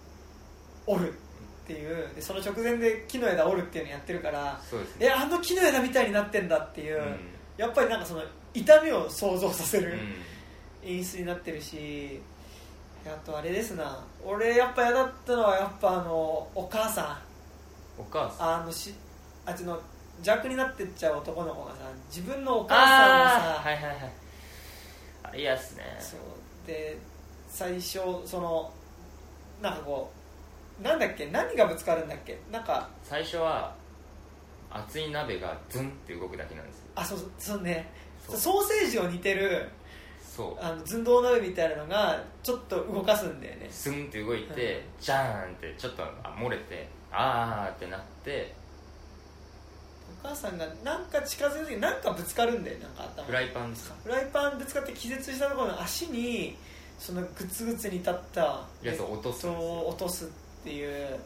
[0.86, 1.14] 折る
[1.64, 5.06] っていうでその直前で木の枝折るっていうのやってるからそうですね。
[5.06, 7.16] えあの木の枝みたいになってんだっていう、うん。
[7.56, 10.90] やっぱりなんかその痛みを想像させるうん。
[10.90, 12.20] 演出になってるし、
[13.06, 14.04] あとあれですな。
[14.22, 16.12] 俺やっぱ嫌だったのはやっぱあの
[16.54, 17.18] お母さ
[17.98, 18.00] ん。
[18.00, 18.62] お母さん？
[18.62, 18.92] あのし
[19.46, 19.80] あっちの
[20.18, 21.76] 邪悪になってっちゃう男の子がさ
[22.14, 24.12] 自分のお母さんをあさあはいはいはい。
[25.22, 25.96] あれ嫌っすね。
[25.98, 26.20] そう。
[26.66, 26.98] で
[27.48, 28.70] 最初その
[29.62, 30.13] なんかこう
[30.82, 31.26] なんだっけ？
[31.26, 32.38] 何がぶつかるんだっけ？
[32.50, 33.74] なんか最初は
[34.70, 36.84] 熱い鍋がズンって動くだけなんですよ。
[36.96, 37.90] あそうそうね。
[38.26, 38.36] そう。
[38.36, 39.68] ソーセージを煮てる
[40.20, 40.64] そう。
[40.64, 43.68] あの寸胴鍋みたいなのがちょっと動かすんだよね。
[43.70, 48.54] スンって動いて、ジャーンってちょっとあ漏れてあーってなって。
[50.24, 53.24] お母さんがなんか近づいた時になんかぶつかるんだよなんか頭。
[53.26, 53.94] フライパンですか？
[54.02, 56.56] フライパンぶつかって気絶したところの足に
[56.98, 59.68] そのグツグツに立ったやつを落とすんですよ。
[59.68, 60.28] そう落とすっ
[60.64, 61.20] ていう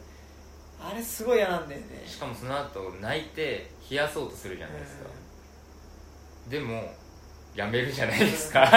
[0.81, 2.03] あれすごい嫌なんだよね。
[2.05, 5.09] しかもその後泣いて冷やそうとするじゃないですか、
[6.49, 6.93] でも
[7.55, 8.69] やめるじゃないですか。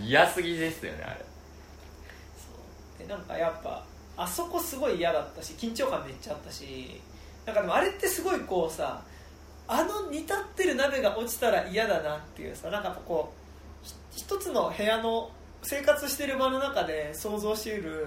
[0.00, 1.16] 嫌すぎですよねあれ。
[1.18, 1.24] そ
[3.04, 3.06] う。
[3.06, 3.84] でなんかやっぱ
[4.16, 7.00] あそこすごい嫌だったし緊張感めっちゃあったし
[7.46, 9.02] なんかでもあれってすごいこうさ
[9.68, 13.32] あの煮立ってる鍋が落ちたら嫌だなっていうさなんかこ
[13.82, 15.30] うひ一つの部屋の
[15.62, 18.06] 生活してる場の中で想像しうる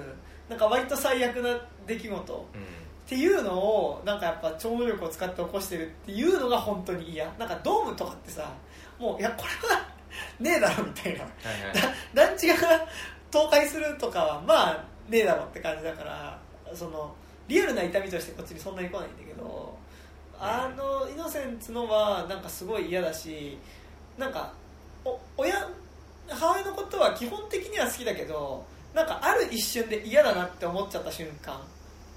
[0.49, 2.47] なんか割と最悪な出来事。
[2.53, 2.57] う
[3.05, 7.25] っていうのをなんかやっぱ超能力を使って起こしてるっていうのが本当に嫌。
[7.37, 8.51] なんかドームとかってさ
[8.97, 9.87] もういやこれは
[10.39, 11.19] ねえだろみたいな。
[11.19, 11.75] んはいはい。
[12.15, 12.55] だ団地が
[13.31, 16.39] 倒壊するとかはまあねえだろって感じだから
[16.73, 17.13] その
[17.47, 19.77] リアルな痛みとしてこっちにそんなに来ないんだけど
[20.39, 23.57] あのイノセンツのはなんかすごい嫌だし
[24.17, 24.53] なんか
[25.03, 25.53] お親
[26.27, 28.65] 母親のことは基本的には好きだけど
[28.95, 31.59] なんかある一瞬で嫌だなって思っちゃった瞬間。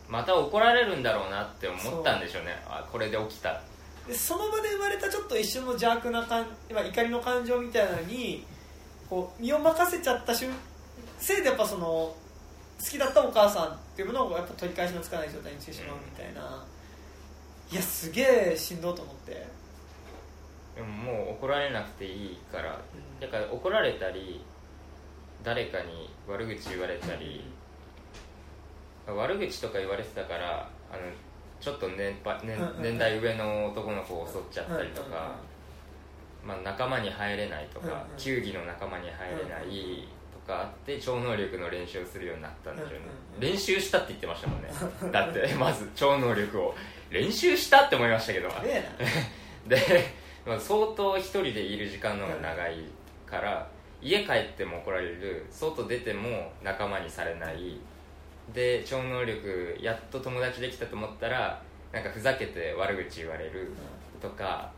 [0.08, 2.62] また怒られるんだろうなって思ったんでしょうね。
[2.66, 3.60] あこれで起きた
[4.06, 8.46] でその場で生まれたちょっと一瞬の邪悪な感まあ怒りの感情みたいなのに
[9.10, 10.50] こう身を任せちゃった瞬
[11.18, 12.16] せいでやっぱその好
[12.88, 16.64] きだったお母さんっていうものをやっぱ取り返しのつかない状態にしてしまうみたいな、
[17.72, 19.46] いやすげえしんどいと思って。
[20.76, 22.80] でももう怒られなくていいから
[23.20, 24.40] だから怒られたり
[25.42, 27.44] 誰かに悪口言われたり
[29.06, 31.02] 悪口とか言われてたからあの
[31.60, 35.34] ちょっと年配年年代上の男の子を襲っちゃったりとか、
[36.44, 43.00] まあ、仲間に入れないとか、球技の仲間に入れないとかあって超能力の練習をするようになったんでしょうね、
[43.40, 44.68] 練習したって言ってましたもんね。
[45.10, 46.74] だってまず超能力を。
[47.10, 48.48] 練習したって思いましたけど。
[49.66, 49.78] で、
[50.46, 52.84] まあ、相当一人でいる時間の方が長い
[53.26, 53.66] から、
[54.00, 57.80] 家帰っても怒られる外出ても仲間にされない
[58.54, 61.60] で超能力やっと友達できたと思ったら
[61.92, 63.72] なんかふざけて悪口言われる
[64.20, 64.70] とか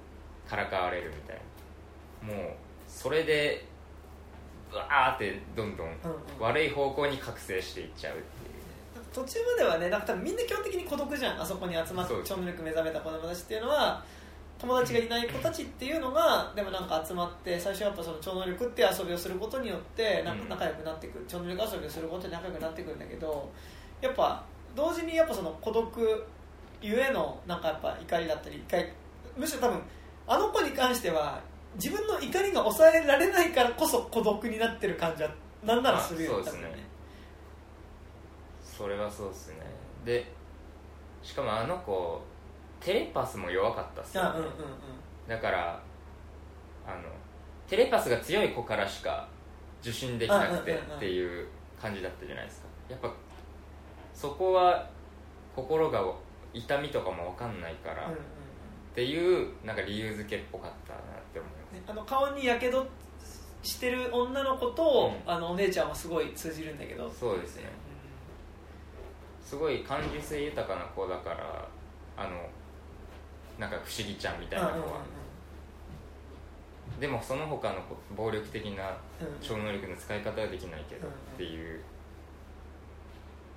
[0.48, 2.34] からかわれるみたいな。
[2.34, 2.52] もう
[2.88, 3.64] それで
[4.72, 5.96] うわーってどんどん
[6.38, 9.04] 悪い方向に覚醒していっちゃうっていう。
[9.12, 11.40] 途中まではねなんか多分みんな基本的に孤独じゃん。
[11.40, 14.02] あそこに集まって超能力目覚めた子供たちっていうのは
[14.60, 23.50] 友達がいない子たちっていうのがでもなんか集まって最初やっぱその超能力っていう遊びをすることによってなんか仲良くなってくる、超能力遊びをすることで仲良くなってくるんだけど
[24.02, 24.44] やっぱ
[24.76, 26.26] 同時にやっぱその孤独
[26.82, 28.84] ゆえのなんかやっぱ怒りだったり怒り
[29.36, 29.82] むしろ多分
[30.26, 31.40] あの子に関しては
[31.76, 35.30] 自分の怒りが抑えられないからこそ孤独になってる感じは
[35.64, 36.90] なんならするよあそうですね。
[38.62, 39.56] それはそうですね。
[40.04, 40.32] で
[41.22, 42.22] しかもあの子
[42.80, 44.52] テレパスも弱かったっすよ、あうんうんうん。
[45.28, 45.80] だから
[46.86, 47.02] あの
[47.68, 49.28] テレパスが強い子からしか
[49.82, 51.46] 受信できなくてうんうんうんうんっていう
[51.80, 52.66] 感じだったじゃないですか。
[52.88, 53.12] やっぱ
[54.14, 54.88] そこは
[55.54, 56.02] 心が
[56.52, 58.18] 痛みとかも分かんないから、っうんうん。
[58.18, 58.24] うん
[58.92, 61.02] ていうなんか理由付けっぽかったなっ
[61.32, 61.72] て思います。
[61.74, 62.84] ねあの顔にやけど
[63.62, 65.32] してる女の子と、うん。
[65.32, 67.08] あのお姉ちゃんはすごい通じるんだけど。
[67.08, 67.70] そうですね。
[69.44, 71.68] すごい感受性豊かな子だから
[72.16, 72.30] あの
[73.60, 75.02] なんか不思議ちゃんみたいな子は、
[76.98, 79.26] でもその他の子暴力的なうん。
[79.26, 81.82] うんうん超能力の使い方はできないけどうんっていう。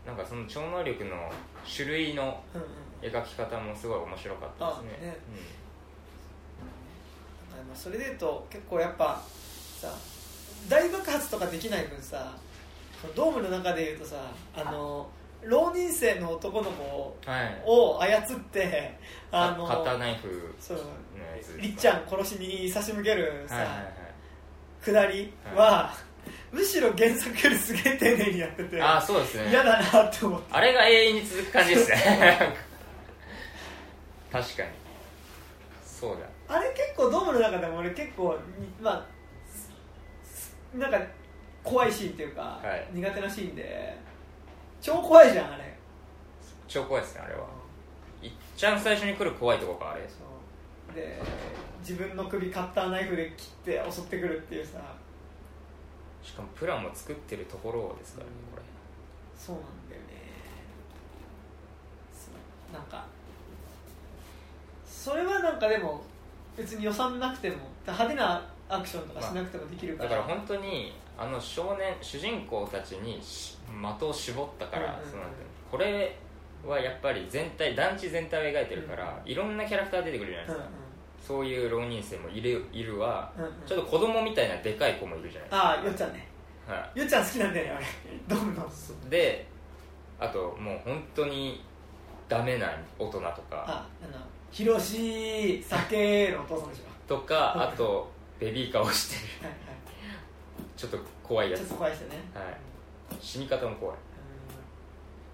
[0.05, 1.31] なんかその超能力の
[1.65, 2.67] 種類のうんうん。
[3.01, 4.89] 描き方もすごい面白かったですね。
[5.01, 5.17] あね。
[7.53, 9.21] あまあそれでいうと結構やっぱ
[9.79, 9.93] さ
[10.69, 12.35] 大爆発とかできない分さ
[13.15, 15.07] ドームの中でいうとさあの
[15.45, 16.83] 浪人生の男の子
[17.65, 18.97] を操って
[19.31, 20.79] あのカッターナイフそう。
[21.59, 23.93] りっちゃん殺しに差し向けるさ、はいはいはい。
[24.83, 25.93] くだりは、
[26.51, 29.49] むしろ原作よりすげえ丁寧にやっててああそうですね。
[29.49, 30.47] 嫌だなって思って。
[30.51, 32.55] あれが永遠に続く感じですね。
[34.31, 34.69] 確かに。
[35.85, 36.55] そうだ。
[36.55, 39.05] あれ結構ドームの中でも俺結構にまあ
[40.25, 40.99] すなんか
[41.63, 42.87] 怖いシーンっていうか、はい。
[42.91, 43.97] 苦手なシーンで
[44.83, 45.73] 超怖いじゃんあれ。
[46.67, 47.45] 超怖いですねあれは。
[48.21, 50.25] いっちゃん最初に来る怖いとこかあれそ
[50.91, 50.95] う。
[50.95, 51.21] で
[51.79, 54.79] 自分の首カッターナイフで切って襲ってくるっていうさ。
[56.21, 58.63] しかもプランも作ってるところですからねこれ。
[59.37, 60.07] そうなんだよね。
[62.13, 63.05] そうなんか
[64.85, 66.01] それはなんかでも
[66.57, 75.23] 別に予算なくても派手なアクションとかしなくてもできるから、だから本当にあの少年主人公たちにし的を絞ったから、その
[75.69, 76.17] これ
[76.65, 80.65] はやっぱり全体団地全体を描いてるから、いろんなキャラクター出てくるじゃないですか、
[81.27, 83.31] そういう浪人生もいるいるわ、
[83.65, 86.27] ちょっと子供みたいなでかい子もいるじゃないですああよっちゃんね。
[86.67, 87.85] か、はよっちゃん好きなんだよねあれ。
[88.27, 88.65] ドームの。
[89.07, 89.47] い、で
[90.19, 91.63] あともう本当に
[92.29, 93.35] ダメな大人とか。
[93.51, 96.83] ああのヒロシ酒のお父さんでしょ。
[97.07, 98.09] とかあと
[98.39, 99.09] ベビーカーをし
[99.41, 99.51] てる
[100.75, 101.61] ちょっと怖いやつ。
[101.61, 102.17] いちょっと怖い人ね。
[102.33, 102.57] はい、
[103.19, 103.97] 死に方も怖い。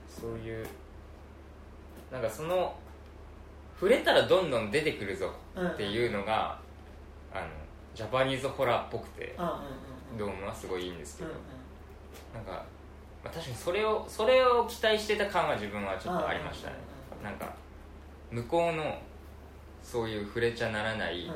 [0.08, 0.68] そういう
[2.12, 2.76] なんかその
[3.80, 6.60] 触れたらどんどん出てくるぞっていうのが、
[7.34, 7.46] あの
[7.96, 10.18] ジャパニーズホラーっぽくてうんうんうんうん。
[10.18, 12.46] ドームはすごいいいんですけど、うんうん。
[12.46, 12.64] なんか、
[13.24, 16.76] まあ、確かにそれをそれを期待してた感は自分はちょっとありましたね。
[17.20, 17.24] うん。
[17.24, 17.54] なんか
[18.32, 18.98] 向こうの
[19.82, 21.36] そういう触れちゃならない、うんうん。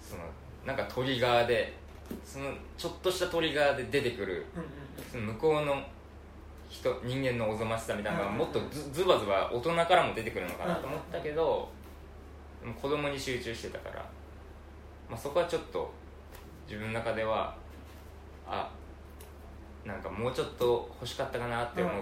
[0.00, 0.22] その
[0.64, 1.76] なんかトリガーで
[2.24, 4.44] そのちょっとしたトリガーで出てくる
[5.10, 5.82] その向こうの
[6.68, 11.68] 人人間のおぞましさみたいなのがうんもっとズズバズバ大人からも出てくるのかなと思ったけど、
[12.62, 13.96] でも子供に集中してたから、
[15.10, 15.92] まあ、そこはちょっと
[16.66, 17.54] 自分の中では
[18.46, 18.70] あ
[19.84, 21.94] なんかもうちょっと欲しかったかなって思う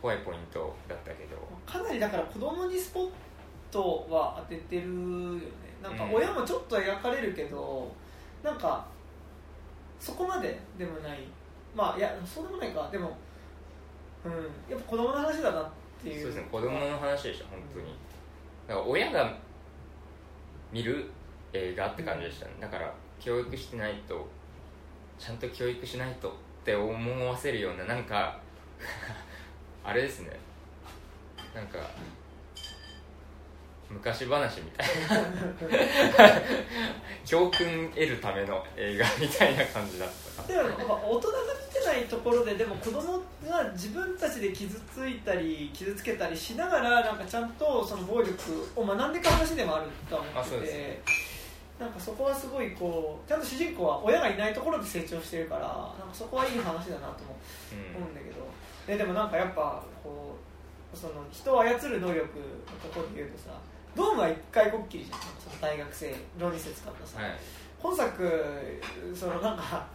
[0.00, 3.10] 怖いポイントだったけど、かなりだから子供にスポッ
[3.70, 4.88] トは当ててるよ
[5.34, 5.40] ね。
[5.82, 6.14] なんかうん。
[6.14, 7.90] 親もちょっと描かれるけど、
[8.44, 8.86] なんか
[9.98, 11.20] そこまででもない。
[11.74, 12.88] まあいやそうでもないか。
[12.92, 13.16] でも
[14.24, 14.32] うん。
[14.70, 15.70] やっぱ子供の話だなっ
[16.02, 16.20] ていう。
[16.20, 16.48] そうですね。
[16.52, 17.86] 子供の話でした本当に。
[18.68, 19.34] だから親が
[20.70, 21.10] 見る
[21.54, 22.52] 映画って感じでしたね。
[22.60, 24.28] だから教育してないと
[25.18, 26.32] ちゃんと教育しないとっ
[26.64, 28.38] て思わせるようななんか
[29.82, 30.38] あれですね。
[31.54, 31.78] なんか
[33.94, 36.40] 昔話みたいな。
[37.24, 40.42] 教訓得るための映画みたいな感じだった。
[40.42, 51.34] かでもやっぱ大人が見てないところででも子供が自分たちで傷ついたり傷つけたりしながらなんかちゃんとその暴力を学んでいく話でもあるとは思あそうってて、です
[51.78, 55.62] なんかそこはすごいこうちゃんと主人公は親がいないところで成長してるから
[55.98, 57.34] なんかそこはいい話だなと思
[57.72, 58.10] う。
[58.10, 58.14] ん。
[58.14, 58.46] だけど、
[58.86, 60.36] ででもなんかやっぱこ
[60.92, 62.24] うその人を操る能力の
[62.80, 63.58] ところで言うとさ
[63.96, 65.18] ドームは一回こっきりじゃん。
[65.20, 67.32] その大学生浪人生使ったさ、はい。
[67.78, 68.80] 本作
[69.14, 69.86] そのなんか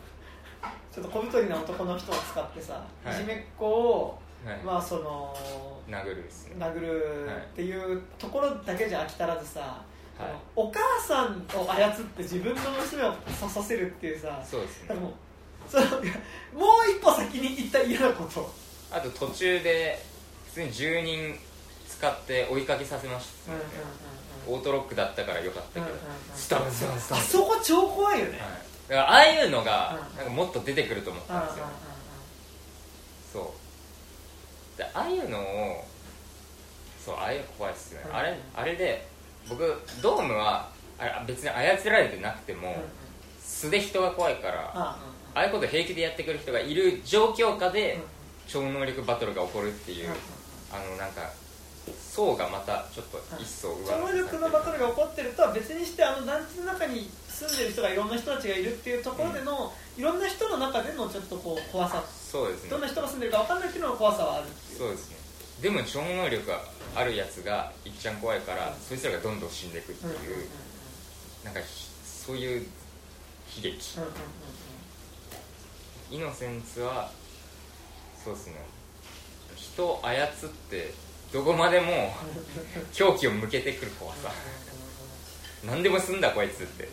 [0.93, 2.73] ちょっと小太りな男の人を使ってさ、
[3.03, 3.15] はい。
[3.15, 5.35] い、じめっ子を、はい、まあその
[5.89, 6.23] 殴るね。
[6.57, 9.81] 殴るっていうところだけじゃ飽き足らずさ、はい。
[10.55, 14.95] お母さんを操って自分の娘を刺させるっていうさそうですね。
[14.95, 15.11] もう
[15.67, 16.01] そのもう
[16.91, 18.51] 一歩先に行った嫌なこと。
[18.91, 20.03] あと途中で
[20.47, 21.39] 普通に10人
[21.99, 23.51] 使って追いかけさせました。
[23.51, 23.57] ね、
[24.47, 25.97] オートロックだったからよかったけど、
[26.33, 28.39] スタンスタンスタンあそこ超怖いよね、はい、
[28.87, 30.17] だからああいうのがうん。
[30.17, 31.65] なんかもっと出てくると思ったんですよ、
[33.33, 33.53] そ
[34.75, 34.77] う。
[34.77, 35.85] でああいうのを
[37.03, 38.15] そそうああいうの怖いっすよね、うん。
[38.15, 39.05] あれあれで
[39.49, 42.81] 僕ドームはあれ別に操られてなくても、
[43.43, 44.99] 素で人が怖いからあ
[45.33, 48.01] ああいうこと平気でやってくる人がいる状況下で、うん
[48.51, 50.09] 超能力バトルが起こるっていう、
[50.73, 51.21] あのなんか
[52.09, 62.03] 層がまたちょっと一層上超能力のバトルが起こってるとは別にしてあの団地の中に住んでる人がいろんな人たちがいるっていうところでの、いろんな人の中でのちょっとこう怖さ。
[62.09, 62.69] そうですね。
[62.71, 64.45] どんな人が住んでるか分かんないっていうのの怖さはある
[64.77, 65.17] そうですね。
[65.61, 66.61] でも超能力が
[66.95, 70.47] あるやつがいっちゃん怖いから、そいつらがどんどん死んでいくっていう、うんうんうんうん。
[71.45, 74.07] なんかひそういう悲劇、うんう
[76.11, 76.15] ん。
[76.15, 77.11] イノセンスは
[78.23, 78.55] そうですね。
[79.55, 80.29] 人を操っ
[80.69, 80.93] て
[81.31, 82.13] どこまでも
[82.93, 84.31] 狂気を向けてくる怖さ。
[85.65, 86.89] 何でもすんだこいつって。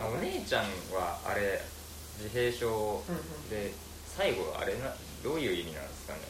[0.00, 1.60] あお姉ちゃんはあれ
[2.18, 3.02] 自閉症
[3.48, 3.72] で
[4.16, 4.92] 最後あれな
[5.22, 6.20] どういう意味なんですかね。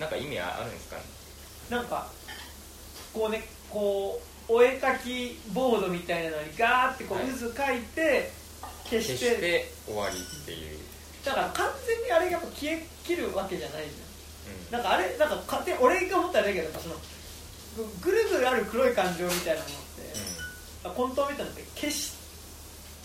[0.00, 1.02] なんか意味あるんですかね。
[1.68, 2.10] なんか
[3.12, 7.26] こうねこうお絵描きボードみたいなのにガーってこうはい。
[7.26, 7.32] 渦
[7.62, 8.30] 描いて
[8.84, 10.78] 消決して,、して終わりっていう、
[11.24, 14.05] だから完全にあれがやっぱ消え切るわけじゃないじうんゃん
[14.70, 16.94] なんかあれなんか勝手に俺が思ったらだけどその
[17.76, 19.74] ぐぐるぐるある黒い感情みたいなのって、
[20.84, 22.14] あ混沌みたいなのって消し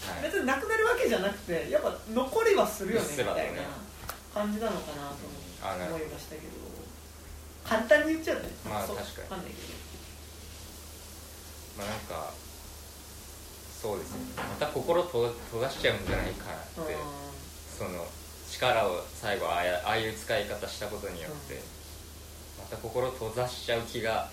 [0.08, 0.24] はい。
[0.24, 3.62] 別になくなるわけじゃなくてやっぱ残りはするよねみたいな
[4.34, 5.18] 感じなのかなと
[5.86, 6.72] 思いましたけど。
[7.64, 9.42] 簡単に言っちゃうとまあ確かに。
[9.42, 9.82] んないけど。
[11.78, 12.34] まあなんか
[13.82, 14.18] そうですね。
[14.38, 16.96] また心と閉ざしちゃうんじゃないかなって
[17.78, 18.06] その
[18.62, 21.60] 力を最後ああいう使い方したことによって、
[22.60, 24.30] また心閉ざしちゃう気が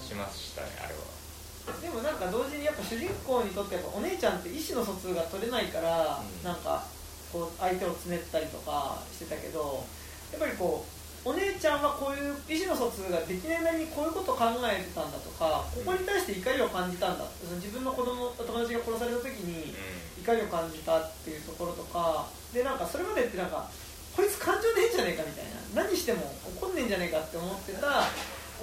[0.00, 1.80] しましたねあれは。
[1.82, 6.44] でもなんか同時にやっぱ主人公にとってやっぱお姉ちゃんって意思の疎通が取れないから、うん。
[6.44, 6.84] なんか
[7.32, 9.84] こう相手をつねったりとかしてたけど
[10.32, 23.68] やっぱりこうお姉ちゃんはこういう意思の疎通ができないなりにこういうことを考えてたんだとかここに対して怒りを感じたんだその自分の子供友達が殺された時にう怒りを感じたっていうところとかでなんかそれまでってなんか
[24.16, 25.44] こいつ感情ねえんじゃねえかみたい
[25.76, 25.84] な。
[25.84, 28.08] 何しても怒んねえんじゃねえかって思ってた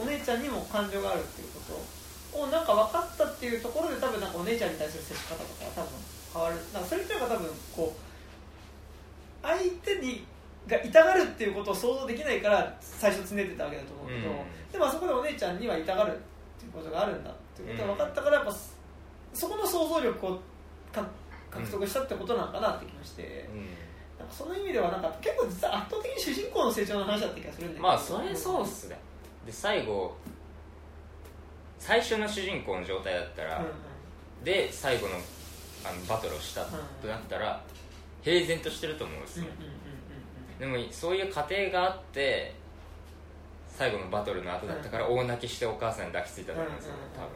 [0.01, 1.61] お姉ちゃんにも感情があるっていうこ
[2.33, 5.89] とをなんか分かったっていうところで多分なんかお姉ちゃんに対する接し方とかは多分
[6.33, 6.55] 変わる。
[6.73, 10.25] なんかそれっていうのが多分こう相手に
[10.65, 14.71] が痛がるっていうことを想像できないから最初つねってたわけだと思うけど、うん。
[14.71, 16.19] でもあそこでお姉ちゃんには痛がるっ
[16.57, 18.55] ていうことがあるんだっていうことが分かったからやっぱ
[19.33, 20.39] そこの想像力を
[20.91, 21.05] か
[21.51, 23.67] 獲得したってことなのかなって気がして、ん、
[24.23, 27.83] なんかその意味ではなんか結構実は圧倒的に主人公の成長の話だった気がするんだけど。
[27.83, 28.97] まあそれそうっすね。
[29.45, 30.15] で最後
[31.79, 34.43] 最初の主人公の状態だったら、うんうん。
[34.43, 35.15] で最後の
[35.85, 37.61] あのバトルをしたとなったら、
[38.21, 39.83] 平然としてると思うんですよ、うんうんうん
[40.59, 42.53] でもそういう過程があって
[43.67, 47.27] 最後のバトルの後だったから大泣きしてお母さんに抱きついたと思うんですよ多分、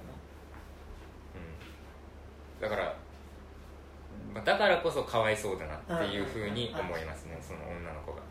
[2.64, 2.96] うん、だから
[4.34, 8.22] まあだからこそかわいそうだなっていうふうに思いますねその女の子が。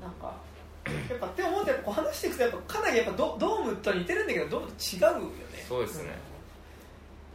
[0.00, 0.34] なんか
[0.86, 5.64] やっぱって思うとやっぱ話していくとやっぱかなりやっぱドドームと似てるんだけどドームと違うよね。
[5.68, 6.10] そうですね。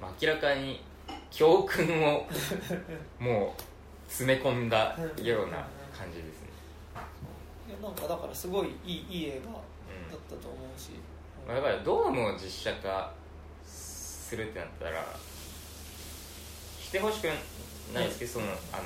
[0.02, 0.82] まあ明らかに
[1.32, 2.28] 教訓を
[3.20, 3.62] もう
[4.08, 5.66] 詰め込んだような
[5.98, 6.48] 感じですね、
[7.70, 10.94] いやなんかだからすごいいいいい映画だうったと思うし、ん。
[11.48, 13.14] まあ、だからドームを実写化
[13.66, 15.06] するってなったら
[16.92, 17.28] してほしく
[17.96, 18.84] ないですけど、そのあの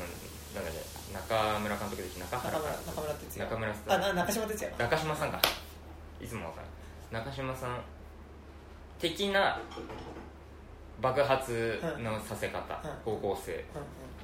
[0.53, 3.49] なんだっけ中村監督で中原中村中村哲也。
[3.49, 4.75] 中村さんあな中島哲也。
[4.77, 5.41] か中島さんか。
[6.21, 6.67] いつもわかる
[7.11, 7.81] 中島さん
[8.99, 9.59] 的な
[11.01, 12.59] 爆発のさせ方、
[13.05, 13.17] うん。
[13.17, 13.65] 方向性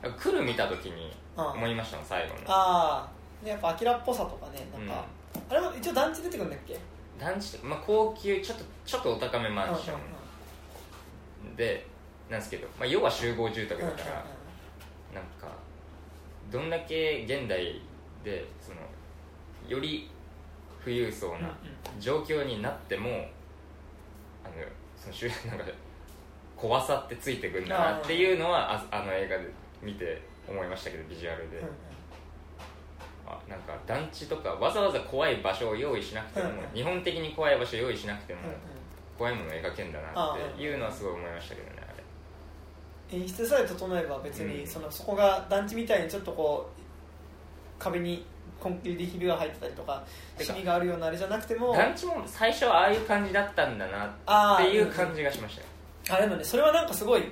[0.04, 0.12] うん。
[0.12, 0.18] うん。
[0.20, 1.46] 来る見た時にうん。
[1.54, 3.10] 思いましたの最後のあ
[3.44, 5.06] あやっぱアキラっぽさとかねなんか、
[5.50, 6.78] あれも一応団地出てくるんだっけ？
[7.20, 11.56] 団地って、まあ、高級ちょっとちょっとお高めマンション。
[11.56, 11.88] で
[12.32, 14.06] なんですけど、まあ、要は集合住宅だから、
[15.14, 15.54] なんか
[16.50, 17.82] どんだけ現代
[18.24, 18.78] でその
[19.68, 20.10] より
[20.84, 21.54] 富裕層な
[22.00, 23.10] 状況になっても
[24.46, 24.54] あの
[24.96, 25.66] その主 なんか
[26.56, 29.50] 怖さってついてくんだなっていうのはああの映画で
[29.82, 31.62] 見て思いましたけどビジュアルで、
[33.28, 38.42] あなんか団地とかわざわざ怖い場所を用意しなくても、日本的に怖い場所を用意しなくても、
[39.18, 41.81] 怖いものを描けんだなっていうのはすごい思いましたけどね
[43.12, 44.68] 演出さえ整えば別にうん。
[44.68, 48.26] そのそこが団地みたいにちょっとこう壁に
[48.60, 50.04] コンクリでひびが入ってたりとか
[50.40, 55.68] シミがあるようなあれじゃなくても団地も最初はああいう感じだったんだなっていう感じがしましたよ。
[56.20, 57.24] あでもねそれはなんかすごい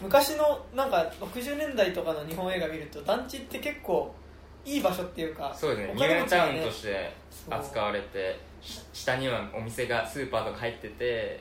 [0.00, 4.14] 昔のなんか60年代とかの日本映画見ると団地って結構
[4.64, 7.12] いい場所っていうかそうですねおニュータウンとして
[7.48, 11.40] 扱われてし下にはお店がスーパーとか入ってて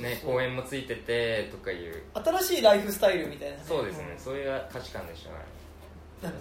[0.00, 2.02] ね、公園もついててとかいう。
[2.14, 4.18] 新しいライフスタイルみたいなね、そうですね、ん。
[4.18, 5.36] そういう価値観でしたね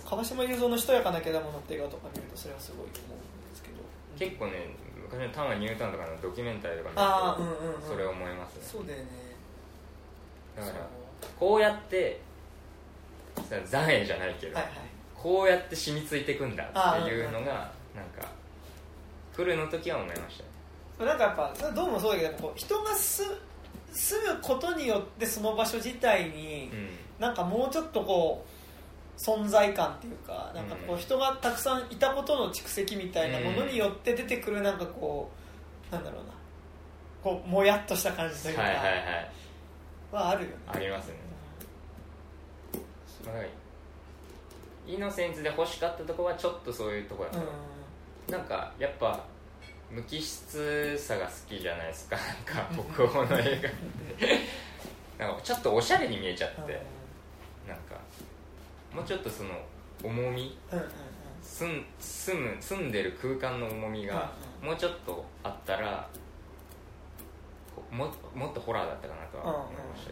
[0.05, 3.75] 川島雄三の「しとやかなけだもの」って映画とか見るとそれはすごい思うんですけど。
[4.17, 8.61] 結構ね昔の「タンはニュータウン」とかのドキュメンタリーとか見るとうんうん、うん、それ思いますね。
[8.63, 9.05] そうだよね。
[10.55, 10.87] だから
[11.37, 12.19] こうやって
[13.49, 14.73] さ残影じゃないけど、はいはい。
[15.13, 18.31] こうやって染みついていくんだっていうのがなんか
[19.35, 20.49] 来るの時は思いましたね
[20.99, 23.27] なんかやっぱどうもそうだけどこう人が住
[23.91, 26.89] 住むことによってその場所自体に、うん。
[27.19, 35.31] なんかもうちょっとこう存在感っていうかなんかこううん人がたくさんいたことの蓄積みたいなものによって出てくるなんかこ
[35.89, 36.33] うなんだろうな。
[37.23, 38.95] こうもやっとした感じというかはいはいはい。
[40.11, 41.15] はあるよね、ありますね。
[43.33, 43.49] はい。
[44.93, 47.43] イノセンスで欲しかったところはちょっとそういうところだうん。
[47.45, 47.47] っ
[48.27, 49.23] た、なんかやっぱ
[49.91, 52.17] 無機質さが好きじゃないですか。
[52.17, 52.25] なん
[52.67, 53.71] か北欧の映画っ
[54.17, 54.39] て。
[55.17, 56.59] なんかちょっとおしゃれに見えちゃって、
[57.67, 57.95] なんか
[58.93, 59.49] もうちょっとその
[60.03, 60.57] 重み。
[60.71, 60.91] うんうんうん。
[61.47, 61.69] 住
[62.35, 66.09] む住んでる空間の重みがうんもうちょっとあったら
[67.91, 70.09] ももっとホラーだったかなとは思いました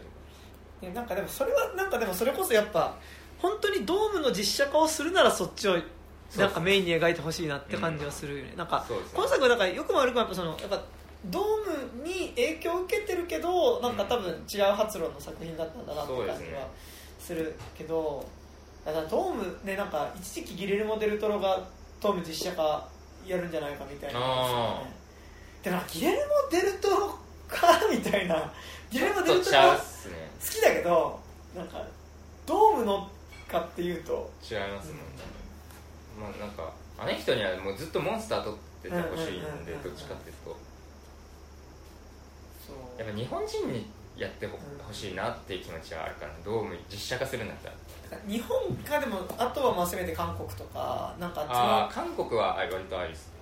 [0.80, 2.96] けど、でなんかでもそれはなんかでもそれこそやっぱ
[3.38, 5.76] 本当にドームの実写化をするならそっちを
[6.38, 10.82] なんかメインに描いてほしいなって感じはするよね、なんかそうですね今作はだからよくも悪くもやっぱそのやっぱ
[11.26, 11.44] ドー
[12.00, 16.68] ムに影響を受けてるけどなんか多分違う発露の作品だったんだなって感じは
[17.18, 18.26] するけど
[18.84, 21.66] だからドームねなんか一時期ギレルモ・デルトロが
[22.00, 22.86] ドーム実写化
[23.26, 24.20] やるんじゃないかみたいな。
[24.22, 24.82] あ
[25.62, 27.08] でもなんかギレルモ・デルトロ
[27.48, 28.52] かみたいな。
[28.90, 29.78] ギレルモ・デルトロ好
[30.50, 31.18] きだけど
[31.56, 31.82] なんか
[32.46, 33.08] ドームの
[33.48, 35.13] かっていうと違いますもんね、
[36.18, 40.56] まあなんかあの人にはもうずっとモンスター撮っててほしいんうんうんうんうんうんでどっちかっていうと。
[42.98, 43.86] やっぱ日本人に
[44.16, 44.56] やってほ
[44.86, 47.68] ほしいなっていう気持ちはあるからドーム実写化するんだった
[48.16, 48.20] ら。
[48.28, 53.32] 日本かでもあとはまあせめて韓国とかなんかあああ韓国はあ割とありです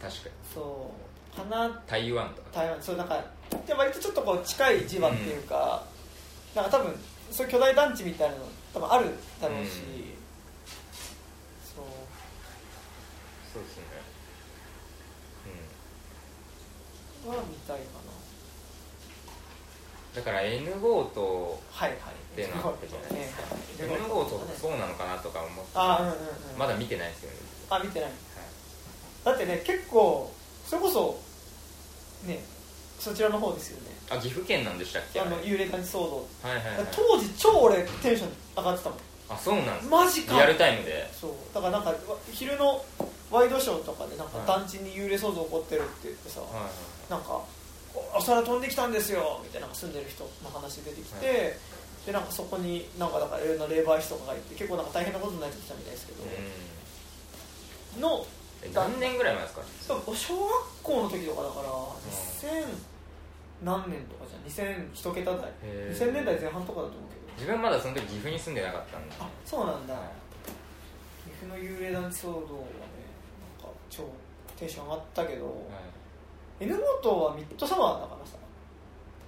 [0.00, 0.34] 確かに。
[0.54, 0.90] そ
[1.36, 1.36] う。
[1.36, 1.82] かな。
[1.86, 2.48] 台湾とか。
[2.60, 3.22] 台湾そうなんか
[3.66, 5.84] で割とちょっとこう近い地場っていうか、
[6.54, 6.94] なんか多分
[7.30, 8.42] そういう巨大団地みたいなの
[8.72, 9.70] 多分あるだろうし、うん
[11.74, 11.84] そう
[13.52, 13.84] そうですね。
[17.26, 18.12] は見たいかな
[20.10, 20.16] うん。
[20.16, 21.98] だから N ゴーとはいはい。
[21.98, 23.42] っていうのあったじゃないですか。
[23.80, 26.58] ええ N ゴーとそうなのかなとか思ってあうんうんうん。
[26.58, 27.38] まだ見てないですけどね。
[27.70, 28.08] あ見てない。
[28.08, 28.14] はい。
[29.24, 30.32] だってね結構
[30.66, 31.20] それこそ
[32.26, 32.42] ね
[32.98, 33.90] そちらの方ですよね。
[34.10, 35.20] あ岐阜県なんでしたっけ？
[35.20, 36.26] あのはい幽霊団地騒動。
[36.42, 38.98] はいはい当時超俺テンション上がってたもん。
[39.28, 40.34] あそうなんですマジか。
[40.34, 41.10] リアルタイムで。
[41.12, 41.32] そう。
[41.54, 41.96] だからなんかわ
[42.32, 42.82] 昼の
[43.30, 44.46] ワイドショーとかでなんかはい。
[44.46, 46.70] 団地に幽霊騒動起こってるって言ってさ、はいはい
[47.10, 47.40] なんか
[47.92, 51.36] おお空飛んできたんですよみたいな住んでる人の話出てきて、はい。
[52.06, 58.00] でなんかそこになんかだからいろんな霊媒師とかがいて結構なんか大変なことになってきたみたいですけど、うん。
[58.00, 58.26] の
[58.62, 59.62] え何年ぐらい前ですか？
[59.82, 61.68] そう小学校の時とかだから
[62.06, 62.66] 2000
[63.64, 64.86] 何年とかじゃん。
[64.86, 65.50] 2001桁台。
[65.64, 65.98] へー。
[65.98, 67.42] 2000年代前半とかだと思うけど。
[67.42, 69.16] 自分まだその時岐阜に住んでなかったんで。
[69.18, 70.10] あそうなんだ、はい。
[71.26, 72.64] 岐阜の幽霊団地騒動
[73.90, 74.04] 超
[74.56, 75.50] テンション上がったけど、は
[76.60, 78.36] N ゴートはミッドサマーだからさ。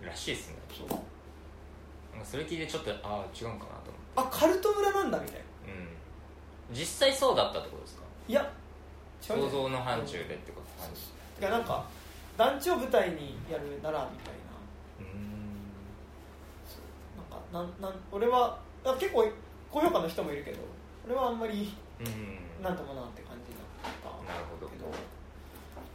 [0.02, 0.56] いらしいですね。
[0.70, 0.88] そう。
[0.88, 4.38] なんかそれ聞いてちょっとああ違うんかなと思って。
[4.38, 5.40] あカルト村なんだみたいな。
[6.70, 6.76] うん。
[6.76, 8.02] 実際そうだったってことですか？
[8.28, 8.52] いや
[9.20, 11.84] 想像の範疇でってこと範疇いやなんか
[12.36, 14.40] 団地を舞台にやるならみたいな。
[15.00, 15.72] うーん。
[17.52, 19.26] なんかなんなん俺はあ結構
[19.70, 20.58] 高評価の人もいるけど
[21.06, 22.62] 俺はあんまりうん。
[22.62, 24.70] なんともなって感じだったなるほど。
[24.70, 24.86] けど。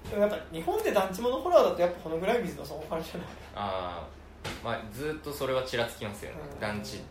[0.10, 3.28] でもやっぱ日本で団地ものホラーだとやっぱこのぐらい水の底からじゃない。
[3.56, 4.18] ああ。
[4.64, 6.38] まあずっとそれはちらつきますよね。
[6.54, 6.60] うん。
[6.60, 7.02] 団地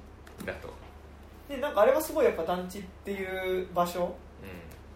[0.45, 0.73] だと。
[1.49, 4.15] でなんかあれはすごいやっぱ団地っていう場所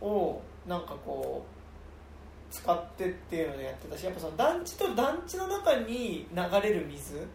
[0.01, 7.27] うをなんかこう使ってっていうのでやってたしやっぱその団地と団地の中に流れる水、んうん。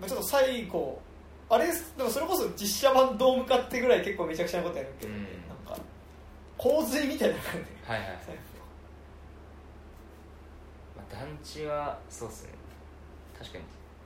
[0.00, 1.00] まあ、ちょっと最後
[1.48, 5.26] あれでもそれこそ実写版ドーム化ってぐらい結構めちゃくちゃなことやるけど、うん
[6.58, 8.08] 洪水みたいな感じはいはい、
[10.96, 12.50] まあ、団地はそうっすね
[13.38, 13.64] 確かに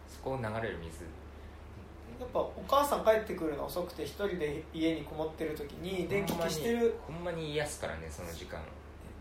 [0.08, 1.04] そこを流れる水
[2.18, 8.60] やっぱお母さん帰ってくるの遅くて一人で家にこもってる時に電気消してるほんまに癒すからねその時間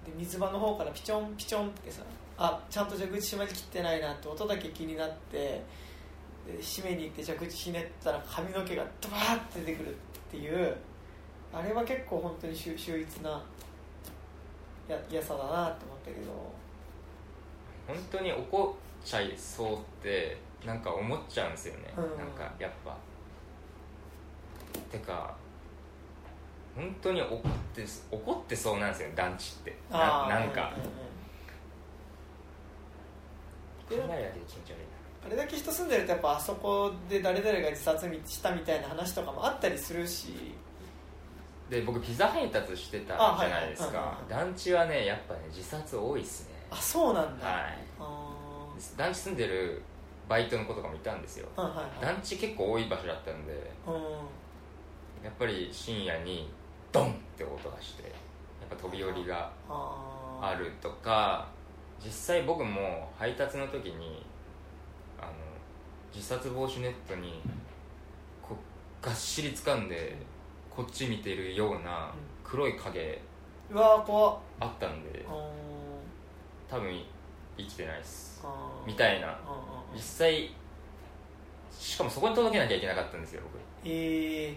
[0.05, 2.01] で水場の方からピチョンピチョンってさ
[2.37, 5.63] あちゃんと蛇口閉まりきってないなって音だけ気になってで
[6.61, 9.95] 閉めに行って蛇口ひねったら髪の毛がドバーって出てくるっ
[10.31, 10.75] ていう
[11.53, 13.43] あれは結構本当に秀秀逸な
[14.87, 16.59] や嫌さだなって思ったけど。
[17.87, 22.03] 本当に怒っちゃいそうってなんか思っちゃうんですよね、うん。
[22.17, 22.95] なんかやっぱ。
[24.91, 25.35] てか
[26.75, 27.41] 本当に怒っ
[27.73, 29.75] て怒ってそうなんですよ団地って。
[29.89, 30.73] ななんか。
[30.75, 31.09] うんうんうん。
[33.89, 34.77] 考えるだけで気持ち悪い
[35.25, 40.53] あれだけ人住んでるとやっぱあそこで誰々が自殺したみたいな話とかもあったりするし
[41.69, 46.55] で僕ピザ配達してたじゃないですはいかうんうん団地はねやっぱね自殺多いっすね。
[46.71, 47.77] あそうなんだ、はい。
[47.99, 48.67] あ
[48.97, 49.81] 団地住んでる
[50.27, 51.47] バイトの子とかもいたんですよ。
[51.55, 52.15] ーはいはいはい。
[52.15, 53.93] 団地結構多い場所だったんでうん。
[55.23, 56.49] やっぱり深夜に
[56.91, 58.11] ドンって音がしてやっ
[58.69, 61.47] ぱ飛び降りがああるとか
[62.03, 64.25] 実際僕も配達の時に
[65.19, 65.31] あの
[66.13, 67.41] 自殺防止ネットに
[68.41, 68.55] こ
[69.01, 70.15] うがっしり掴んで
[70.79, 72.09] こっち見てるような
[72.41, 73.21] 黒い影
[73.69, 74.37] うわー怖っ。
[74.61, 75.25] あったんで
[76.69, 76.89] 多分
[77.57, 78.41] 生きてないっす。
[78.87, 79.37] みたいな。
[79.93, 80.55] 実際
[81.69, 83.59] しかもそこに届けなきゃいけなかったんですよ僕。
[83.83, 84.55] えー、やっ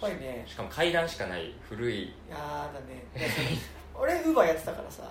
[0.00, 0.44] ぱりね。
[0.46, 2.12] しかも階段しかない古い。
[2.30, 3.04] やだね。
[3.98, 5.02] 俺ウーバーやってたからさ。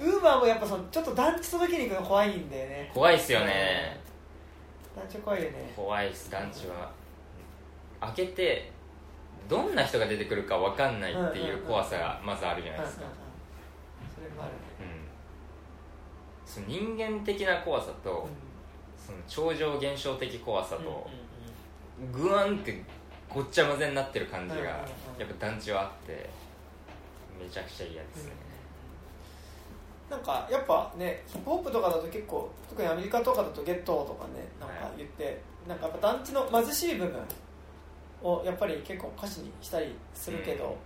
[0.00, 2.92] ウーバーもやっぱそのちょっと団地届けに行くの怖いんだよね。
[2.94, 4.00] 怖いっすよね。
[4.94, 5.72] 団地怖いよね。
[5.74, 6.92] 怖いっす団地は。
[8.00, 8.70] 開けて
[9.48, 13.04] どんな人が出てくるか分かんないっていう怖さがまずあるじゃないですか。
[13.04, 14.14] うんうんうん。
[14.14, 14.58] それもあるね。
[14.80, 16.46] うん。
[16.46, 18.28] その人間的な怖さと、うん。
[18.96, 22.84] その超常現象的怖さうんうんと、グワンって
[23.28, 24.76] ごっちゃ混ぜになってる感じが、うんうんうん。
[25.20, 26.28] やっぱ団地はあって
[27.40, 28.32] めちゃくちゃ嫌ですね、
[30.10, 37.18] なんかやっぱねヒップホップとかだと結構特にアメリカとかだとゲットとかねなんか言って、なんかやっぱ団地の貧しい部分
[38.22, 40.76] をやっぱり結構歌詞にしたりするけど、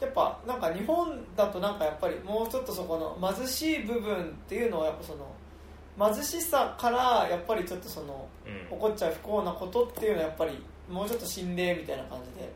[0.00, 8.76] やっぱなんか日本だとなんかやっぱりもうちょっとそこの貧しい部分っていうのはやっぱその貧しさからやっぱりちょっとそのうん。
[8.76, 12.52] 起こっちゃう不幸なことっていうのはやっぱりもうちょっと心霊みたいな感じで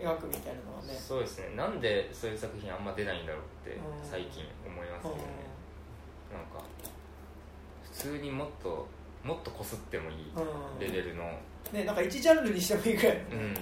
[0.00, 0.96] 描くみたいなのはね。
[0.96, 1.56] そうですね。
[1.56, 5.22] なんでそういう作品あんま出ないんだろうってうん最近思いますけどね、
[6.30, 6.64] うなんか
[7.82, 8.86] 普通にもっと
[9.24, 10.78] もっとこすってもいいうん。
[10.78, 11.24] レベルの
[11.72, 13.16] ね、なんか一ジャンルにしてもいいぐらい。
[13.16, 13.54] うん。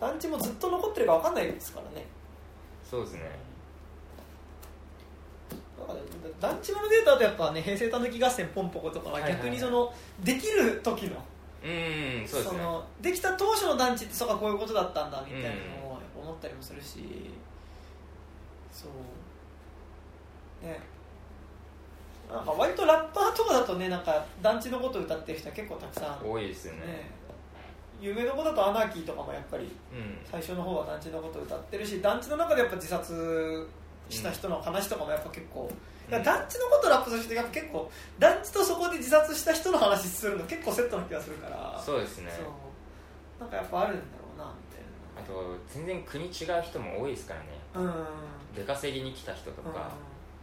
[0.00, 2.06] 団地もずっと残ってるか分かんないですからね。
[2.88, 3.20] そうですね。
[5.78, 11.16] だから団地のデータだとやっぱね平成たぬき合戦ポンポコとかは逆にそのできる時の
[11.62, 12.58] うんそうですね。
[12.58, 15.50] のできた当初の団地ってそうかこういうことだったんだみたいな
[15.82, 17.30] のを思ったりもするし。
[18.72, 18.86] そ
[20.62, 20.66] う。
[20.66, 20.80] ね
[22.30, 26.30] なんか割とラッパーとかだとねなんか団地のことを歌ってる人は結構たくさん。
[26.30, 26.80] 多いですよね。
[26.80, 27.10] ね。
[28.00, 30.18] 有名どこだとアナーキーとかもやっぱりうん。
[30.30, 33.68] 最初の方は団地のことを歌ってるし団地の中でやっぱ自殺
[34.08, 35.70] した人の話とかもやっぱ結構、
[36.08, 41.80] いや団地のことをラップする人やっぱ結構団地とそこで自殺した人の話するの結構セットな気がするから。
[41.84, 42.30] そうですね。
[43.38, 44.70] なんかやっぱあるんだろうなみ
[45.20, 46.30] あと全然国違う
[46.62, 47.46] 人も多いですからね。
[47.74, 48.04] たいなうん。
[48.56, 49.92] 出稼ぎに来た人とか、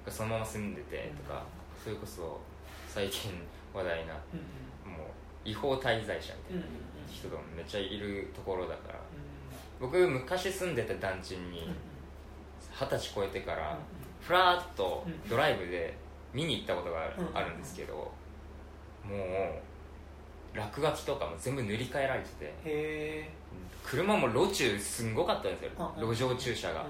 [0.08, 1.44] そのまま住んでてとか、
[1.88, 2.38] それこそ
[2.86, 3.32] 最近
[3.74, 7.08] 話題なうんもう違法滞在者みたいうんうんうん。
[7.08, 8.96] な人がめっちゃいるところだから。
[8.96, 9.02] う
[9.80, 11.76] 僕昔住んでた団地にんうん。
[12.78, 13.78] 二十歳超えてからうん
[14.20, 15.96] ふらーっとうんドライブで
[16.34, 18.12] 見に行ったことがうんあるんですけども
[20.54, 22.30] う落書きとかも全部塗り替えられて
[22.66, 23.30] て
[23.86, 26.86] 車も路中すんごかったんですようん路上駐車が。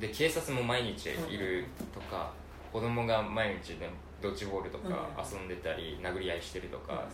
[0.00, 1.64] で警察も毎日いる
[1.94, 2.32] とか
[2.72, 3.88] 子供が毎日ね
[4.20, 7.04] ドッジボールとか遊んでたり殴り合いしてるとか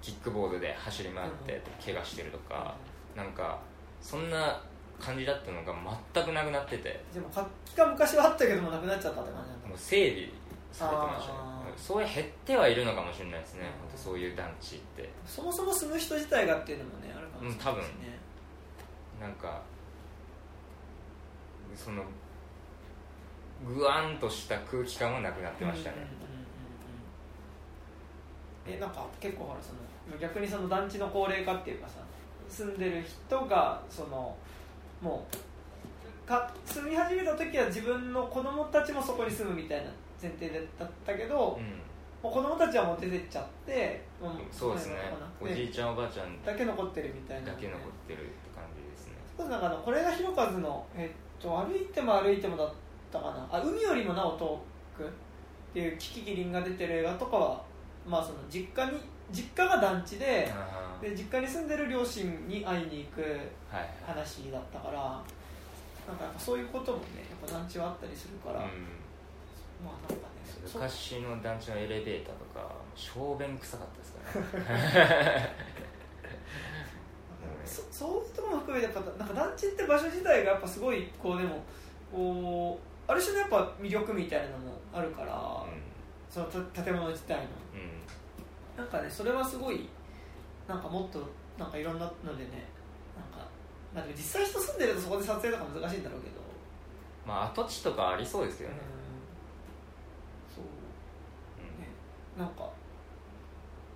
[0.00, 2.74] キックボードで走り回って怪我してるとか
[3.16, 3.58] なんか
[4.00, 4.62] そんな
[4.98, 5.74] 感じだったのが
[6.12, 7.04] 全くなくなってて。
[7.12, 9.68] でも活気が昔はあったけどもなくなっちゃったって感じなんだ。
[9.68, 10.28] もう整備
[10.72, 11.38] されてましたね。
[11.76, 13.70] そういう減ってはいるのかもしれないですね。
[13.96, 15.08] そういう団地って。
[15.26, 18.18] そもそも住む人自体がっていうのもねあるかもしれないですね、
[19.20, 19.62] なんか
[21.76, 22.02] その
[23.66, 26.17] グワンとした空気感はなくなってましたね、うんうん
[28.68, 31.94] えなんか結構ほらその逆にその団地の高齢化っていうかさ
[32.48, 34.34] 住んでる人がその
[35.00, 39.90] もうか住み始めた時は自分の子供たちもそこに住むみたいな
[40.20, 41.80] 前提だったけど、うん。
[42.20, 44.96] もう子供たちはもう出てっちゃってもそうですね。
[45.40, 47.52] おじいゃちゃんおばあちゃんだだけ残ってるみたいな。
[47.52, 49.14] け残ってるって感じですね。
[49.36, 52.72] そうなんかこれが広和の、えっと、歩いても歩いてもだっ
[53.12, 53.48] たかな。
[53.50, 54.60] あ海よりもなお遠
[54.96, 55.04] く。
[55.04, 57.62] っていうキキキリンが出てる映画とかは、
[58.08, 58.98] まあ、その実家に
[59.30, 63.22] 実家が団地であで実家に住んでる両親に会いに行く
[64.04, 65.22] 話だったから
[66.08, 68.98] なんかそういうこともねやっぱ団地はあったりするから、うん。
[69.84, 70.28] まあなんかね
[70.66, 74.18] そ昔の団地のエレベーターとか小便臭かったですか
[74.58, 74.74] ら
[75.44, 75.54] ね。
[77.64, 81.62] そそういうところも含めてやっぱなんか団地って場所自体がやっぱすごいこうでも
[82.10, 85.64] こうある種のやっぱ魅力みたいなのもあるから、
[86.30, 87.42] そのた建物自体の。
[87.74, 87.97] うんうん
[88.78, 89.88] なんかねそれはすごい
[90.68, 91.18] なんかもっと
[91.58, 92.68] なんかいろんなのでね
[93.16, 93.44] なんか、
[93.92, 96.38] まあ、でも実際人住んでるとそこで撮影とか難しいんだろうけど。
[97.26, 98.70] まあ跡地とかありそうですけうん。
[98.70, 100.64] そう。
[101.58, 101.82] うん。
[101.82, 101.88] ね
[102.38, 102.70] なんか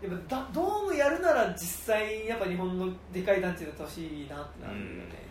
[0.03, 5.29] やっぱだドームやるなら実際やっぱ日本のでかい団地でやってほしいなってなるよね、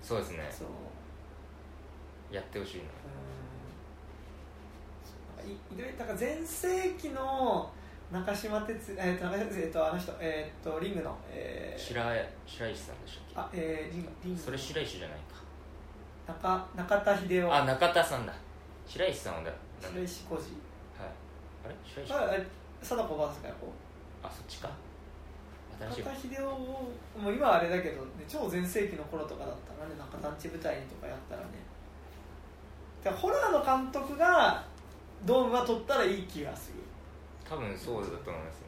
[0.00, 0.48] そうですね。
[0.48, 2.34] そう。
[2.34, 2.82] やってほしいな。
[5.44, 5.50] うん。
[5.50, 7.72] いいろいろだから前世紀の
[8.10, 12.00] 中島哲えっ、と中島哲也えっとあの人えっ、とリングのえー、白
[12.46, 15.38] 白石さんでしたっあえー、リングリングそれ白石じゃないか。
[16.26, 17.54] 中中田秀夫。
[17.54, 18.32] あ中田さんだ。
[18.86, 20.42] 白石さんはだ白石浩二。
[20.98, 21.12] はい。
[21.64, 21.74] あれ？
[21.84, 22.46] 白石あえ
[22.82, 23.72] 貞子バースかやこ
[24.22, 24.70] あそっちか。
[25.78, 26.58] 中田秀夫
[27.20, 31.68] もう今はあれだけど、ね、超全盛期の頃とかだったらねなんか団地舞台にとかやったらね。
[33.04, 34.64] ホラーの監督が
[35.24, 36.78] ドームは取ったらいい気がする
[37.48, 38.66] 多分そうだと思いますね。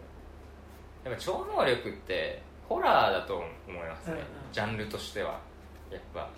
[1.05, 4.24] やっぱ超能力ってホラーだと思いますね、うんうん。
[4.52, 5.39] ジャンルとしては。
[5.90, 6.28] やっぱ。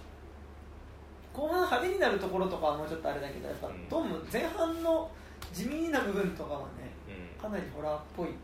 [1.32, 3.88] 後半派手になるところとかはもうちょっとあれだけどやっぱうん。
[3.88, 5.10] ドーム前半の
[5.52, 7.40] 地味な部分とかはねうん。
[7.40, 8.38] かなりホラーっぽいよね。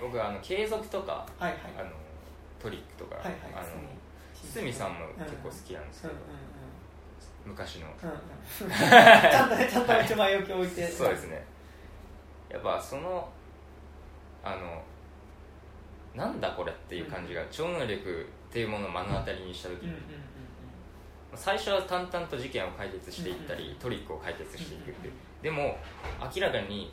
[0.00, 1.60] 僕あの継続とかはいはい。
[1.78, 1.90] あの
[2.60, 3.36] トリックとか、はいはい。
[3.54, 3.66] あの
[4.34, 6.20] 堤さんも結構好きなんですけうんど、
[7.46, 8.14] 昔のうんうん。
[8.14, 8.78] うんうん。
[9.30, 10.88] ちゃんとねちゃんと一枚置き置いて。
[10.88, 11.44] そうですね
[12.50, 13.28] やっぱその
[14.42, 14.82] あの
[16.14, 19.92] なんだこれっていう感じが、超能力っていうものを目の当たりにした時に、
[21.34, 25.14] 最初は淡々と事件を解決していったり、トリックを解決していくっていう。
[25.42, 25.76] でも
[26.34, 26.90] 明らかに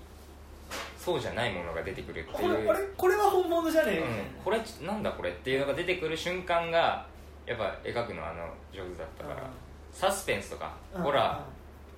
[0.98, 2.66] そうじゃないものが出てくるっていう。
[2.68, 3.94] これこれは本物じゃね？
[3.94, 4.10] えようん、
[4.44, 7.08] これなんだこれっていうのが出てくる瞬間が
[7.46, 9.50] やっぱ描くのあの上手だったから、
[9.92, 11.02] サスペンスとかうん。
[11.02, 11.44] ホラ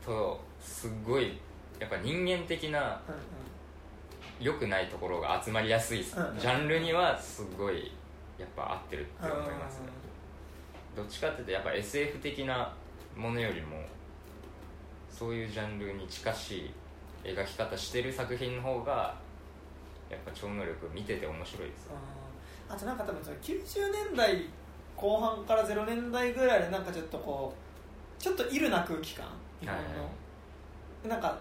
[0.01, 1.37] ーとすっごい
[1.79, 3.01] やっぱ人間的な
[4.39, 6.23] 良くないところが集まりやすいジうん。
[6.37, 7.91] ャンルにはすごい
[8.37, 9.87] やっぱ合ってるって思いますね。
[10.95, 12.73] どっちかっていうとやっぱ SF 的な
[13.15, 13.77] ものよりも
[15.09, 16.73] そういうジャンルに近しい
[17.23, 19.15] 描き方してる作品の方が
[20.09, 21.85] やっぱ超能力見てて面白いです。
[21.85, 21.91] よ
[22.69, 24.45] あとなんか多分その90年代
[24.95, 27.53] 後半から0年代ぐらいでなんかちょっとこ
[28.19, 29.25] うちょっとイルな空気感
[29.61, 30.09] 日本の、は
[31.05, 31.07] い。
[31.07, 31.37] なんか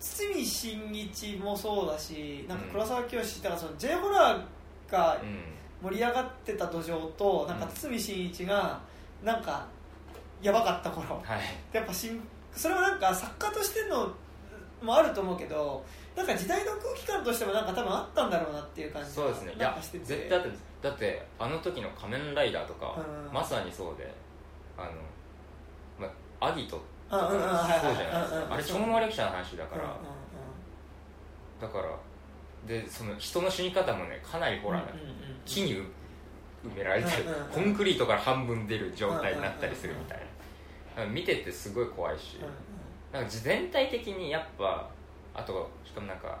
[0.00, 5.40] 堤真一もそうだしなんか黒沢清だからその J ホラーがうん。
[5.82, 7.70] 盛り上がってた土壌となんかうん。
[7.72, 8.80] 堤真一が
[9.22, 9.66] なんか
[10.42, 11.20] やばかった頃。
[11.22, 11.40] はい。
[11.72, 12.20] やっぱしん
[12.54, 14.10] それはなんか作家としての
[14.82, 15.84] もあると思うけど
[16.16, 19.54] なんか時代の空気感としてもなんか多分あったんだろうなっていう感じそうですね。
[19.56, 20.50] いや絶対あっす。
[20.82, 23.32] だってあの時の「仮面ライダー」とか、うん。
[23.32, 24.12] まさにそうで
[24.76, 24.90] あの、
[25.98, 26.80] まあ、アギトう
[27.10, 28.46] そうじゃないですか。
[28.50, 29.96] あれ超能力者の話だから、
[31.60, 31.84] だから
[32.66, 35.14] でその人の死に方もねかなりホラーな、うんうんうん
[35.44, 37.48] 木に埋められて、うんうんうん。
[37.48, 40.20] コンクリートから半分出る状態になったりするみたい
[40.96, 42.38] な、見ててすごい怖いし、
[43.12, 44.88] なんか全体的にやっぱ
[45.34, 46.38] あとしかもなんか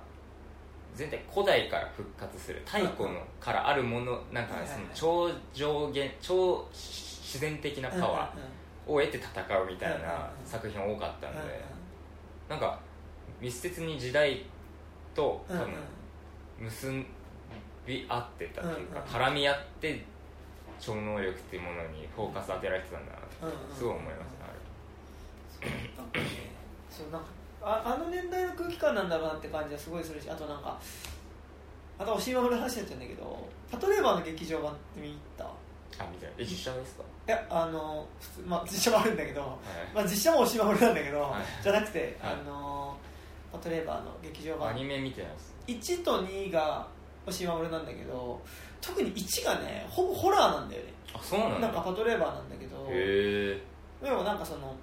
[0.94, 8.38] 全体古代から復活する太古のからあるものなんかその超上限超自然的なパワー
[8.86, 9.28] を得て戦
[9.60, 10.46] うみたいなうん。
[10.46, 11.38] 作品多かったんで
[12.48, 12.78] なんか
[13.40, 14.44] 密接に時代
[15.14, 15.68] と多分
[16.58, 17.02] 結
[17.86, 20.04] び合ってたっていうか絡み合って
[20.78, 24.36] 超能力っていうものにフォーカス当てられてたんだなってすごい思いますね
[25.62, 26.22] あれ。
[26.90, 27.26] そうなんか
[27.62, 30.78] ああの年代の空気感なんだろうなって感じはすごいするしあとなんか
[31.98, 35.44] また押井守の話になっちゃうんだけどパトレーバーの劇場版って見に行った？
[36.04, 36.30] あみたい。
[36.30, 37.02] なえ実写ですか？
[37.02, 39.50] いやあの普通まあ実写もあるんだけど、はい。
[39.94, 41.62] まあ、実写も押井守なんだけど、はい。
[41.62, 42.32] じゃなくて、はい。
[42.34, 42.96] あの
[43.52, 44.70] パトレーバーの劇場版。
[44.70, 45.54] アニメ見てないです。
[45.98, 46.86] 1と2が
[47.26, 48.40] 押井守なんだけど
[48.80, 50.92] 特に1がねほぼホラーなんだよね。
[51.14, 51.58] あそうなんだ。
[51.60, 54.74] なんかパトレーバーなんだけどでもなんかその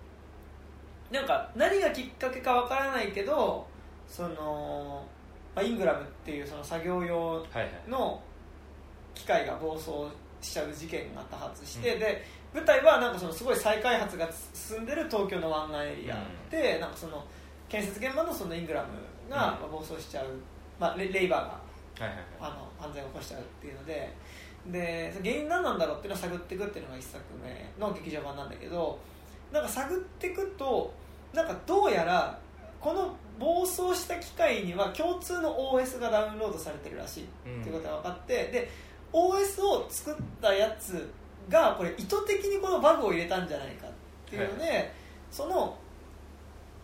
[1.12, 3.66] なんか何がきっかけかわからないけど
[4.08, 5.04] その、
[5.56, 7.72] まあ、イングラムっていうその作業用はいはい。
[7.90, 8.22] の
[9.16, 9.90] 機械が暴走
[10.42, 12.00] しちゃう事件が多発して、うん。
[12.00, 16.18] で舞台はなんかそのすごい再開発が進んでる東京の湾岸エリア
[16.50, 17.24] で、なんかその
[17.70, 18.90] 建設現場のそのイングラム
[19.30, 20.26] が暴走しちゃう、
[20.80, 21.60] まあ、レレイバーがは
[22.00, 22.26] いはいはい。
[22.40, 24.14] あの犯罪を起こしちゃうっていうので
[24.68, 29.00] で原因何なんだろうっていうのを探っていくっていうのが1作目の劇場版なんだけど
[29.52, 30.94] なんか探っていくと
[31.34, 32.40] なんかどうやら
[32.80, 37.28] この暴走した機械には共通の OS がダウンロードされてるらしいっ
[37.64, 38.70] ていうことが分かって、で
[39.12, 41.10] OS を作ったやつ
[41.50, 43.92] がこれ意図的にこのバグを入れたんじゃないかっ
[44.30, 44.94] ていうので、
[45.32, 45.78] その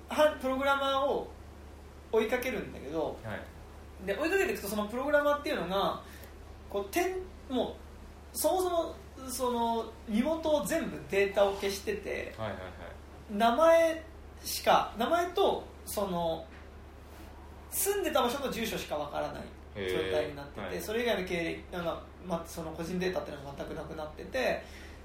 [0.09, 1.27] はプログラマーを
[2.11, 4.07] 追いかけるんだけどはい。
[4.07, 6.01] で追いかけていくとそのプログラマーっていうのが
[6.69, 7.15] こう点
[7.49, 7.75] も
[8.33, 8.95] うそもそも
[9.29, 13.35] その身元を全部データを消しててはいはいはい。
[13.35, 14.03] 名前
[14.43, 16.45] しか名前とその
[17.71, 19.41] 住んでた場所と住所しかわからない
[19.75, 20.81] へ状ー態になってて、はい。
[20.81, 24.63] それ以外の経歴あの、まあ、その個人データっていうのが全くなくなってて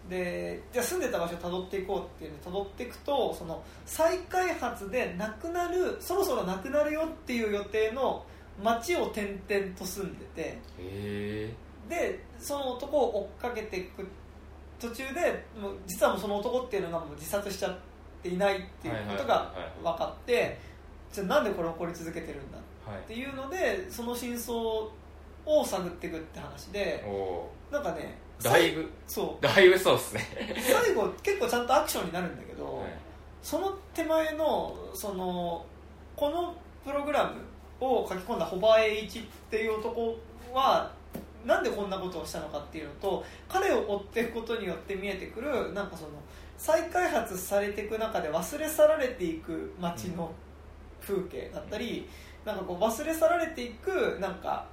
[0.09, 8.25] でじゃあ住んでた場所をたどっていこうっていうのでたどっていくとその再開発でなくなるそろそろなくなるよっていう予定の
[8.63, 10.59] 町を転々と住んでて
[11.89, 14.07] でその男を追っかけていく
[14.81, 17.77] 途中でもう実はもうその男っていうのがもう自殺しちゃっ
[18.23, 20.59] ていないっていうことが分かって
[21.13, 24.93] じゃあなんでこれ起こり続けてるんだはいっていうのでその真相を
[25.65, 27.05] 探っていくって話で
[27.71, 29.45] なんかねーだいぶそう。
[29.45, 30.23] だいぶそうっすね。
[30.61, 32.87] 最後結構ちゃんとアクションになるんだけど、はい。
[33.43, 35.65] その手前のその
[36.15, 36.55] この
[36.85, 40.17] プログラムを書き込んだホバーエイチっていう男
[40.53, 40.93] は
[41.45, 46.11] なんでこんなことをしたのかっていうのと彼を追っていくことによって見えてくるなんかその
[46.57, 50.31] 再開発されていく中で忘れ去られていく街の
[51.01, 52.09] 風景だったり、
[52.45, 54.67] なんかこう忘れ去られていくなんか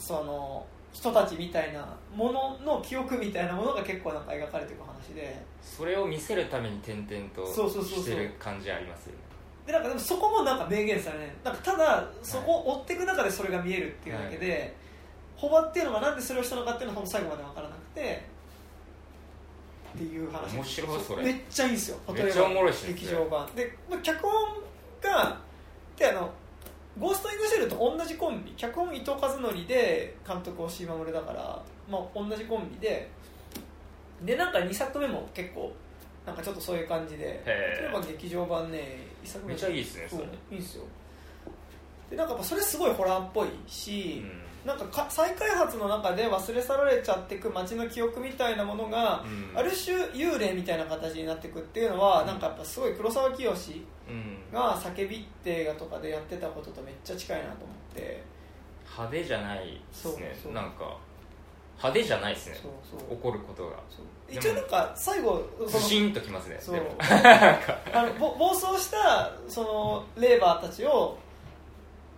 [0.00, 1.86] その人たちみたいな
[2.16, 5.40] ものの記憶みたいなものが結構なんか描かれていく話で。
[5.62, 8.04] それを見せるために点々とそうそうそうそう。
[8.04, 9.18] してる感じありますよね。
[9.66, 11.28] でなんかでもそこもなんか明言されない。
[11.44, 14.74] なんかただそこを追っていく中でそれが見えるっていうだけで、
[15.36, 18.40] ホバっていうのがなんでそれをしたのかっていうのは最後まで分からなくて。
[19.94, 20.56] っていう話。
[20.56, 21.22] 面白いそれ。
[21.22, 21.98] めっちゃいいんですよ。
[22.12, 22.94] めっちゃおもろいしね。
[22.94, 23.46] 劇場版。
[23.54, 24.32] でまあ脚本
[25.02, 25.38] が
[25.96, 26.30] であの
[26.98, 33.08] ゴースト・イン・ザ・シェルと同じコンビ脚本伊藤和則で監督押井守だから、まあ、同じコンビで
[34.22, 35.72] でなんか2作目も結構
[36.26, 40.84] なんかちょっとそういう感じで例えば劇場版ね1作目めっちゃいいっすねそうそれいいんですよ。
[42.10, 44.24] でなんかやっぱそれすごいホラーっぽいし、
[44.64, 49.58] なんかか再開発の中で忘れ去られちゃっていく街の記憶みたいなものが、うん。
[49.58, 52.26] ある種幽霊みたいな形になっていくっていうのは、うん。
[52.26, 54.52] なんかやっぱすごい黒沢清うん。
[54.52, 58.22] が叫びって映画とかでやってたこととめっちゃ近いなと思って。
[58.84, 60.34] 派手じゃないですね。
[60.34, 60.52] そうそう。
[60.52, 60.96] なんか
[61.78, 62.60] 派手じゃないですね。
[62.62, 63.76] そう怒ることが。
[64.28, 66.58] 一応なんか最後そのズシンときますね。
[66.60, 66.80] そう。
[67.92, 71.16] あのぼ暴走したそのレーバーたちを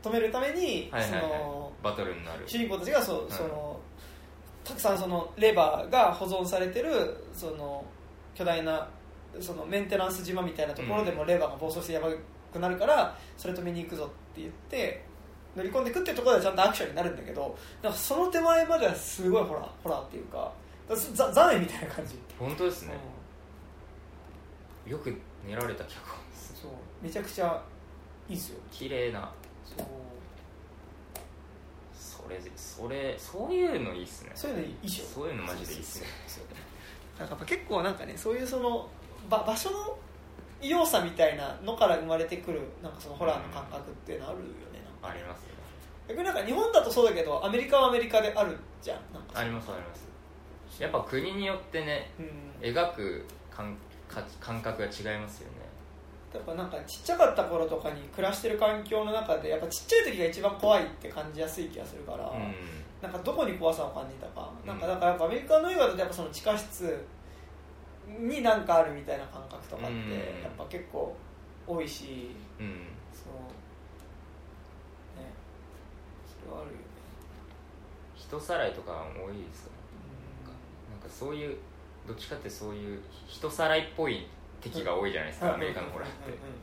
[0.03, 1.21] 止めるために、はいはいはい。
[1.21, 2.45] そのバトルになる。
[2.47, 3.81] 主人公たちがそう、はいその
[4.65, 7.85] たくさんそのレバーが保存されてるその
[8.33, 8.89] 巨大な
[9.41, 12.09] そのメンテナンス島みたいなところでもレバーが暴走してやば
[12.53, 14.07] くなるからそれ止めに行くぞっ
[14.37, 15.05] て言って
[15.57, 20.53] 乗り込んでいくっていうところでちゃんとアクションになるんだけどなんかその手前まではすごいホラーホラーっていうか
[20.95, 22.95] ざ残影みたいな感じ、本当ですね。
[24.87, 24.93] うん。
[24.93, 26.71] よく練られた脚本ですそう。
[27.01, 27.63] めちゃくちゃ
[28.29, 28.61] いいですよ。
[28.71, 29.31] 綺麗な
[32.23, 34.33] それそれそういうのいいっすね。
[34.35, 35.05] そういうのいいっしょ。
[35.05, 36.07] そういうのマジでいいっすね。
[37.19, 38.89] なんか結構なんかねそういうその
[39.29, 39.99] 場場所の
[40.61, 45.09] 異様さみたいなのから生まれてくるなんかそのホラーの感覚っていうのあるよねなんか。
[45.09, 45.49] ありますね。
[46.09, 48.99] 逆になんか日本だとそうだけどアメリカはアメリカであるじゃん。
[49.35, 50.83] ありますあります。
[50.83, 52.69] やっぱ国によってねうん。
[52.69, 53.77] 描く感
[54.09, 55.52] か感覚が違いますよね
[56.35, 62.55] やっぱなんかちっちゃかった頃とかに暮らしてる環境の中でやっぱちっちゃい時が一番怖いって感じやすい気がするから、うん。
[63.03, 64.79] なんかどこに怖さを感じたか、うんなん。
[64.79, 67.05] かだからやっぱアメリカの映画だとやっぱその地下室
[68.09, 70.11] になんかあるみたいな感覚とかってうん。
[70.43, 71.15] やっぱ結構
[71.67, 72.89] 多いし、うん。
[73.13, 73.33] そう。
[75.21, 75.29] ね。
[76.27, 76.83] それはあるよね、
[78.17, 79.71] 人さらいとかも多いですか？
[80.89, 81.57] うんなんかそういう
[82.07, 84.27] どっちかってそういう人さらいっぽい
[84.63, 86.55] 敵が多いじゃないですか、アメリカのホラーって、うんうんうんうん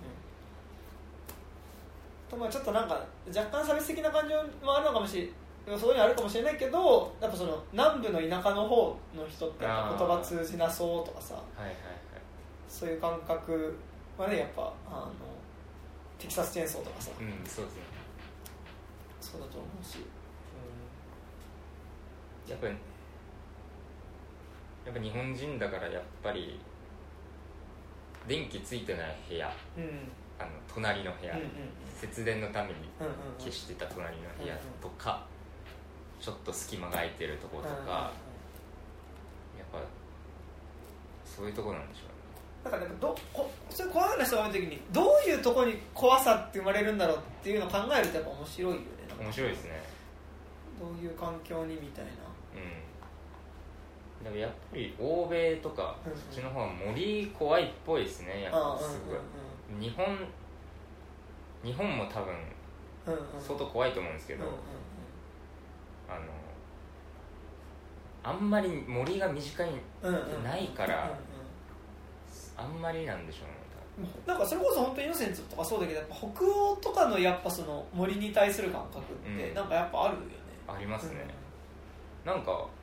[2.30, 3.04] とまあちょっとなんか
[3.36, 5.34] 若干差別的な感情もあるのかもし
[5.66, 11.34] れそういうのあるかもしれないけどやっぱその南部の田舎の方の人って言葉通じなそうとかさ。
[11.34, 11.76] はいはいはい。
[12.68, 13.76] そういう感覚
[14.16, 15.12] はねやっぱあの
[16.20, 17.82] テキサスチェーンソーとかさ、うんそうですね。
[19.20, 20.06] そうだと思うし、
[22.48, 22.74] やっぱり
[24.86, 26.60] やっぱ日本人だからやっぱり
[28.30, 29.52] 電気ついてない部屋。
[29.76, 29.90] うん、うん
[30.40, 31.50] あの隣の部屋、うんうん
[32.00, 35.26] 節電のためにうんうん消してた隣の部屋とか、
[36.22, 37.92] ちょっと隙間が空いてるとことか、うんうんうん。
[37.92, 38.08] やっ
[39.74, 39.80] ぱ
[41.26, 42.10] そういうとこなんでしょ
[42.64, 48.86] だからどこそういう怖い話を見るときにどういうところに怖さって生まれるんだろうっていうのを考えるとやっぱ面白いよね。
[49.20, 49.84] 面白いですね。
[50.80, 52.12] どういう環境にみたいな。
[52.56, 52.90] うん
[54.24, 56.18] でもやっぱり欧米とか、うんうん。
[56.18, 60.06] そっちの方は森怖いっぽいですねやっぱあすごい、うん日本
[61.64, 62.34] 日本も多分
[63.06, 63.20] うんうん。
[63.20, 64.56] うん相当怖いと思うんですけど、うんうん
[66.10, 66.22] あの
[68.22, 69.70] あんまり森が短い
[70.04, 70.22] うんうん。
[70.22, 71.16] うんないからうんうん
[72.58, 73.60] あんまりなんでしょうね
[74.26, 79.54] なんかそれこそ本当にイノセンツとかそうだけどやっぱ北欧とかのやっぱその森に対する感覚ってうん。
[79.54, 80.28] なんかやっぱあるよね、
[80.68, 81.26] ありますね、
[82.26, 82.79] なんかし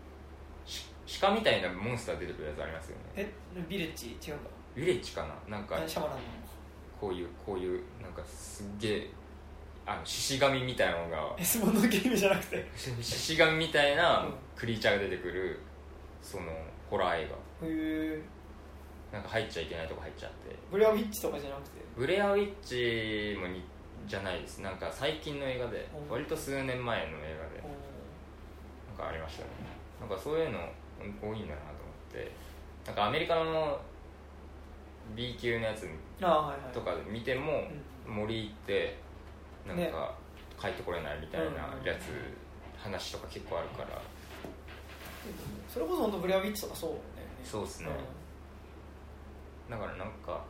[1.20, 3.02] 鹿みたいなモンスター出てくるやつありますよね。
[3.16, 3.32] え
[3.68, 4.18] ビレッジ？
[4.20, 4.50] 違うか。
[4.74, 5.56] ヴィレッジかな？
[5.56, 6.22] なんかシャマランの
[7.00, 9.10] こういうこういうなんかすっげえ
[9.86, 12.56] あの獅子神みたいなのがえスモのゲームじゃなくて？
[12.56, 12.68] へ
[13.00, 14.34] 獅子神みたいなうん。
[14.56, 15.60] クリーチャーが出てくる
[16.20, 16.44] その
[16.90, 17.28] ホラー映
[17.62, 18.22] え。
[19.12, 20.56] 画なんか入っちゃいけないとこ入っちゃって。
[20.70, 21.80] ブレアウィッチとかじゃなくて？
[21.96, 23.62] ブレアウィッチもに
[24.08, 24.60] じゃないです。
[24.60, 26.12] なんか最近の映画でうん。
[26.12, 27.62] 割と数年前の映画で
[28.88, 29.48] なんかありましたね。
[30.00, 30.58] なんかそういうの
[30.98, 32.32] 多いんだなと思って。
[32.86, 33.80] なんかアメリカの
[35.14, 35.88] B 級のやつ
[36.72, 37.64] とかで見ても
[38.06, 38.98] う森行って
[39.66, 39.86] なんね。
[39.88, 40.14] か
[40.60, 41.46] 帰ってこれないみたいな
[41.84, 42.10] やつ
[42.82, 44.00] 話とか結構あるから。
[45.68, 47.02] それこそ本当ブレアウィッチとかそうだよね。
[47.44, 47.90] そうっすね。
[49.68, 50.44] だからなんか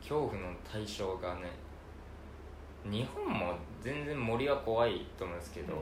[0.00, 1.50] 恐怖の対象がね
[2.90, 5.78] 日本も全然森は怖いと思うんですけど、な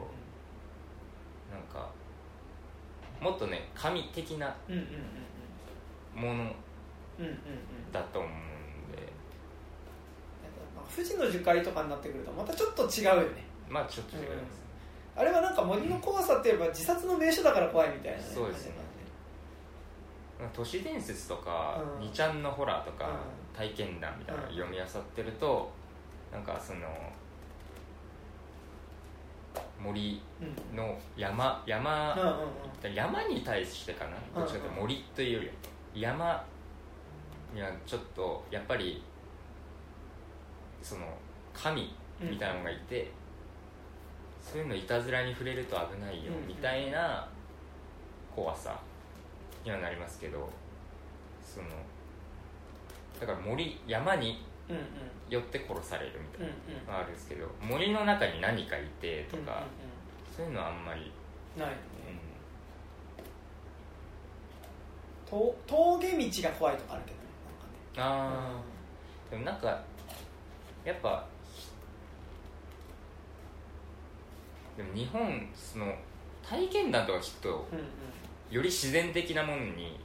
[1.59, 1.88] んか
[3.20, 6.51] もっとね神的なうんうんうんものうんうんうん
[7.18, 7.28] う
[7.88, 9.09] んだと思うんで
[10.94, 13.44] 富士の樹海とかになってくるとまたちょっと違うよね。
[13.68, 14.30] まあちょっと違います、
[15.16, 18.24] あれはなんか森の怖さって言えば自殺の名所だから怖いみたいなね。
[18.24, 18.72] そうですね。
[20.38, 22.06] 感都市伝説とか、うん。
[22.06, 23.56] 2ちゃんのホラーとか、うん。
[23.56, 24.55] 体験談みたいなのうん。
[24.55, 25.70] 読み漁ってると、
[26.32, 26.80] なんかその
[29.82, 30.20] 森
[30.74, 32.94] の山山、うんうんうん。
[32.94, 34.16] 山に対してかな？
[34.35, 35.48] どっちかというと森というより。
[35.48, 35.53] は
[35.94, 36.44] 山
[37.55, 39.03] にはちょっとやっぱり
[40.82, 41.07] その
[41.55, 43.11] 神みたいなのがいて、
[44.43, 46.48] そういうのいたずらに触れると危ないようん。
[46.48, 47.28] みたいな
[48.35, 48.78] 怖さ
[49.65, 50.48] にはなりますけど
[51.43, 51.66] その
[53.19, 54.45] だから森山に
[55.28, 56.93] よって殺されるみたいな。
[56.93, 59.62] のがあるんですけど森の中に何かいてとうんか、
[60.36, 61.12] そういうのはあんまり、
[61.56, 61.70] うんない。
[61.70, 61.74] う
[65.28, 68.60] と峠道が怖いとかあるけどあ
[69.28, 69.82] あ、でもなんか
[70.84, 71.26] やっぱ
[74.76, 75.93] でも日本その
[76.48, 77.66] 体験談とか聞くと
[78.51, 79.98] より自然的なものに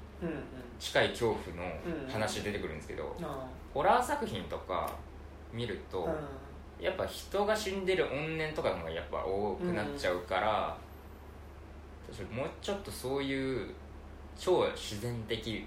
[0.79, 4.91] 近い恐怖のうん話出てくるんですけど、うんあホラー作品とか
[5.53, 6.14] 見ると、あ
[6.84, 10.77] やっぱ人が死んでる怨念とかの方がやっぱ多くなっちゃうから、
[12.11, 13.69] 私もうちょっとそういう
[14.38, 15.65] 超自然的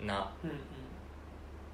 [0.00, 0.56] なうんうん。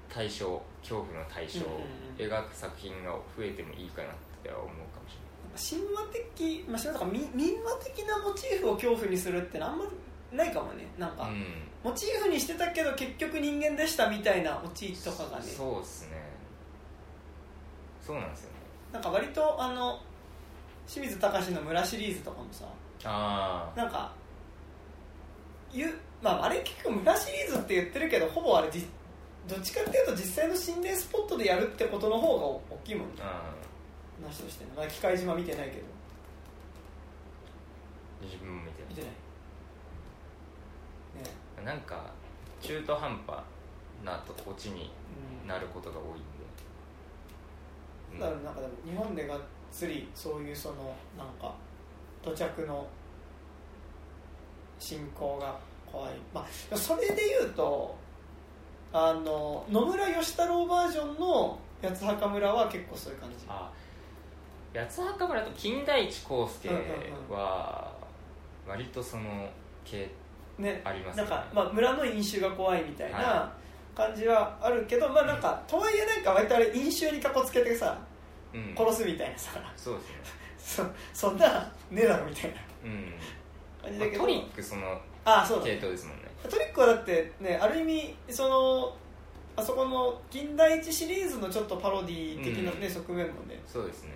[0.07, 1.81] 対象恐怖の対象を
[2.19, 2.31] うんうん。
[2.31, 4.11] 描く作品が増えてもいいかなっ
[4.43, 4.99] ては思うか
[5.51, 6.01] もし神話
[6.35, 9.85] 的、まあ、神話とかみ民話的なモチーフを恐怖にするってあんま
[10.35, 10.85] ないかもね。
[10.97, 11.41] なんか、れない、
[11.83, 15.51] モチーフにしてたけど結局人間でしたみたいなオチとかがうん、ね。
[15.51, 16.09] そうっすね。
[18.05, 18.55] そうなんですよね。
[18.93, 19.99] なんか割とあの
[20.87, 22.65] 清水隆の村シリーズとかもさ
[23.03, 24.13] ああなんか
[25.73, 25.87] ゆ、
[26.21, 28.87] まあ、あれ結局村シリーズって言ってるけどほぼあれじ
[29.47, 33.13] どっちかっていうと実際の心霊スポットでやるってことの方が大きいもんね。
[33.21, 33.51] あ
[34.23, 35.81] 話としてね、まあ、機械島見てないけど。
[38.23, 39.11] ー自分も見て見てない
[41.65, 42.11] なんか
[42.61, 43.39] 中途半端
[44.05, 44.91] なとオチに
[45.43, 46.21] うんなることが多いんで、
[48.13, 48.19] うん。
[48.19, 49.39] だからなんかでも日本でがっ
[49.71, 51.53] つりそういうそのなんか
[52.23, 52.87] 土着の
[54.77, 55.57] 信仰が
[55.91, 56.11] 怖い。
[56.33, 57.95] まあそれで言うと
[58.93, 63.45] あの野村義太郎バージョンの八つ墓村は結構そういう感じ。
[63.47, 63.71] あ
[64.73, 66.69] 八つ墓村と金田一耕助
[67.29, 67.91] は
[68.67, 69.49] 割とその
[69.83, 70.09] 系
[70.57, 71.23] ねありますね。
[71.23, 73.53] なんか、まあ、村の飲酒が怖いみたいなは
[73.95, 77.97] 感じはあるけど、まあなんかとはいえなんか割とあれ飲酒にかこつけてさ
[78.53, 78.75] うん。
[78.75, 79.51] 殺すみたいなさ。
[79.75, 80.15] そうですね。
[81.13, 81.59] そそんな
[81.91, 82.57] ねえだろみたいな。
[82.85, 83.13] うん。
[83.81, 85.65] 感じだけど、まあトリックそのああそうだ。
[85.65, 86.23] 系統ですもんね。
[86.49, 88.95] トリックはだってねある意味その
[89.55, 92.89] あそこの金田一シリーズのちょっとパロディ的なね、うん。
[92.89, 93.61] 側面もね。
[93.65, 94.13] そうですね。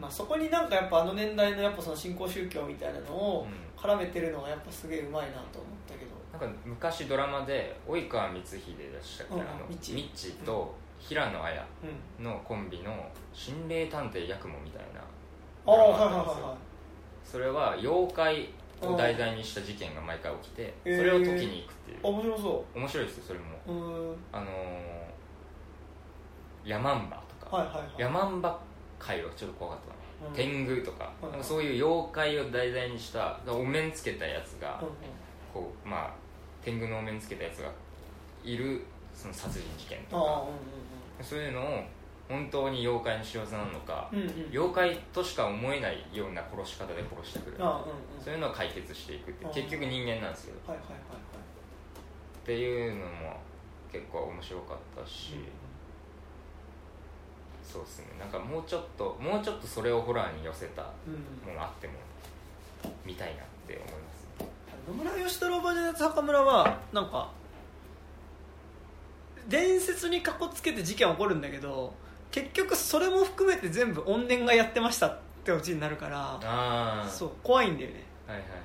[0.00, 6.12] まあ、そこになんかやっぱあの年代のやっぱその新興宗教みたいなのをうん絡めてるのがやっぱすげえうまいなと思ったけど。
[6.32, 9.92] なんか昔ドラマで及川光秀でしたっけ、うんあのミッチ。
[9.92, 11.66] ミッチと平野綾
[12.18, 12.24] うん。
[12.24, 12.92] のコンビの
[13.34, 16.56] 心霊探偵ヤクモみたいなあドラマあったんですよ。
[17.24, 18.48] それは妖怪
[18.80, 20.96] を題材にした事件が毎回起きてうん。
[20.96, 21.98] それを解きに行くっていう。
[22.02, 24.16] あ面白そ面白いですよそれも。
[24.32, 27.86] あのー、ヤマンバとか、はいはいはい。
[27.98, 28.58] ヤマンバ
[28.98, 29.93] 界はちょっと怖かった
[30.34, 31.30] 天狗とか,、うん。
[31.30, 34.94] なんかそういう妖怪を題材にしたお面つけたやつが、うんうん。
[35.52, 36.10] こうまあ
[36.62, 37.70] 天狗のお面つけたやつが
[38.42, 38.82] いる
[39.14, 41.84] その殺人事件とあかそういうのを
[42.28, 44.24] 本当に妖怪の仕業なのか、うんうん。
[44.24, 47.56] うんうん妖怪としか思えないような殺し方で殺してくる。
[47.60, 48.24] あうんうん。
[48.24, 51.34] そういうのを解決していくってうん結局人間なんですけどはいはいはいはい。
[52.42, 53.40] っていうのも
[53.92, 55.34] 結構面白かったし、
[57.70, 58.06] そうですね。
[58.20, 61.94] なんかもうちょっともうちょっとそれをホラーに寄せたものあっても
[63.04, 63.96] 見たいなって思いま
[64.38, 64.48] すね。
[64.88, 67.30] 野村義太郎バージョンの坂村はなんか
[69.48, 71.92] 伝説にかこつけて事件起こるんだけど
[72.30, 78.04] 結局それも含めて全部怨念がやってましたってオチになるからああそう怖いんだよね。
[78.26, 78.58] はいはいはい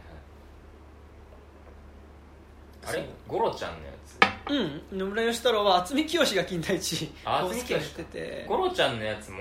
[2.85, 3.07] あれ？
[3.27, 4.17] ゴロちゃんのやつ？
[4.51, 4.97] うん。
[4.97, 7.11] 野村義太郎は渥美清が金田一。
[7.25, 8.45] あ好きをしてて。
[8.47, 9.39] ゴロちゃんのやつも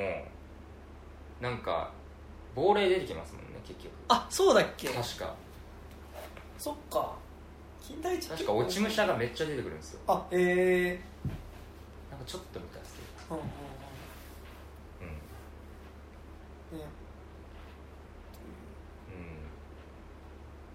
[1.40, 1.92] なんか
[2.54, 3.92] 亡霊出てきますもんね結局。
[4.08, 4.88] あそうだっけ？
[4.88, 5.34] 確か。
[6.58, 7.16] そっか。
[7.86, 10.00] 金田一確か落ち武者がめっちゃ出てくるんですよ。
[10.08, 11.00] あえ
[12.10, 13.52] なんかちょっと見たんですけー、うんうんど
[15.02, 15.08] うん。
[16.74, 16.78] うん。
[16.80, 16.84] ね。
[19.08, 19.24] うん。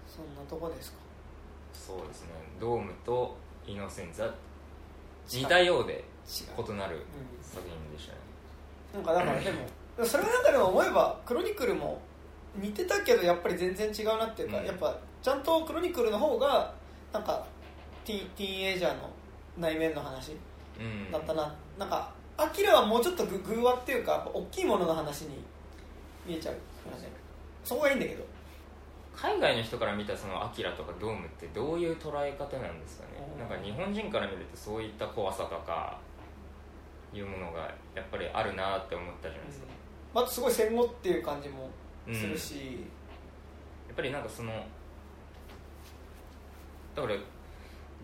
[0.08, 1.03] そんなとこですか
[1.86, 2.28] そうですね。
[2.60, 3.36] ドームと
[3.66, 4.32] イノセンスは違う
[5.40, 7.00] 似たようで異なるう
[7.42, 8.18] 作品でしたね。
[8.94, 12.00] ん、なんかだからでもそれはなんかでも思えばクロニクルも
[12.56, 14.66] 似てたけどやっぱり全然違うなっていうか、うん。
[14.66, 16.74] やっぱちゃんとクロニクルの方が
[17.12, 17.46] なんか
[18.04, 19.10] ティーティーンエイジャーの
[19.58, 20.36] 内面の話
[20.78, 21.12] うん。
[21.12, 25.38] だったな、なんかアキラはもうちょっとぐ偶話っていうか大きいものの話に
[26.26, 26.54] 見えちゃう
[27.64, 28.24] そこがいいんだけど
[29.16, 33.10] 海外の人から見たそのアキラとかドームってどういう捉え方なんですかね。
[33.38, 35.98] なんか日本人から見るとそういった怖さとか
[37.12, 37.60] いうものが
[37.94, 39.66] やっぱりあるなって思ったじゃないですか、
[40.14, 41.70] まあ、あとすごい戦後っていう感じも
[42.06, 42.14] うん。
[42.14, 42.54] するし、
[43.86, 44.52] やっぱりなんかその
[46.94, 47.14] だから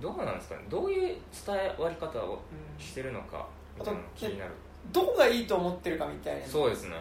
[0.01, 0.63] どうなんですかね。
[0.71, 1.17] どういう
[1.47, 2.43] 伝えわり方を
[2.79, 3.47] うんしてるのか
[3.79, 4.53] みたいなの気になる。
[4.93, 6.47] どこがいいと思ってるかみたいな。
[6.47, 6.97] そうですね。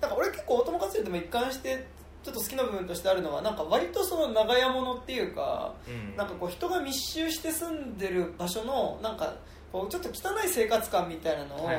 [0.00, 1.86] なんか俺結構大友克洋でも一貫して
[2.24, 6.16] ちょっと好きな部分としてあるのはなんか割とその長屋物っていうかうん。
[6.16, 9.34] なんかこう人が密集して住んでる場所のなんか
[9.70, 11.70] こうちょっと汚い生活感みたいなのを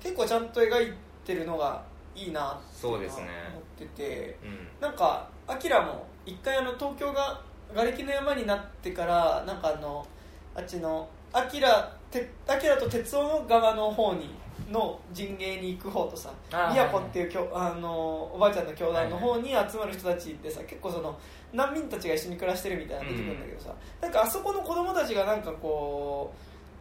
[0.00, 0.92] 結構ちゃんと描い
[1.24, 1.82] てるのが
[2.14, 3.26] いいなっていうのはそうですね。
[3.50, 4.68] 思っててうん。
[4.80, 7.42] なんかアキラも一回あの東京が
[7.74, 10.06] 瓦礫の山になってからなんかあの
[10.54, 14.30] あっちのアキラてアキラと哲夫の側の方に
[14.70, 16.32] の陣営に行く方とさ
[16.70, 21.18] 宮子っていうきょあのおばあちゃんの兄弟の方に集まる人たちってさ結構その
[21.52, 26.34] 難民たちが一緒に暮らしてるみたいなの出てくるんだけどさ、なんかあそこの子供たちがなんかこ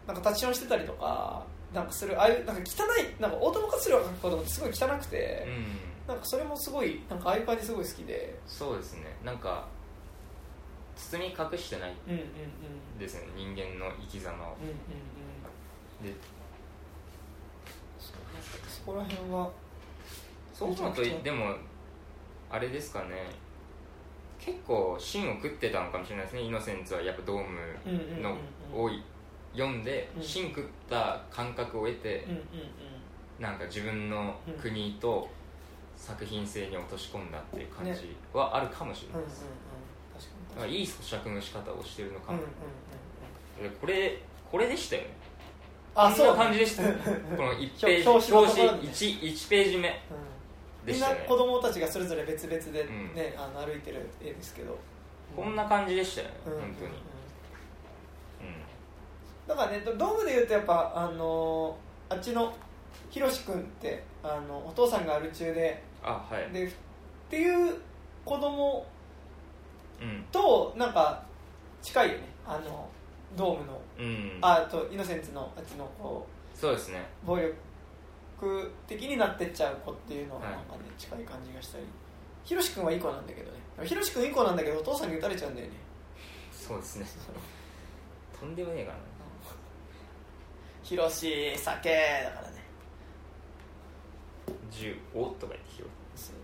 [0.06, 5.66] うなんか立ちションしてたりとかなんかするああいうなんか汚いなんか大友克洋が描く子供ってすごい汚くて、うん。
[6.08, 8.40] なんかそれもすごいなんかああいう感じすごい好きで。
[8.48, 9.16] そうですね。
[9.24, 9.68] なんか
[10.96, 12.24] 包み隠してないうんうんう
[12.96, 13.00] ん。
[13.00, 13.28] ですね。
[13.36, 14.56] 人間の生き様を。
[14.62, 14.74] うんうん
[16.02, 16.14] うん。
[16.14, 16.37] でそ
[18.88, 19.50] こら辺は。
[20.54, 21.54] そうとでも
[22.50, 23.26] あれですかね。
[24.40, 26.42] 結構芯を食ってたのかもしれないですね。
[26.44, 28.38] イノセンツはやっぱドームの
[28.74, 29.04] 多い
[29.52, 30.24] 読んでうん。
[30.24, 32.42] 芯食った感覚を得てうんうんうん。
[33.42, 35.28] なんか自分の国と
[35.98, 39.28] 作品性に落とし込んだっていう感じはあるかもしれうんうんうん。
[39.28, 39.46] ないです
[40.16, 42.38] 確かだからいい咀嚼の仕方をしてるのかも。
[42.38, 42.48] にう
[43.64, 43.78] んうんうん。
[43.80, 45.10] これこれでしたよね
[46.00, 46.84] あこんな感じでした。
[46.84, 46.94] よ
[47.36, 50.86] この1ページ表表紙紙のところにね 1, 1ページ目うん。
[50.86, 51.16] でしたね。
[51.16, 53.14] みんな子供たちがそれぞれ別々でうん。
[53.16, 54.78] ね、あの歩いてる絵ですけど。
[55.36, 56.54] こんな感じでしたよねうん。
[56.54, 56.92] 本当に。
[59.48, 62.54] だからねドドームでいうとやっぱあのーあっちの
[63.10, 66.52] ひろし君ってあのお父さんがアル中であはい。
[66.54, 66.72] でっ
[67.30, 67.76] ていう
[68.24, 68.86] 子供
[70.02, 70.26] うん。
[70.32, 71.24] となんか
[71.82, 72.24] 近いよね。
[72.46, 72.90] あの
[73.36, 74.40] ドームのうん。
[74.42, 77.06] ああとイノセンツのあっちのこそうですね。
[77.24, 81.84] う暴力的になってっちゃう子っていうのははいなんかね、近い感じがしたり。
[82.44, 83.58] ひろし君はいい子なんだけどね。
[83.84, 85.74] ひろし君いい子なんだけどお父さんに撃たれちゃうんだよね。
[86.52, 87.06] そうですね。
[88.40, 89.04] とんでもねえからな。
[90.84, 92.64] ひろし酒だからね。
[94.72, 95.86] 銃おっとか言って拾う。
[96.16, 96.36] そう。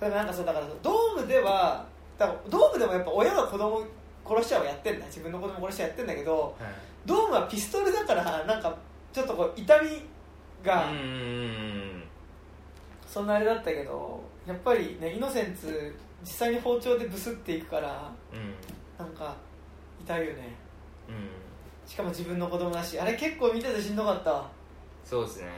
[0.00, 1.86] だからなんかそうだからドームでは
[2.18, 3.84] だからドームでもやっぱ親が子供
[4.26, 5.06] 殺しちゃうをやってんだ。
[5.06, 6.72] 自分の子供殺しちゃうやってんだけどはい。
[7.06, 8.76] ドームはピストルだからなんか
[9.12, 9.88] ちょっとこう痛み
[10.64, 10.90] が、
[13.06, 18.54] そんなあれだったけどやっぱりねイノセンツ実際に包丁でブスっていくからうん。
[19.04, 19.34] なんか
[20.00, 20.54] 痛いよね。
[21.08, 21.90] うん。
[21.90, 24.50] しかも自分の子供だしあれ結構見ててしんどかったわ。
[25.04, 25.48] そうですね。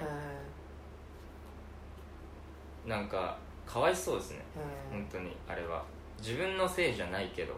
[2.86, 3.36] うなんか
[3.66, 4.38] かわいそうですね。
[4.92, 5.02] んうん。
[5.02, 5.84] 本当にあれは。
[6.18, 7.54] 自分のせいじゃないけど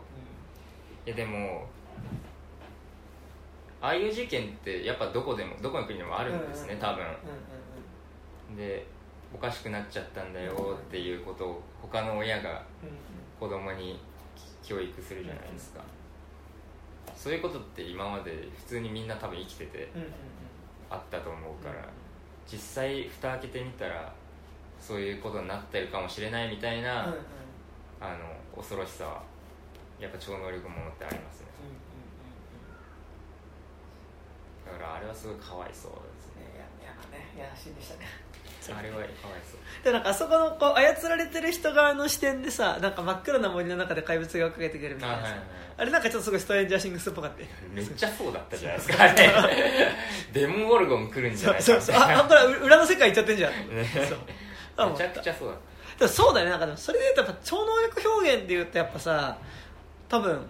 [1.07, 1.67] いやでも
[3.81, 6.81] ああいう事件ってやっぱどこでもどこの国でもあるんですね、うん。
[6.81, 7.05] 多分。
[7.05, 8.87] うんで
[9.35, 12.63] おかしくなっちゃったんだよっていうことを他の親が
[13.39, 14.01] 子供に
[14.63, 15.81] 教育するじゃないですか、
[17.15, 19.89] そういうことって今まで普通にみんな多分生きてて
[20.89, 21.87] あったと思うから、
[22.51, 24.13] 実際蓋開けてみたら
[24.81, 27.13] そういうことになってるかもしれないみたいな、
[28.01, 28.19] あの
[28.57, 29.23] 恐ろしさは
[30.01, 31.47] やっぱ超能力ものってありますね。
[34.67, 36.43] だからあれはすごいかわいそうですね。
[36.59, 38.07] やいやねいやらしいでしたね。
[38.69, 39.09] あれはかわい
[39.49, 39.61] そう。
[39.85, 45.35] でなんかあそこのこう操られてる人側の視点でさなんか真っ暗な森の中で怪物が追っかけてくるみたいなさ。
[45.35, 47.49] ああれなんかちょっとすごいストレンジャーシングスっぽかったよ。
[47.71, 49.05] めっちゃそうだったじゃないですか。
[49.05, 49.93] あれ。
[50.33, 52.03] デモンゴルゴン来るんじゃないかそうそうそう。
[52.03, 53.53] ああこれ裏の世界行っちゃってんじゃん。
[53.77, 53.85] ね。
[54.09, 54.19] そう。
[54.79, 55.59] あめちゃくちゃそうだっ
[55.99, 56.51] でもそうだね。
[56.51, 59.39] なんかでもそれで言うとやっぱ超能力表現で言うとやっぱさ
[60.09, 60.41] 多分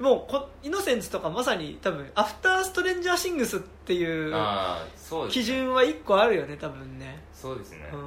[0.00, 7.22] もうこイノセンツとかまさに多分アフターストレンジャーシングスっていうたああそうです基準は1個あるよね多分ね。
[7.32, 7.78] そうですね。
[7.92, 8.00] うん。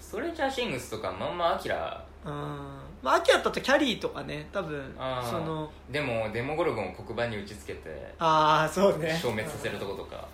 [0.00, 2.04] ストレンジャーシングスとかまんまアキラ。
[2.24, 2.32] うん。
[3.02, 5.30] まあ秋やったとキャリーとかね多分あー。
[5.30, 9.10] そのでもデモゴルゴンを黒板に打ち付けてああそうね。
[9.22, 10.26] 消滅させるとことか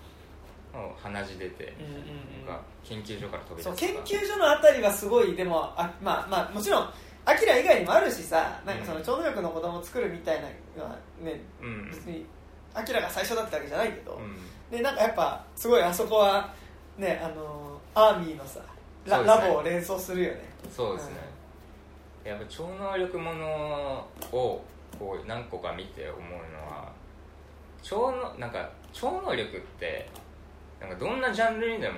[0.73, 2.47] もう鼻血出てうんうんうん。
[2.47, 6.89] なんか研究所から飛び出すそうとか研究所のあたりはすごいでもあまあまあもちろん
[7.25, 10.49] アキラ以外にもあるしさなんかその超能力の子供を作るみたいな
[10.83, 11.91] のはねうん。
[11.91, 12.27] 別に
[12.75, 14.77] アキラが最初だったわけじゃないけど、うん。
[14.77, 16.53] でなんかやっぱすごいあそこは
[16.97, 18.61] ねあのアーミーのさ
[19.07, 19.25] ラ,、ね。
[19.27, 20.41] ラボを連想するよね。
[20.75, 21.17] そうですね、
[22.25, 24.65] やっぱ超能力ものを
[24.99, 26.93] こう何個か見て思うのは
[27.83, 30.09] 超のなんか超能力って
[30.81, 31.95] なんかどんなジャンルにでも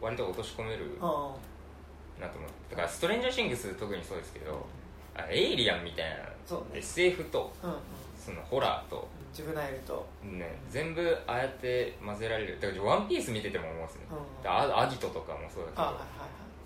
[0.00, 1.00] 割と落とし込めるうん。
[1.00, 4.66] なと思ってだからストレンジャーシングス特にそうですけど
[5.14, 6.16] あエイリアンみたいな
[6.46, 6.78] そうね。
[6.78, 7.76] SF とうんうん。
[8.18, 10.06] そのホラーとジュブナイルと。
[10.22, 12.58] ね全部ああやって混ぜられる。
[12.60, 16.00] だからワンピース見てても思うんですね、うんでアアギトとかもそうだけど、あはいは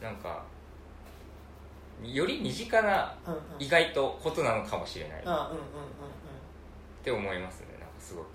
[0.01, 0.43] いなんか
[2.03, 3.15] より身近な
[3.59, 5.23] 意外とことなのかもしれない。
[5.23, 5.55] うんうんうんうん。
[7.05, 7.67] て思いますね。
[7.79, 8.27] なんかすごく。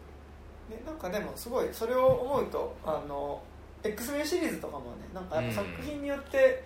[0.70, 3.42] ね、なんかでもすごいそれを思うとあの
[3.84, 6.64] X メンシリーズとかもねなんか作品によって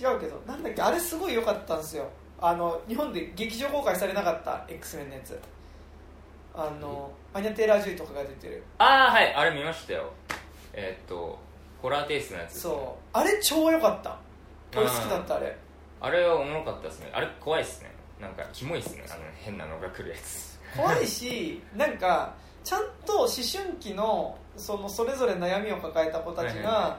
[0.00, 2.08] 違うけど、なんだっけあれすごい良かったんですよ。
[2.40, 5.40] あの日本で劇場公開されなかった X メンのやつ。
[6.54, 8.62] あのアニャ・テイラー・ジュイとかが出てる。
[8.78, 9.34] ああはい。
[9.34, 10.12] あれ見ましたよ。
[10.72, 11.38] えーっと
[11.80, 12.60] ホラーテイストのやつね。
[12.60, 13.08] そう。
[13.12, 14.18] あれ超良かった。
[14.76, 15.56] 俺好きだったあれ。
[16.00, 17.10] あれはおもろかったですね。
[17.12, 17.90] あれ怖いっすね。
[18.20, 19.04] なんかキモいっすね。
[19.08, 20.58] あの変なのが来るやつ。
[20.76, 22.34] 怖いしなんか
[22.64, 26.98] ちゃんと思春期のそのそれぞれ悩みを抱えた子たちはいはいはが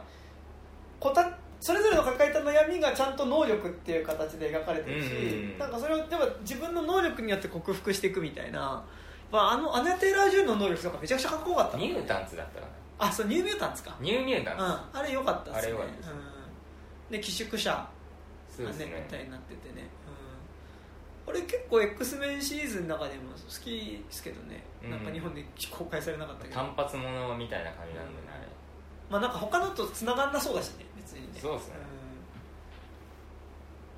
[1.00, 5.08] 子たそれぞれの抱えた悩みがちゃんと能力っていう形で描かれてるし、
[5.58, 8.84] なんかそれをでも自分の能力によって克服していくみたいな、
[9.32, 11.78] まあ、あのアナ・テイラー・ジュンの能力とかめちゃくちゃかっこよかった。
[11.78, 12.68] ニュータンツだったか
[12.98, 13.90] あそうニューミュータンツか。
[13.92, 15.58] なニューミュータンうんあれ良かったっすね。
[15.58, 17.88] あれ良かったですうん、で寄宿舎。
[18.58, 18.66] ね。
[18.66, 19.90] みたいになっててね、
[21.28, 25.00] うん、俺結構 X メンシリーズの中でも好きですけどね、うんなん。
[25.02, 26.56] か日本で公開されなかったけど。
[26.56, 28.35] 単発ものみたいな感じなんでね
[29.10, 31.40] まあなんか他のと繋がんなそうだしね別にね。
[31.40, 31.74] そうですね。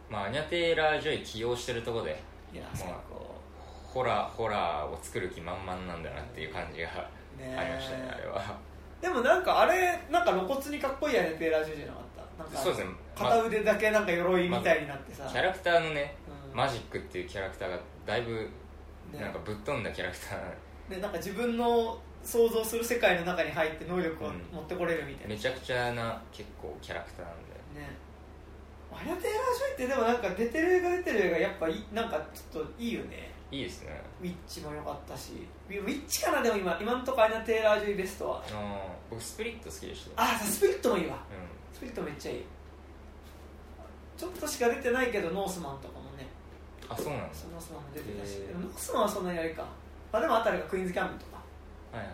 [0.09, 2.11] うまあアニャ・テイラー・ジョイ起用してるとこで
[2.53, 3.35] んいや最高。
[3.83, 6.87] ホラーホラーを作る気満々なんだなっていう感じが
[7.37, 8.57] ねありましたねあれは。
[9.01, 12.03] でもなんかあれなんか露骨にかっこいいやねテイラー・ジョイじゃなかっ
[12.37, 12.43] た？
[12.43, 12.91] なんかそうですね。
[13.15, 16.15] 片腕だけなんか鎧みたいになってさ、キャラクターのね
[16.51, 16.57] うん。
[16.57, 18.49] マジックっていうキャラクターがだいぶ
[19.11, 19.19] ね。
[19.19, 21.97] なんかぶっ飛んだキャラクターでなんか自分の
[22.27, 27.35] 想像する世界の中に入って能力をうん持ってこれるみたいな、めちゃくちゃな結構キャラクターなん
[27.73, 27.79] で。
[27.79, 27.95] ね。
[28.91, 33.31] アニャ・テイラー・ジョイってでもなんか出てる映画出てる映画やっぱいなんかちょっといいよね。
[33.49, 34.01] いいですね。
[34.21, 35.47] ウィッチも良かったし。
[35.69, 38.43] ウィッチかなでも今今のところアニャ・テイラー・ジョイベストは。
[38.49, 40.13] あの僕スプリット好きでしたよ。
[40.17, 41.15] あスプリットもいいわ。
[41.15, 42.43] うスプリットめっちゃいい。
[44.17, 46.23] ちょっとしか出てないけどノースマンとかもね。
[46.23, 48.39] んあそうなんですノースマンも出てたし。
[48.51, 49.65] ノースマンはそんなにあれか。
[50.11, 51.26] あでもあたりがクイーンズ・ギャンビット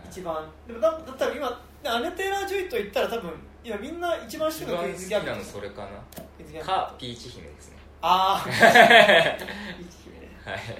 [0.08, 0.44] 一番。
[0.66, 3.32] でもだだったら今アニャ・テイラー・ジョイと言ったら多分
[3.62, 6.62] 今みんな一番好きクイーンズ・ギャなのそれかな？
[6.64, 7.76] かピーチ姫ですね。
[8.00, 8.54] ああ一
[10.04, 10.30] 姫ね。
[10.44, 10.58] はい。
[10.58, 10.76] 確か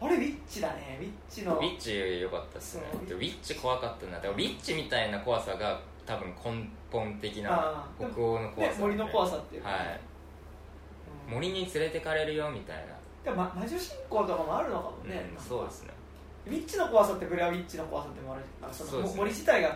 [0.00, 0.98] あれウィッチだね。
[1.00, 1.56] ウィッチの。
[1.56, 2.84] ウィッチ良かったっすね。
[2.92, 4.18] ウィッチ怖かったな。
[4.20, 8.78] でもウィッチみたいな怖さが多分根本的な北欧の怖さ、ね。
[8.80, 9.68] 森の怖さっていうか。
[9.70, 10.00] はい。
[11.28, 11.34] うん。
[11.34, 12.94] 森に連れてかれるよみたいな、
[13.24, 15.90] でもま魔女信仰とかもあるのかもね、うん、そうですね
[16.46, 19.68] ウィッチの怖さってブレアウィッチの怖さってもあるなんかその森自体が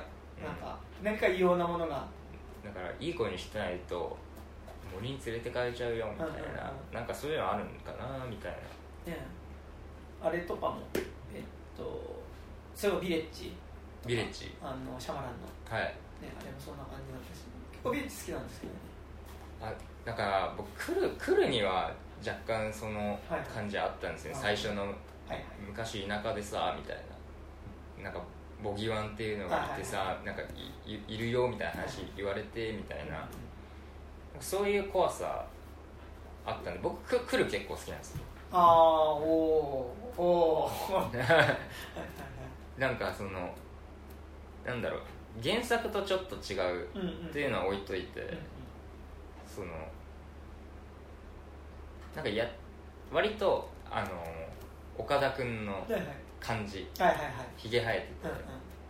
[0.42, 2.06] なんか何か異様なものが。
[2.62, 4.16] だからいい声にしてないと
[4.94, 8.52] 森に連れてかれちゃうよみたいな、うんなんかそういうのあるんかなみたい
[9.06, 9.12] な。
[9.12, 9.18] ね
[10.22, 11.42] あれとかもえっ
[11.76, 12.20] と
[12.76, 13.56] それもビレッジ。
[14.06, 14.54] ビレッジ。
[14.62, 15.76] あのシャマランの。
[15.76, 15.94] はい。
[16.20, 18.78] ねあれもそんな感じだったし結構ビレッジ好きなんですけどね。
[19.62, 19.74] あ
[20.04, 21.92] だから僕来る来るには
[22.26, 24.94] 若干そのはい感じあったんですよ、はい最初の
[25.66, 26.96] 昔田舎でさみたい
[27.98, 28.04] な。
[28.04, 28.20] なんか
[28.62, 30.42] ボギワンっていうのがいてさ、なんか
[30.86, 33.26] いるよみたいな話言われてみたいな、
[34.38, 35.44] そういう怖さ
[36.44, 38.22] あったんで僕く来る結構好きなんですよ。
[38.52, 40.92] ああおーおー。
[40.94, 41.56] はいはいはい
[42.78, 43.30] なんかその
[44.66, 45.00] なんだろう。
[45.42, 46.86] 原作とちょっと違う
[47.28, 48.38] っていうのは置いといて、うんうん
[49.46, 49.66] その
[52.14, 52.48] なんかや
[53.12, 54.08] 割とあの
[55.00, 55.86] 岡田君の
[56.38, 56.86] 感じ。
[56.98, 57.32] はいはいはい。
[57.56, 58.36] ひげ生えてて、うんうん。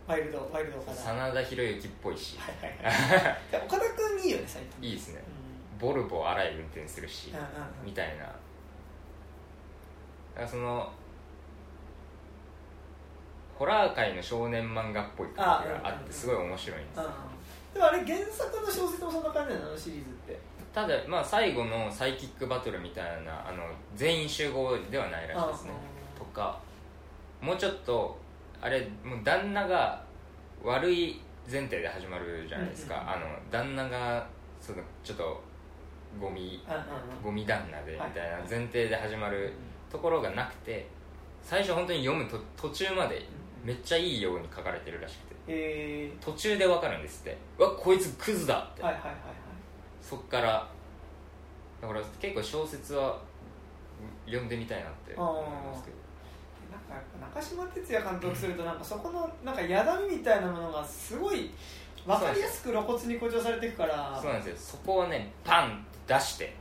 [0.09, 1.11] ワイルドワイルド岡田。
[1.13, 2.55] はい真田広之っぽいし、はい
[2.85, 4.91] はいで岡田君いいよね最近。
[4.91, 5.23] いいですね。
[5.79, 7.47] うボルボ荒い運転するし、んうんうん。
[7.85, 8.25] みたいな。
[8.25, 8.35] だか
[10.43, 10.91] らその
[13.57, 17.07] ホラー界の少年漫画っぽい感じがあってすごい面白いんですうん
[17.75, 20.39] でもあれ原作の小説もそんな感じなのシリーズって。
[20.73, 23.65] ただまあ最後のサイキックバトルみたいなあの
[23.95, 25.71] 全員集合ではないらしいですね。
[25.71, 26.00] と
[26.31, 26.59] か
[27.41, 28.19] もうちょっと
[28.61, 30.03] あれもう旦那が
[30.63, 31.21] 悪い
[31.51, 34.27] 前提で始まるじゃないですか、あの旦那が
[34.61, 35.43] そのちょっと
[36.21, 36.63] ゴミ
[37.25, 38.11] ゴミ旦那でみはい。
[38.11, 39.53] たいな前提で始まる
[39.91, 40.87] ところがなくて
[41.43, 43.27] 最初本当に読むと途中まで
[43.65, 46.11] めっちゃいいように書かれてるらしくて。
[46.21, 47.37] 途中で分かるんですって。
[47.59, 49.17] うわこいつクズだって、はいはいはいはい。
[50.03, 50.69] そっから
[51.81, 53.19] だから結構小説は
[54.27, 55.97] 読んでみたいなって思いますけど
[57.21, 61.51] 中島哲也監督するとなんかそこのなんかやだみみたいなものがすごい
[62.07, 64.19] 分かりやすく露骨に誇張されていくから。
[64.21, 64.79] そうなんですよ。
[64.79, 66.55] そこをねパンって出して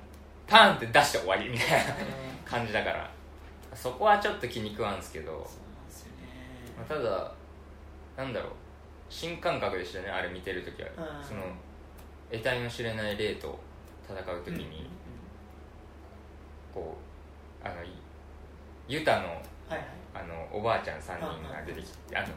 [0.47, 1.99] パンって出して終わりみたいなうん。
[2.45, 3.09] 感じだから。
[3.73, 5.43] そこはちょっと気に食わんですけど、そうな
[5.83, 6.27] んですよね。
[6.77, 7.31] まあ、ただ
[8.17, 8.51] なんだろう。
[9.09, 11.23] 新感覚でしたねあれ見てる時は、うん。
[11.25, 11.41] その
[12.31, 13.59] 得体の知れない霊と
[14.07, 14.87] 戦う時うんに、
[16.73, 16.95] こ
[17.63, 17.87] うあのい
[18.87, 19.85] ユタのはいはい
[20.19, 22.27] あのおばあちゃん3人が出てきて、あの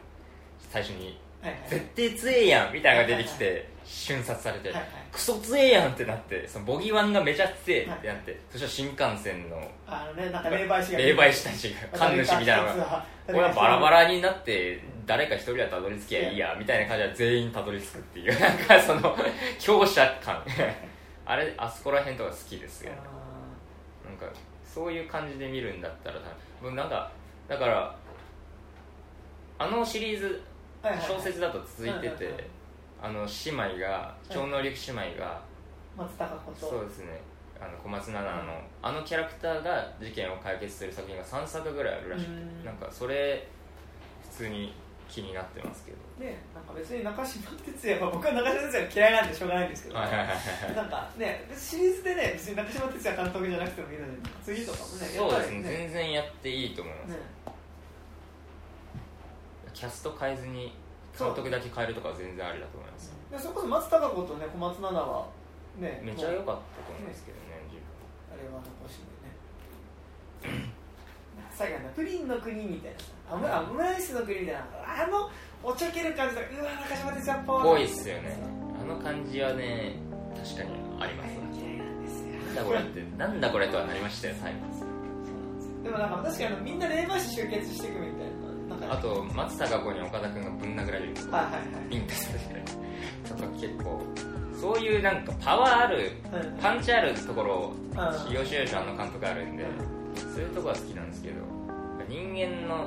[0.70, 1.62] 最初にはいはい。
[1.68, 4.86] 絶対強えやんみたいなのが出てきて瞬殺されて、はいはい。
[5.10, 7.80] クソ強えやんってなってそのボギワンがめちゃ強え。
[7.82, 10.98] ってなって、そしたら新幹線のあのねなんか霊媒師が。
[10.98, 13.06] 霊媒師たちが神主みたいなのが。
[13.26, 18.40] これはバラバラになって誰か一人はたどり着きゃいいやみたいな感じで全員たどり着くっていう。
[18.40, 19.16] なんかその
[19.58, 20.42] 強者感。
[21.24, 22.90] あれあそこら辺とか好きですよ
[24.04, 24.26] なんか
[24.66, 26.16] そういう感じで見るんだったら
[26.60, 27.12] 多分なんか
[27.52, 27.94] だから
[29.58, 30.42] あのシリーズ
[30.82, 31.16] はいはいはい。
[31.16, 32.48] 小説だと続いてて、
[33.00, 35.40] あの姉妹が超能力姉妹が、
[35.96, 36.70] 松たか子と。
[36.70, 37.20] そうですね。
[37.60, 38.52] あの小松菜奈の、
[38.82, 42.64] あのキャラクターが事件を解決する作品が3作ぐらいあるらしくん。
[42.64, 43.46] なんかそれ
[44.30, 44.74] 普通に
[45.08, 45.98] 気になってますけど。
[46.18, 49.94] ねなんか別に中島哲也は僕は中島哲也が嫌いなんでしょうがないんですけど。
[49.94, 50.34] はいはいはいは
[50.72, 50.76] い。
[50.76, 54.90] なんかねシリーズでね別に中島哲也監督じゃなくてもいいので次とかもね。
[54.90, 55.62] そうですね。
[55.62, 57.41] 全然やっていいと思います、ね
[59.82, 60.70] キャスト変えずに
[61.18, 63.10] 監督だけ変えるとかは全然ありだと思います。
[63.32, 65.26] でそれこそ松たか子とね小松菜奈は
[65.82, 67.82] ねめっちゃ良かったと思うんですけどね自
[68.30, 69.02] あれは残し
[70.46, 70.70] でね。
[71.50, 75.28] 最後のプリンの国みたいなさあムあオムライスの国みたいなあの
[75.64, 78.38] おちょける感じとかうわ中島哲也っぽ分ぽいっすよね。
[78.80, 79.98] あの感じはね
[80.38, 80.70] 確かに
[81.02, 84.58] あります嫌いなんだこれってなんだこれとはなりましたよ最後。
[85.82, 88.51] でもなんか確かにみんな霊媒師集結していくみたいな
[88.90, 91.62] あと松たか子に岡田君がぶん殴られるとかはいはいはい。
[91.90, 92.44] ビンタされて
[93.28, 94.02] とか結構
[94.60, 96.58] そういうなんかパワーあるうん。
[96.58, 99.64] パンチあるところをうんよしよしあの監督あるんで
[100.34, 101.34] そういうとこは好きなんですけど
[102.08, 102.86] 人間の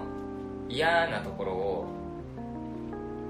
[0.69, 1.87] 嫌なところを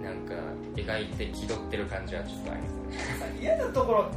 [0.03, 0.33] なんか
[0.75, 3.39] 描いて気取ってる感じはちょっとありますね。
[3.41, 4.11] 嫌なところ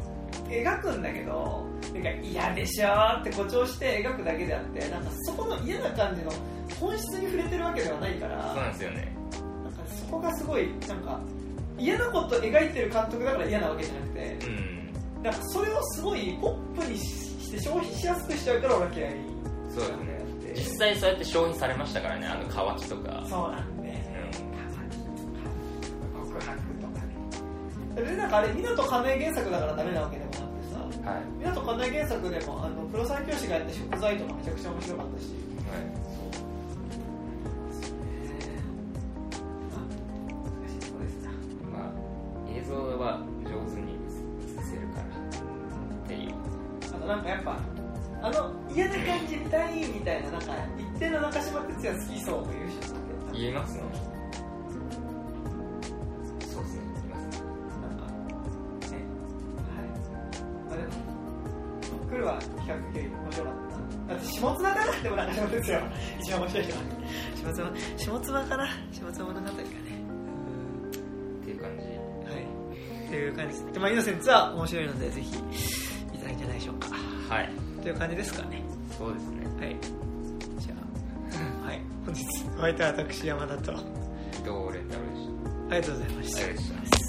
[0.49, 1.65] 描くんだけど
[1.95, 6.31] なんか嫌でしょーって誇張して描くだけであってなんかそこの嫌な感じの
[6.79, 9.13] 本質に触れてるわけではないからそうなんですよね。
[9.65, 11.21] なんかそこがすごいなんか
[11.79, 15.23] 嫌なこと描いてる監督だから嫌なわけじゃなくてうん。
[15.23, 19.15] なんかそれをすごいポップにして消費しやすくしちゃうから俺は嫌い。
[19.69, 20.19] そうですね。
[20.55, 23.25] 実際そうやって消費されましたからねあの乾きとか。
[23.29, 23.89] そうなんで、
[26.13, 28.11] 告白とかね。
[28.11, 30.48] でなんかあれ湊かなえ原作だからダメなわけでもなくてさ
[31.05, 35.25] はい、湊かなえ原作でもあの黒沢清がやった食材とかめちゃくちゃ面白かったし。
[35.25, 36.09] はい
[40.89, 41.29] そうですね。
[41.73, 41.91] まあ、
[42.51, 43.99] 映像は上手に映
[44.63, 45.05] せるから。
[45.09, 46.35] っていう
[46.83, 47.59] あとなんかやっぱ
[48.23, 53.09] あの嫌な感じ見たいみたいななんか一定の中島哲也好きそうという人って。
[53.39, 54.08] 言えますね
[62.19, 63.55] 来るは比較的面白かっ
[64.09, 66.81] ただって下妻かなでも中島哲也は一番面白いのは
[67.37, 69.63] 下妻下妻かな下妻物語かね
[71.41, 71.85] っていう感じ。
[71.87, 73.07] はい。
[73.07, 73.55] っていう感じ。
[73.55, 75.37] ですでまあイノセンツは面白いのでぜひ
[76.13, 76.59] 見たらいいんじゃない。
[76.59, 76.89] でしょうか
[77.29, 77.51] はい。
[77.83, 78.63] という感じですかね。
[78.99, 79.47] そうですね。
[79.59, 79.77] はい。
[80.61, 80.75] じゃ
[81.65, 82.25] あはい本日
[82.59, 83.73] お相手は私山田と。
[83.73, 83.81] あ
[84.41, 85.29] 移動レンタルでし
[85.71, 86.45] りがとうございましたた。
[86.45, 87.08] ありがとうございました